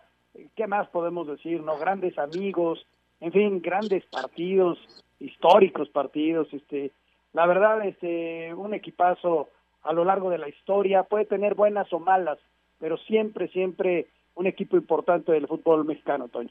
¿qué 0.54 0.66
más 0.66 0.88
podemos 0.88 1.26
decir? 1.26 1.62
no 1.62 1.78
Grandes 1.78 2.18
amigos, 2.18 2.86
en 3.20 3.32
fin, 3.32 3.60
grandes 3.62 4.04
partidos, 4.06 4.78
históricos 5.18 5.88
partidos, 5.88 6.48
este, 6.52 6.92
la 7.32 7.46
verdad, 7.46 7.86
este, 7.86 8.52
un 8.54 8.74
equipazo 8.74 9.48
a 9.82 9.92
lo 9.92 10.04
largo 10.04 10.30
de 10.30 10.38
la 10.38 10.48
historia, 10.48 11.04
puede 11.04 11.24
tener 11.24 11.54
buenas 11.54 11.92
o 11.92 12.00
malas, 12.00 12.38
pero 12.78 12.96
siempre, 12.98 13.48
siempre 13.48 14.06
un 14.34 14.46
equipo 14.46 14.76
importante 14.76 15.32
del 15.32 15.46
fútbol 15.46 15.84
mexicano, 15.84 16.28
Toño. 16.28 16.50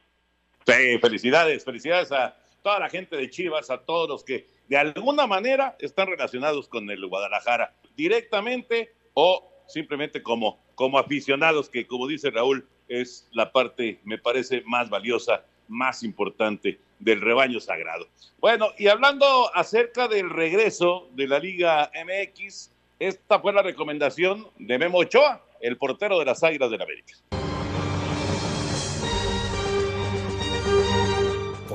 Sí, 0.65 0.97
felicidades, 0.99 1.63
felicidades 1.63 2.11
a 2.11 2.35
toda 2.63 2.79
la 2.79 2.89
gente 2.89 3.15
de 3.15 3.29
Chivas, 3.29 3.69
a 3.69 3.85
todos 3.85 4.09
los 4.09 4.23
que 4.23 4.47
de 4.67 4.77
alguna 4.77 5.27
manera 5.27 5.75
están 5.79 6.07
relacionados 6.07 6.67
con 6.67 6.89
el 6.89 7.05
Guadalajara, 7.07 7.73
directamente 7.95 8.91
o 9.13 9.47
simplemente 9.67 10.23
como, 10.23 10.59
como 10.73 10.97
aficionados, 10.97 11.69
que 11.69 11.85
como 11.85 12.07
dice 12.07 12.31
Raúl, 12.31 12.67
es 12.87 13.27
la 13.31 13.51
parte, 13.51 13.99
me 14.03 14.17
parece, 14.17 14.63
más 14.65 14.89
valiosa, 14.89 15.43
más 15.67 16.03
importante 16.03 16.79
del 16.99 17.21
rebaño 17.21 17.59
sagrado. 17.59 18.07
Bueno, 18.39 18.69
y 18.77 18.87
hablando 18.87 19.53
acerca 19.55 20.07
del 20.07 20.29
regreso 20.29 21.09
de 21.13 21.27
la 21.27 21.39
Liga 21.39 21.91
MX, 21.93 22.71
esta 22.99 23.39
fue 23.39 23.53
la 23.53 23.61
recomendación 23.61 24.47
de 24.57 24.77
Memo 24.77 24.99
Ochoa, 24.99 25.43
el 25.61 25.77
portero 25.77 26.19
de 26.19 26.25
las 26.25 26.43
Águilas 26.43 26.71
del 26.71 26.81
América. 26.81 27.15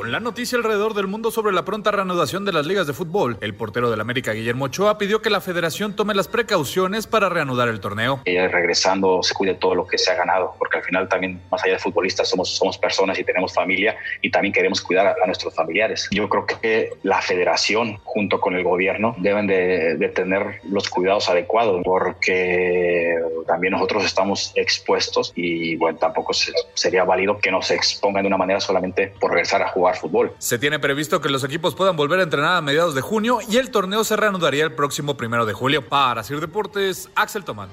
Con 0.01 0.13
la 0.13 0.19
noticia 0.19 0.57
alrededor 0.57 0.95
del 0.95 1.09
mundo 1.09 1.31
sobre 1.31 1.53
la 1.53 1.67
pronta 1.67 1.91
reanudación 1.91 2.47
de 2.47 2.55
las 2.55 2.65
ligas 2.65 2.87
de 2.87 2.95
fútbol, 2.95 3.37
el 3.43 3.53
portero 3.53 3.91
del 3.91 4.01
América 4.01 4.33
Guillermo 4.33 4.65
Ochoa 4.65 4.97
pidió 4.97 5.21
que 5.21 5.29
la 5.29 5.43
federación 5.43 5.95
tome 5.95 6.15
las 6.15 6.27
precauciones 6.27 7.07
para 7.07 7.29
reanudar 7.29 7.69
el 7.69 7.81
torneo. 7.81 8.23
Y 8.25 8.39
regresando 8.39 9.23
se 9.23 9.35
cuide 9.35 9.53
todo 9.53 9.75
lo 9.75 9.87
que 9.87 9.99
se 9.99 10.11
ha 10.11 10.15
ganado, 10.15 10.55
porque 10.59 10.79
al 10.79 10.85
final 10.85 11.07
también, 11.07 11.43
más 11.51 11.63
allá 11.65 11.75
de 11.75 11.81
futbolistas, 11.81 12.31
somos, 12.31 12.49
somos 12.49 12.79
personas 12.79 13.19
y 13.19 13.25
tenemos 13.25 13.53
familia 13.53 13.95
y 14.23 14.31
también 14.31 14.55
queremos 14.55 14.81
cuidar 14.81 15.07
a, 15.07 15.27
nuestros 15.27 15.55
familiares. 15.55 16.09
Yo 16.11 16.31
creo 16.31 16.47
que 16.47 16.95
la 17.03 17.21
federación, 17.21 17.99
junto 18.03 18.41
con 18.41 18.55
el 18.55 18.65
gobierno, 18.65 19.15
deben 19.19 19.47
de, 19.47 19.97
de 19.97 20.09
tener 20.09 20.63
los 20.65 20.89
cuidados 20.89 21.29
adecuados, 21.29 21.83
porque 21.85 23.17
también 23.47 23.73
nosotros 23.73 24.07
estamos 24.07 24.53
expuestos 24.55 25.35
y 25.37 25.77
bueno, 25.77 25.99
tampoco 25.99 26.33
sería 26.33 27.05
válido 27.05 27.39
que 27.39 27.51
nos 27.51 27.71
expongan 27.71 28.23
de 28.23 28.29
una 28.29 28.39
manera 28.39 28.61
solamente 28.61 29.13
por 29.21 29.33
regresar 29.33 29.61
a 29.61 29.69
jugar 29.69 29.90
fútbol. 29.99 30.33
Se 30.39 30.59
tiene 30.59 30.79
previsto 30.79 31.21
que 31.21 31.29
los 31.29 31.43
equipos 31.45 31.75
puedan 31.75 31.97
volver 31.97 32.21
a 32.21 32.23
entrenar 32.25 32.57
a 32.57 32.61
mediados 32.61 32.95
de 32.95 33.01
junio 33.01 33.39
y 33.49 33.57
el 33.57 33.71
torneo 33.71 34.05
se 34.05 34.17
reanudaría 34.17 34.65
el 34.65 34.75
próximo 34.75 35.17
primero 35.17 35.47
de 35.47 35.53
julio. 35.53 35.89
Para 35.89 36.23
Sir 36.23 36.41
Deportes, 36.41 37.11
Axel 37.15 37.45
Tomán. 37.45 37.69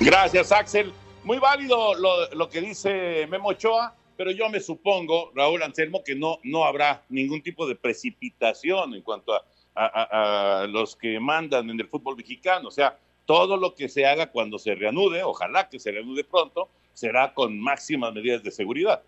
Gracias, 0.00 0.52
Axel. 0.52 0.92
Muy 1.24 1.38
válido 1.38 1.94
lo, 1.94 2.48
que 2.48 2.60
dice 2.60 3.26
Memo 3.28 3.50
Ochoa, 3.50 3.94
pero 4.16 4.32
yo 4.32 4.48
me 4.48 4.60
supongo, 4.60 5.30
Raúl 5.34 5.62
Anselmo, 5.62 6.02
que 6.04 6.14
no, 6.14 6.38
no 6.42 6.64
habrá 6.64 7.02
ningún 7.08 7.42
tipo 7.42 7.66
de 7.66 7.76
precipitación 7.76 8.94
en 8.94 9.02
cuanto 9.02 9.32
a, 9.34 9.44
a 9.74 10.66
los 10.66 10.96
que 10.96 11.20
mandan 11.20 11.70
en 11.70 11.78
el 11.78 11.86
fútbol 11.86 12.16
mexicano. 12.16 12.68
O 12.68 12.72
sea, 12.72 12.98
todo 13.24 13.56
lo 13.56 13.74
que 13.74 13.88
se 13.88 14.04
haga 14.04 14.30
cuando 14.30 14.58
se 14.58 14.74
reanude, 14.74 15.22
ojalá 15.22 15.68
que 15.68 15.78
se 15.78 15.92
reanude 15.92 16.24
pronto, 16.24 16.68
será 16.92 17.32
con 17.32 17.58
máximas 17.58 18.12
medidas 18.12 18.42
de 18.42 18.50
seguridad. 18.50 19.02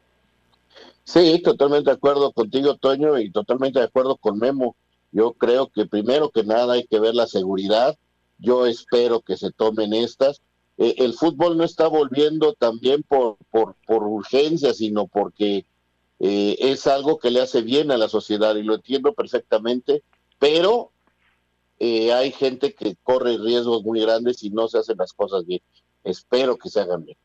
Sí, 1.04 1.40
totalmente 1.42 1.90
de 1.90 1.96
acuerdo 1.96 2.32
contigo, 2.32 2.76
Toño, 2.76 3.18
y 3.18 3.30
totalmente 3.30 3.78
de 3.78 3.84
acuerdo 3.84 4.16
con 4.16 4.38
Memo. 4.38 4.76
Yo 5.12 5.34
creo 5.34 5.68
que 5.68 5.86
primero 5.86 6.30
que 6.30 6.44
nada 6.44 6.74
hay 6.74 6.86
que 6.86 6.98
ver 6.98 7.14
la 7.14 7.26
seguridad. 7.26 7.96
Yo 8.38 8.66
espero 8.66 9.20
que 9.20 9.36
se 9.36 9.52
tomen 9.52 9.92
estas. 9.92 10.40
Eh, 10.78 10.96
el 10.98 11.12
fútbol 11.14 11.56
no 11.56 11.64
está 11.64 11.86
volviendo 11.86 12.54
también 12.54 13.02
por, 13.02 13.36
por, 13.50 13.76
por 13.86 14.02
urgencia, 14.02 14.72
sino 14.72 15.06
porque 15.06 15.66
eh, 16.18 16.56
es 16.58 16.86
algo 16.86 17.18
que 17.18 17.30
le 17.30 17.40
hace 17.40 17.62
bien 17.62 17.90
a 17.90 17.96
la 17.96 18.08
sociedad 18.08 18.56
y 18.56 18.62
lo 18.62 18.74
entiendo 18.74 19.12
perfectamente, 19.12 20.02
pero 20.38 20.90
eh, 21.78 22.12
hay 22.12 22.32
gente 22.32 22.74
que 22.74 22.96
corre 23.02 23.38
riesgos 23.38 23.84
muy 23.84 24.00
grandes 24.00 24.42
y 24.42 24.50
no 24.50 24.68
se 24.68 24.78
hacen 24.78 24.96
las 24.98 25.12
cosas 25.12 25.44
bien. 25.46 25.60
Espero 26.02 26.56
que 26.56 26.70
se 26.70 26.80
hagan 26.80 27.04
bien 27.04 27.18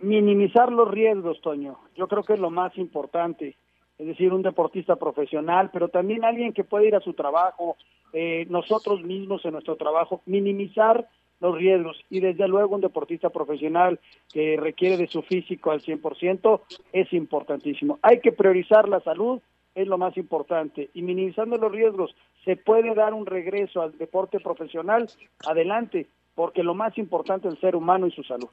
minimizar 0.00 0.72
los 0.72 0.90
riesgos, 0.90 1.40
Toño. 1.40 1.78
Yo 1.94 2.08
creo 2.08 2.22
que 2.22 2.34
es 2.34 2.40
lo 2.40 2.50
más 2.50 2.76
importante. 2.78 3.56
Es 3.98 4.06
decir, 4.06 4.32
un 4.32 4.42
deportista 4.42 4.96
profesional, 4.96 5.70
pero 5.72 5.88
también 5.88 6.24
alguien 6.24 6.52
que 6.52 6.64
puede 6.64 6.88
ir 6.88 6.94
a 6.94 7.00
su 7.00 7.14
trabajo, 7.14 7.76
eh, 8.12 8.46
nosotros 8.50 9.02
mismos 9.02 9.44
en 9.44 9.52
nuestro 9.52 9.76
trabajo, 9.76 10.22
minimizar 10.26 11.08
los 11.40 11.56
riesgos. 11.56 11.96
Y 12.10 12.20
desde 12.20 12.48
luego 12.48 12.74
un 12.74 12.82
deportista 12.82 13.30
profesional 13.30 13.98
que 14.32 14.56
requiere 14.58 14.96
de 14.96 15.06
su 15.06 15.22
físico 15.22 15.70
al 15.70 15.80
100% 15.80 16.60
es 16.92 17.12
importantísimo. 17.12 17.98
Hay 18.02 18.20
que 18.20 18.32
priorizar 18.32 18.88
la 18.88 19.00
salud, 19.00 19.40
es 19.74 19.86
lo 19.86 19.98
más 19.98 20.16
importante. 20.16 20.90
Y 20.94 21.02
minimizando 21.02 21.56
los 21.56 21.72
riesgos, 21.72 22.14
se 22.44 22.56
puede 22.56 22.94
dar 22.94 23.14
un 23.14 23.26
regreso 23.26 23.82
al 23.82 23.96
deporte 23.98 24.40
profesional, 24.40 25.08
adelante, 25.46 26.06
porque 26.34 26.62
lo 26.62 26.74
más 26.74 26.96
importante 26.98 27.48
es 27.48 27.54
el 27.54 27.60
ser 27.60 27.76
humano 27.76 28.06
y 28.06 28.10
su 28.10 28.22
salud. 28.22 28.48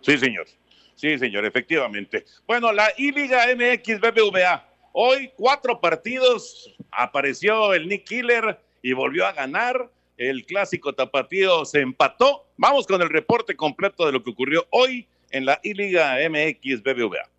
Sí, 0.00 0.18
señor. 0.18 0.46
Sí, 0.94 1.18
señor, 1.18 1.44
efectivamente. 1.44 2.24
Bueno, 2.46 2.72
la 2.72 2.90
I-Liga 2.96 3.46
MX 3.54 4.00
BBVA. 4.00 4.68
Hoy 4.92 5.30
cuatro 5.36 5.80
partidos, 5.80 6.74
apareció 6.90 7.72
el 7.74 7.88
Nick 7.88 8.04
Killer 8.04 8.58
y 8.82 8.92
volvió 8.94 9.26
a 9.26 9.32
ganar. 9.32 9.90
El 10.16 10.44
clásico 10.44 10.94
tapatío 10.94 11.64
se 11.64 11.80
empató. 11.80 12.48
Vamos 12.56 12.86
con 12.86 13.00
el 13.00 13.08
reporte 13.08 13.54
completo 13.54 14.06
de 14.06 14.12
lo 14.12 14.24
que 14.24 14.30
ocurrió 14.30 14.66
hoy 14.70 15.06
en 15.30 15.46
la 15.46 15.60
I-Liga 15.62 16.16
MX 16.28 16.82
BBVA. 16.82 17.30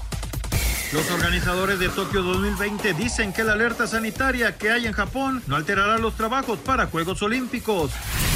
Los 0.93 1.09
organizadores 1.09 1.79
de 1.79 1.87
Tokio 1.87 2.21
2020 2.21 2.93
dicen 2.95 3.31
que 3.31 3.45
la 3.45 3.53
alerta 3.53 3.87
sanitaria 3.87 4.57
que 4.57 4.71
hay 4.71 4.87
en 4.87 4.91
Japón 4.91 5.41
no 5.47 5.55
alterará 5.55 5.97
los 5.97 6.17
trabajos 6.17 6.59
para 6.59 6.87
Juegos 6.87 7.21
Olímpicos. 7.21 7.91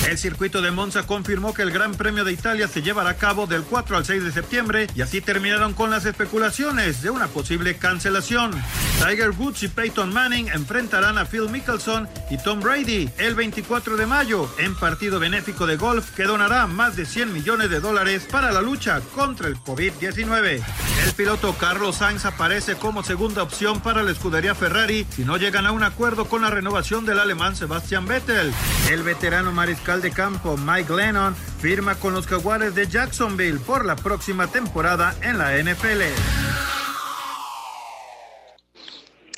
El 0.07 0.17
circuito 0.17 0.61
de 0.61 0.71
Monza 0.71 1.05
confirmó 1.05 1.53
que 1.53 1.63
el 1.63 1.71
Gran 1.71 1.95
Premio 1.95 2.23
de 2.23 2.31
Italia 2.31 2.69
se 2.69 2.81
llevará 2.81 3.09
a 3.09 3.17
cabo 3.17 3.45
del 3.45 3.63
4 3.63 3.97
al 3.97 4.05
6 4.05 4.23
de 4.23 4.31
septiembre 4.31 4.87
y 4.95 5.01
así 5.01 5.19
terminaron 5.19 5.73
con 5.73 5.89
las 5.89 6.05
especulaciones 6.05 7.01
de 7.01 7.09
una 7.09 7.27
posible 7.27 7.75
cancelación. 7.75 8.51
Tiger 8.99 9.31
Woods 9.31 9.63
y 9.63 9.67
Peyton 9.67 10.13
Manning 10.13 10.47
enfrentarán 10.47 11.17
a 11.17 11.25
Phil 11.25 11.49
Mickelson 11.49 12.07
y 12.29 12.37
Tom 12.37 12.61
Brady 12.61 13.09
el 13.17 13.35
24 13.35 13.97
de 13.97 14.05
mayo 14.05 14.49
en 14.59 14.75
partido 14.75 15.19
benéfico 15.19 15.67
de 15.67 15.75
golf 15.75 16.11
que 16.11 16.23
donará 16.23 16.67
más 16.67 16.95
de 16.95 17.05
100 17.05 17.33
millones 17.33 17.69
de 17.69 17.81
dólares 17.81 18.25
para 18.31 18.53
la 18.53 18.61
lucha 18.61 19.01
contra 19.13 19.49
el 19.49 19.57
COVID-19. 19.57 20.63
El 21.05 21.11
piloto 21.13 21.53
Carlos 21.57 21.97
Sainz 21.97 22.23
aparece 22.45 22.75
como 22.75 23.01
segunda 23.01 23.41
opción 23.41 23.81
para 23.81 24.03
la 24.03 24.11
escudería 24.11 24.53
Ferrari 24.53 25.03
si 25.09 25.25
no 25.25 25.35
llegan 25.37 25.65
a 25.65 25.71
un 25.71 25.81
acuerdo 25.81 26.25
con 26.25 26.43
la 26.43 26.51
renovación 26.51 27.03
del 27.03 27.17
alemán 27.17 27.55
Sebastian 27.55 28.05
Vettel. 28.05 28.53
El 28.91 29.01
veterano 29.01 29.51
mariscal 29.51 29.99
de 29.99 30.11
campo 30.11 30.55
Mike 30.55 30.93
Lennon 30.93 31.35
firma 31.35 31.95
con 31.95 32.13
los 32.13 32.27
Jaguares 32.27 32.75
de 32.75 32.85
Jacksonville 32.85 33.57
por 33.57 33.83
la 33.83 33.95
próxima 33.95 34.45
temporada 34.45 35.15
en 35.23 35.39
la 35.39 35.57
NFL. 35.57 36.03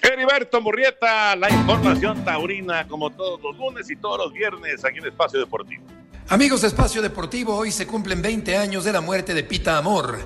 Heriberto 0.04 0.60
Murrieta, 0.60 1.34
la 1.38 1.50
información 1.50 2.26
taurina 2.26 2.86
como 2.90 3.10
todos 3.12 3.42
los 3.42 3.56
lunes 3.56 3.90
y 3.90 3.96
todos 3.96 4.18
los 4.18 4.34
viernes 4.34 4.84
aquí 4.84 4.98
en 4.98 5.06
Espacio 5.06 5.40
Deportivo. 5.40 5.86
Amigos 6.30 6.60
de 6.60 6.68
Espacio 6.68 7.02
Deportivo, 7.02 7.56
hoy 7.56 7.72
se 7.72 7.88
cumplen 7.88 8.22
20 8.22 8.58
años 8.58 8.84
de 8.84 8.92
la 8.92 9.00
muerte 9.00 9.34
de 9.34 9.46
Pita 9.46 9.78
Amor. 9.78 10.20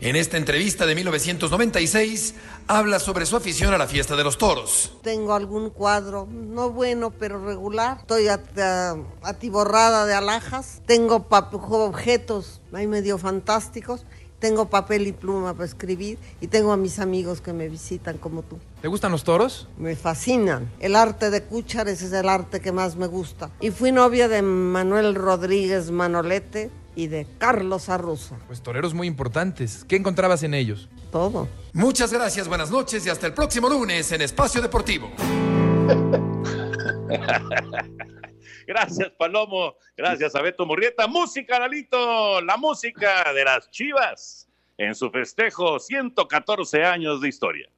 En 0.00 0.14
esta 0.14 0.36
entrevista 0.36 0.86
de 0.86 0.94
1996 0.94 2.34
habla 2.68 3.00
sobre 3.00 3.26
su 3.26 3.34
afición 3.34 3.74
a 3.74 3.78
la 3.78 3.88
fiesta 3.88 4.14
de 4.14 4.22
los 4.22 4.38
toros. 4.38 4.92
Tengo 5.02 5.34
algún 5.34 5.70
cuadro, 5.70 6.28
no 6.30 6.70
bueno, 6.70 7.10
pero 7.10 7.44
regular. 7.44 7.98
Estoy 8.02 8.28
atiborrada 8.28 10.06
de 10.06 10.14
alhajas. 10.14 10.80
Tengo 10.86 11.26
objetos 11.28 12.60
ahí 12.72 12.86
medio 12.86 13.18
fantásticos. 13.18 14.06
Tengo 14.38 14.70
papel 14.70 15.08
y 15.08 15.12
pluma 15.12 15.52
para 15.52 15.64
escribir 15.64 16.18
y 16.40 16.46
tengo 16.46 16.72
a 16.72 16.76
mis 16.76 17.00
amigos 17.00 17.40
que 17.40 17.52
me 17.52 17.68
visitan 17.68 18.18
como 18.18 18.42
tú. 18.42 18.58
¿Te 18.80 18.88
gustan 18.88 19.10
los 19.10 19.24
toros? 19.24 19.68
Me 19.76 19.96
fascinan. 19.96 20.70
El 20.78 20.94
arte 20.94 21.30
de 21.30 21.42
Cúchares 21.42 22.02
es 22.02 22.12
el 22.12 22.28
arte 22.28 22.60
que 22.60 22.70
más 22.70 22.94
me 22.94 23.08
gusta. 23.08 23.50
Y 23.60 23.70
fui 23.70 23.90
novia 23.90 24.28
de 24.28 24.42
Manuel 24.42 25.16
Rodríguez 25.16 25.90
Manolete 25.90 26.70
y 26.94 27.08
de 27.08 27.26
Carlos 27.38 27.88
Arruza. 27.88 28.36
Pues 28.46 28.60
toreros 28.60 28.94
muy 28.94 29.08
importantes. 29.08 29.84
¿Qué 29.88 29.96
encontrabas 29.96 30.44
en 30.44 30.54
ellos? 30.54 30.88
Todo. 31.10 31.48
Muchas 31.72 32.12
gracias, 32.12 32.46
buenas 32.48 32.70
noches 32.70 33.04
y 33.06 33.10
hasta 33.10 33.26
el 33.26 33.34
próximo 33.34 33.68
lunes 33.68 34.12
en 34.12 34.22
Espacio 34.22 34.62
Deportivo. 34.62 35.10
Gracias, 38.68 39.08
Palomo. 39.12 39.76
Gracias 39.96 40.34
a 40.34 40.42
Beto 40.42 40.66
Murrieta. 40.66 41.06
Música, 41.06 41.58
Lalito. 41.58 42.42
La 42.42 42.58
música 42.58 43.32
de 43.32 43.42
las 43.42 43.70
Chivas 43.70 44.46
en 44.76 44.94
su 44.94 45.10
festejo 45.10 45.78
114 45.78 46.84
años 46.84 47.22
de 47.22 47.28
historia. 47.30 47.70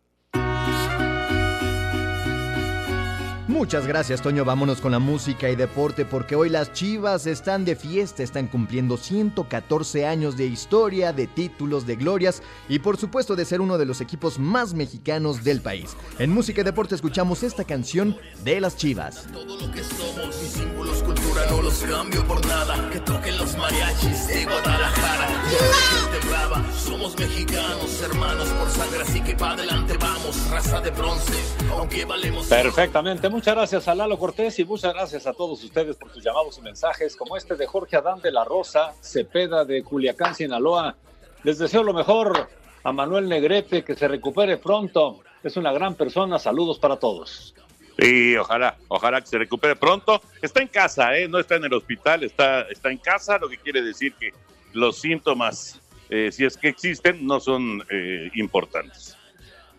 Muchas 3.51 3.85
gracias, 3.85 4.23
Toño. 4.23 4.45
Vámonos 4.45 4.81
con 4.81 4.93
la 4.93 5.01
música 5.01 5.51
y 5.51 5.57
deporte 5.57 6.05
porque 6.05 6.37
hoy 6.37 6.49
las 6.49 6.73
Chivas 6.73 7.27
están 7.27 7.65
de 7.65 7.75
fiesta, 7.75 8.23
están 8.23 8.47
cumpliendo 8.47 8.97
114 8.97 10.07
años 10.07 10.37
de 10.37 10.47
historia, 10.47 11.13
de 11.13 11.27
títulos, 11.27 11.85
de 11.85 11.97
glorias 11.97 12.45
y 12.69 12.79
por 12.79 12.97
supuesto 12.97 13.35
de 13.35 13.45
ser 13.45 13.61
uno 13.61 13.77
de 13.77 13.87
los 13.87 14.01
equipos 14.01 14.39
más 14.39 14.73
mexicanos 14.73 15.43
del 15.43 15.61
país. 15.61 15.97
En 16.21 16.31
música 16.31 16.61
y 16.61 16.65
deporte 16.65 16.95
escuchamos 16.95 17.43
esta 17.43 17.65
canción 17.65 18.17
de 18.45 18.61
las 18.61 18.77
Chivas. 18.77 19.27
Todo 19.33 19.57
lo 19.57 19.73
que 19.73 19.83
somos, 19.83 20.27
mis 20.27 20.53
símbolos 20.53 21.03
cultura 21.03 21.43
no 21.51 21.63
los 21.63 21.79
cambio 21.81 22.25
por 22.29 22.47
nada. 22.47 22.89
Que 22.91 23.01
toquen 23.01 23.37
los 23.37 23.57
mariachis 23.57 24.29
de 24.29 24.45
Guadalajara. 24.45 25.29
La 25.29 26.11
gente 26.11 26.29
brava, 26.29 26.73
somos 26.73 27.19
mexicanos, 27.19 28.01
hermanos 28.01 28.49
por 28.51 28.71
sangre, 28.71 29.03
así 29.03 29.21
que 29.21 29.35
para 29.35 29.55
adelante 29.55 29.97
vamos, 29.99 30.49
raza 30.51 30.81
de 30.81 30.91
bronce, 30.91 31.35
aunque 31.73 32.05
valemos. 32.05 32.47
Perfectamente. 32.47 33.29
Muchas 33.41 33.55
gracias 33.55 33.88
a 33.88 33.95
Lalo 33.95 34.18
Cortés 34.18 34.59
y 34.59 34.66
muchas 34.66 34.93
gracias 34.93 35.26
a 35.26 35.32
todos 35.32 35.64
ustedes 35.64 35.97
por 35.97 36.12
sus 36.12 36.22
llamados 36.22 36.59
y 36.59 36.61
mensajes, 36.61 37.16
como 37.16 37.38
este 37.38 37.57
de 37.57 37.66
Jorge 37.66 37.97
Adán 37.97 38.20
de 38.20 38.30
la 38.30 38.45
Rosa, 38.45 38.93
Cepeda 39.01 39.64
de 39.64 39.82
Culiacán, 39.82 40.34
Sinaloa. 40.34 40.95
Les 41.43 41.57
deseo 41.57 41.82
lo 41.82 41.95
mejor 41.95 42.51
a 42.84 42.93
Manuel 42.93 43.30
Negrete, 43.30 43.82
que 43.82 43.95
se 43.95 44.09
recupere 44.09 44.59
pronto. 44.59 45.20
Es 45.43 45.57
una 45.57 45.72
gran 45.72 45.95
persona. 45.95 46.38
Saludos 46.38 46.78
para 46.78 46.97
todos. 46.97 47.55
Sí, 47.99 48.36
ojalá, 48.36 48.76
ojalá 48.88 49.22
que 49.22 49.28
se 49.28 49.38
recupere 49.38 49.74
pronto. 49.74 50.20
Está 50.43 50.61
en 50.61 50.68
casa, 50.68 51.16
¿eh? 51.16 51.26
no 51.26 51.38
está 51.38 51.57
en 51.57 51.64
el 51.64 51.72
hospital, 51.72 52.24
está, 52.24 52.68
está 52.68 52.91
en 52.91 52.99
casa, 52.99 53.38
lo 53.38 53.49
que 53.49 53.57
quiere 53.57 53.80
decir 53.80 54.12
que 54.20 54.34
los 54.74 54.99
síntomas, 55.01 55.80
eh, 56.11 56.30
si 56.30 56.45
es 56.45 56.59
que 56.59 56.68
existen, 56.68 57.26
no 57.26 57.41
son 57.41 57.82
eh, 57.88 58.30
importantes. 58.34 59.16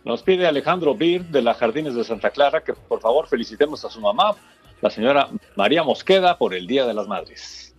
Nos 0.04 0.24
pide 0.24 0.47
Alejandro 0.47 0.95
Bir 0.95 1.26
de 1.26 1.41
las 1.41 1.58
Jardines 1.58 1.95
de 1.95 2.04
Santa 2.04 2.32
Clara 2.32 2.64
que 2.64 2.74
por 2.74 2.99
favor 3.02 3.28
felicitemos 3.28 3.86
a 3.86 3.89
su 3.89 4.02
mamá, 4.02 4.36
la 4.82 4.89
señora 4.89 5.30
María 5.56 5.84
Mosqueda, 5.84 6.38
por 6.38 6.54
el 6.54 6.66
Día 6.66 6.86
de 6.86 6.93
las 6.93 7.08
Madres. 7.08 7.76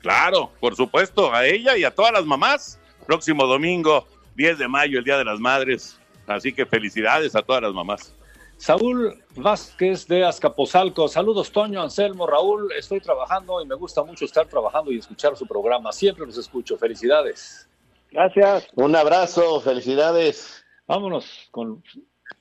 Claro, 0.00 0.50
por 0.60 0.76
supuesto, 0.76 1.32
a 1.32 1.46
ella 1.46 1.76
y 1.76 1.84
a 1.84 1.94
todas 1.94 2.12
las 2.12 2.24
mamás. 2.24 2.78
Próximo 3.06 3.46
domingo, 3.46 4.06
10 4.36 4.58
de 4.58 4.68
mayo, 4.68 4.98
el 4.98 5.04
Día 5.04 5.18
de 5.18 5.24
las 5.24 5.40
Madres. 5.40 5.98
Así 6.26 6.52
que 6.52 6.66
felicidades 6.66 7.34
a 7.34 7.42
todas 7.42 7.62
las 7.62 7.72
mamás. 7.72 8.14
Saúl 8.56 9.22
Vázquez 9.36 10.06
de 10.06 10.24
Azcapotzalco. 10.24 11.08
Saludos, 11.08 11.50
Toño, 11.50 11.80
Anselmo, 11.80 12.26
Raúl. 12.26 12.70
Estoy 12.72 13.00
trabajando 13.00 13.62
y 13.62 13.66
me 13.66 13.74
gusta 13.74 14.04
mucho 14.04 14.26
estar 14.26 14.46
trabajando 14.46 14.92
y 14.92 14.98
escuchar 14.98 15.34
su 15.34 15.46
programa. 15.46 15.92
Siempre 15.92 16.26
los 16.26 16.36
escucho. 16.36 16.76
Felicidades. 16.76 17.68
Gracias. 18.10 18.68
Un 18.74 18.94
abrazo, 18.94 19.62
felicidades. 19.62 20.62
Vámonos 20.90 21.46
con, 21.52 21.84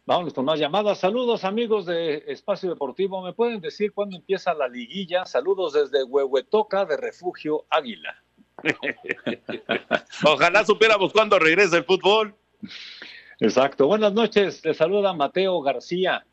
vámonos 0.07 0.33
con 0.33 0.43
más 0.43 0.59
llamadas. 0.59 0.97
Saludos, 0.97 1.43
amigos 1.43 1.85
de 1.85 2.23
Espacio 2.25 2.71
Deportivo. 2.71 3.21
¿Me 3.21 3.31
pueden 3.31 3.61
decir 3.61 3.93
cuándo 3.93 4.17
empieza 4.17 4.55
la 4.55 4.67
liguilla? 4.67 5.23
Saludos 5.23 5.73
desde 5.73 6.03
Huehuetoca 6.03 6.83
de 6.85 6.97
Refugio 6.97 7.67
Águila. 7.69 8.15
Ojalá 10.25 10.65
supiéramos 10.65 11.13
cuándo 11.13 11.37
regresa 11.37 11.77
el 11.77 11.83
fútbol. 11.83 12.33
Exacto. 13.39 13.85
Buenas 13.85 14.13
noches. 14.13 14.63
Te 14.63 14.73
saluda 14.73 15.13
Mateo 15.13 15.61
García. 15.61 16.25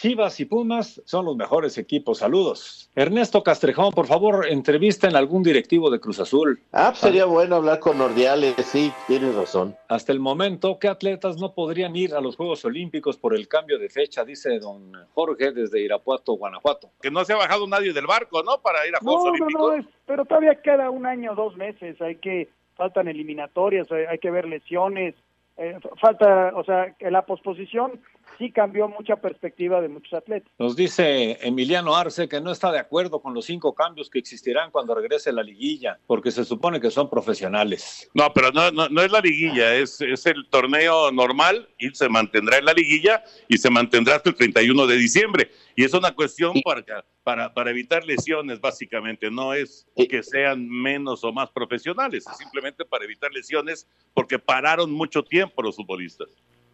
Chivas 0.00 0.40
y 0.40 0.46
Pumas 0.46 1.02
son 1.04 1.26
los 1.26 1.36
mejores 1.36 1.76
equipos. 1.76 2.18
Saludos. 2.20 2.88
Ernesto 2.94 3.42
Castrejón, 3.42 3.92
por 3.92 4.06
favor, 4.06 4.46
entrevista 4.48 5.06
en 5.08 5.14
algún 5.14 5.42
directivo 5.42 5.90
de 5.90 6.00
Cruz 6.00 6.18
Azul. 6.20 6.58
Ah, 6.72 6.86
pues 6.88 7.00
sería 7.00 7.26
bueno 7.26 7.56
hablar 7.56 7.80
con 7.80 7.98
Nordiales, 7.98 8.54
sí, 8.64 8.90
tienes 9.06 9.34
razón. 9.34 9.76
Hasta 9.88 10.12
el 10.12 10.18
momento, 10.18 10.78
¿qué 10.78 10.88
atletas 10.88 11.36
no 11.36 11.52
podrían 11.52 11.94
ir 11.96 12.14
a 12.14 12.20
los 12.22 12.34
Juegos 12.36 12.64
Olímpicos 12.64 13.18
por 13.18 13.34
el 13.34 13.46
cambio 13.46 13.78
de 13.78 13.90
fecha? 13.90 14.24
Dice 14.24 14.58
don 14.58 14.90
Jorge 15.12 15.52
desde 15.52 15.82
Irapuato, 15.82 16.32
Guanajuato. 16.32 16.88
Que 17.02 17.10
no 17.10 17.22
se 17.26 17.34
ha 17.34 17.36
bajado 17.36 17.66
nadie 17.66 17.92
del 17.92 18.06
barco, 18.06 18.42
¿no? 18.42 18.58
Para 18.62 18.86
ir 18.88 18.94
a 18.94 19.00
Juegos 19.00 19.24
No, 19.24 19.30
no, 19.32 19.32
Olímpicos. 19.44 19.60
no, 19.60 19.74
es- 19.80 19.86
pero 20.06 20.24
todavía 20.24 20.54
queda 20.62 20.88
un 20.88 21.04
año, 21.04 21.34
dos 21.34 21.58
meses. 21.58 22.00
Hay 22.00 22.16
que, 22.16 22.48
faltan 22.74 23.06
eliminatorias, 23.08 23.92
hay, 23.92 24.04
hay 24.04 24.18
que 24.18 24.30
ver 24.30 24.46
lesiones. 24.46 25.14
eh, 25.58 25.78
falta, 26.00 26.52
o 26.56 26.64
sea, 26.64 26.94
que 26.98 27.10
la 27.10 27.26
posposición 27.26 28.00
sí 28.40 28.50
cambió 28.50 28.88
mucha 28.88 29.16
perspectiva 29.16 29.82
de 29.82 29.88
muchos 29.88 30.14
atletas. 30.14 30.50
Nos 30.58 30.74
dice 30.74 31.38
Emiliano 31.42 31.94
Arce 31.94 32.26
que 32.26 32.40
no 32.40 32.50
está 32.50 32.72
de 32.72 32.78
acuerdo 32.78 33.20
con 33.20 33.34
los 33.34 33.44
cinco 33.44 33.74
cambios 33.74 34.08
que 34.08 34.18
existirán 34.18 34.70
cuando 34.70 34.94
regrese 34.94 35.30
la 35.30 35.42
liguilla, 35.42 36.00
porque 36.06 36.30
se 36.30 36.44
supone 36.46 36.80
que 36.80 36.90
son 36.90 37.10
profesionales. 37.10 38.10
No, 38.14 38.32
pero 38.32 38.50
no, 38.50 38.70
no, 38.70 38.88
no 38.88 39.02
es 39.02 39.12
la 39.12 39.20
liguilla, 39.20 39.74
es, 39.74 40.00
es 40.00 40.24
el 40.24 40.48
torneo 40.48 41.12
normal 41.12 41.68
y 41.78 41.90
se 41.90 42.08
mantendrá 42.08 42.56
en 42.56 42.64
la 42.64 42.72
liguilla 42.72 43.22
y 43.46 43.58
se 43.58 43.68
mantendrá 43.68 44.16
hasta 44.16 44.30
el 44.30 44.36
31 44.36 44.86
de 44.86 44.96
diciembre. 44.96 45.50
Y 45.76 45.84
es 45.84 45.92
una 45.92 46.14
cuestión 46.14 46.54
para, 46.64 47.04
para, 47.22 47.52
para 47.52 47.70
evitar 47.70 48.04
lesiones, 48.04 48.58
básicamente. 48.58 49.30
No 49.30 49.52
es 49.52 49.86
que 50.08 50.22
sean 50.22 50.66
menos 50.66 51.22
o 51.24 51.32
más 51.32 51.50
profesionales, 51.50 52.24
es 52.26 52.38
simplemente 52.38 52.86
para 52.86 53.04
evitar 53.04 53.30
lesiones 53.32 53.86
porque 54.14 54.38
pararon 54.38 54.90
mucho 54.90 55.22
tiempo 55.22 55.62
los 55.62 55.76
futbolistas. 55.76 56.28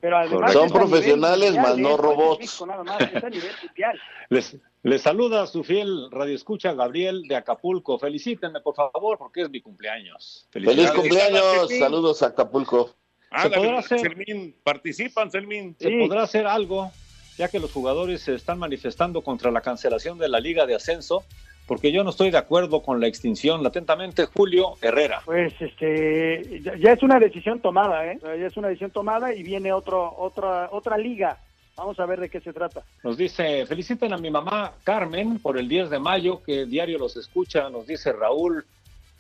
Pero 0.07 0.19
además 0.19 0.53
Son 0.53 0.71
a 0.71 0.73
profesionales, 0.73 1.53
mundial, 1.55 1.67
más 1.69 1.79
no 1.79 1.97
robots. 1.97 2.39
México 2.39 2.67
nada 2.67 2.85
más, 2.85 3.01
es 3.01 3.25
a 3.25 3.29
nivel 3.29 3.51
mundial. 3.65 4.01
Les, 4.29 4.57
les 4.85 5.03
saluda 5.03 5.47
su 5.49 5.65
fiel 5.65 6.09
radioescucha 6.13 6.75
Gabriel 6.75 7.23
de 7.27 7.35
Acapulco. 7.35 7.99
Felicítenme, 7.99 8.61
por 8.61 8.77
favor, 8.77 9.19
porque 9.19 9.43
es 9.43 9.51
mi 9.51 9.61
cumpleaños. 9.61 10.47
Feliz 10.51 10.93
cumpleaños, 10.93 11.69
saludos 11.77 12.23
a 12.23 12.27
Acapulco. 12.27 12.95
Se 13.43 13.51
podrá 13.51 13.81
hacer- 13.81 14.55
participan, 14.63 15.29
Selmín. 15.31 15.75
Se 15.81 15.91
podrá 15.99 16.23
hacer 16.23 16.47
algo, 16.47 16.93
ya 17.37 17.49
que 17.49 17.59
los 17.59 17.73
jugadores 17.73 18.23
se 18.23 18.35
están 18.35 18.61
manifestando 18.61 19.23
contra 19.23 19.51
la 19.51 19.61
cancelación 19.61 20.19
de 20.19 20.29
la 20.29 20.39
Liga 20.39 20.67
de 20.67 20.77
Ascenso, 20.77 21.25
porque 21.67 21.93
yo 21.93 22.05
no 22.05 22.11
estoy 22.11 22.31
de 22.31 22.39
acuerdo 22.39 22.83
con 22.83 23.01
la 23.01 23.07
extinción. 23.07 23.67
Atentamente, 23.67 24.27
Julio 24.27 24.75
Herrera. 24.81 25.23
Pues 25.25 25.53
este 25.61 26.61
ya, 26.61 26.77
ya 26.77 26.93
es 26.93 27.03
una 27.03 27.19
decisión 27.19 27.61
tomada, 27.61 28.07
¿eh? 28.07 28.19
Ya 28.23 28.47
es 28.47 28.57
una 28.57 28.69
decisión 28.69 28.91
tomada 28.91 29.35
y 29.35 29.43
viene 29.43 29.73
otro 29.73 30.15
otra 30.17 30.69
otra 30.71 30.97
liga. 30.97 31.39
Vamos 31.77 32.01
a 32.01 32.07
ver 32.07 32.21
de 32.21 32.31
qué 32.31 32.41
se 32.41 32.55
trata. 32.55 32.83
Nos 33.03 33.19
dice, 33.19 33.67
feliciten 33.67 34.13
a 34.15 34.17
mi 34.17 34.31
mamá 34.31 34.73
Carmen 34.83 35.39
por 35.39 35.59
el 35.59 35.69
10 35.69 35.91
de 35.91 35.99
mayo, 35.99 36.43
que 36.43 36.65
diario 36.65 36.99
los 36.99 37.17
escucha, 37.17 37.69
nos 37.69 37.87
dice 37.87 38.13
Raúl. 38.13 38.65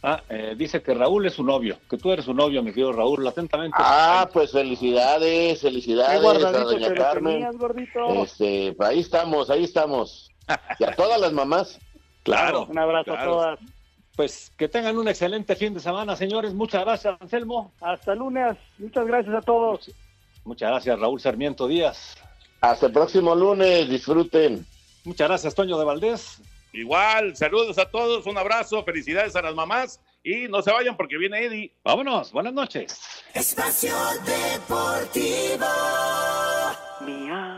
Ah, 0.02 0.22
eh, 0.28 0.54
dice 0.56 0.82
que 0.82 0.94
Raúl 0.94 1.26
es 1.26 1.34
su 1.34 1.42
novio, 1.42 1.78
que 1.90 1.98
tú 1.98 2.12
eres 2.12 2.24
su 2.24 2.32
novio, 2.32 2.62
mi 2.62 2.70
querido 2.70 2.92
Raúl, 2.92 3.26
atentamente. 3.26 3.76
Ah, 3.78 4.28
pues 4.32 4.52
felicidades, 4.52 5.60
Qué 5.60 5.68
felicidades 5.68 6.44
a 6.44 6.52
doña 6.52 6.94
Carmen. 6.94 7.34
tenías, 7.34 7.56
gordito. 7.56 8.22
Este, 8.22 8.72
pues 8.74 8.88
ahí 8.88 9.00
estamos, 9.00 9.50
ahí 9.50 9.64
estamos. 9.64 10.30
Y 10.78 10.84
a 10.84 10.94
todas 10.94 11.20
las 11.20 11.32
mamás. 11.32 11.78
Claro. 12.26 12.66
Un 12.68 12.78
abrazo 12.78 13.14
a 13.14 13.24
todas. 13.24 13.58
Pues 14.16 14.52
que 14.56 14.68
tengan 14.68 14.98
un 14.98 15.06
excelente 15.06 15.54
fin 15.54 15.72
de 15.74 15.80
semana, 15.80 16.16
señores. 16.16 16.52
Muchas 16.54 16.84
gracias, 16.84 17.16
Anselmo. 17.20 17.72
Hasta 17.80 18.14
lunes. 18.14 18.56
Muchas 18.78 19.06
gracias 19.06 19.34
a 19.34 19.42
todos. 19.42 19.90
Muchas 20.44 20.70
gracias, 20.70 20.98
Raúl 20.98 21.20
Sarmiento 21.20 21.68
Díaz. 21.68 22.16
Hasta 22.60 22.86
el 22.86 22.92
próximo 22.92 23.34
lunes, 23.34 23.88
disfruten. 23.88 24.66
Muchas 25.04 25.28
gracias, 25.28 25.54
Toño 25.54 25.78
de 25.78 25.84
Valdés. 25.84 26.42
Igual, 26.72 27.36
saludos 27.36 27.78
a 27.78 27.88
todos, 27.88 28.26
un 28.26 28.36
abrazo, 28.36 28.82
felicidades 28.82 29.36
a 29.36 29.42
las 29.42 29.54
mamás 29.54 30.00
y 30.24 30.48
no 30.48 30.62
se 30.62 30.72
vayan 30.72 30.96
porque 30.96 31.16
viene 31.16 31.44
Eddie. 31.44 31.72
Vámonos, 31.84 32.32
buenas 32.32 32.52
noches. 32.52 33.00
Espacio 33.34 33.94
Deportivo. 34.24 35.66
Miau. 37.00 37.55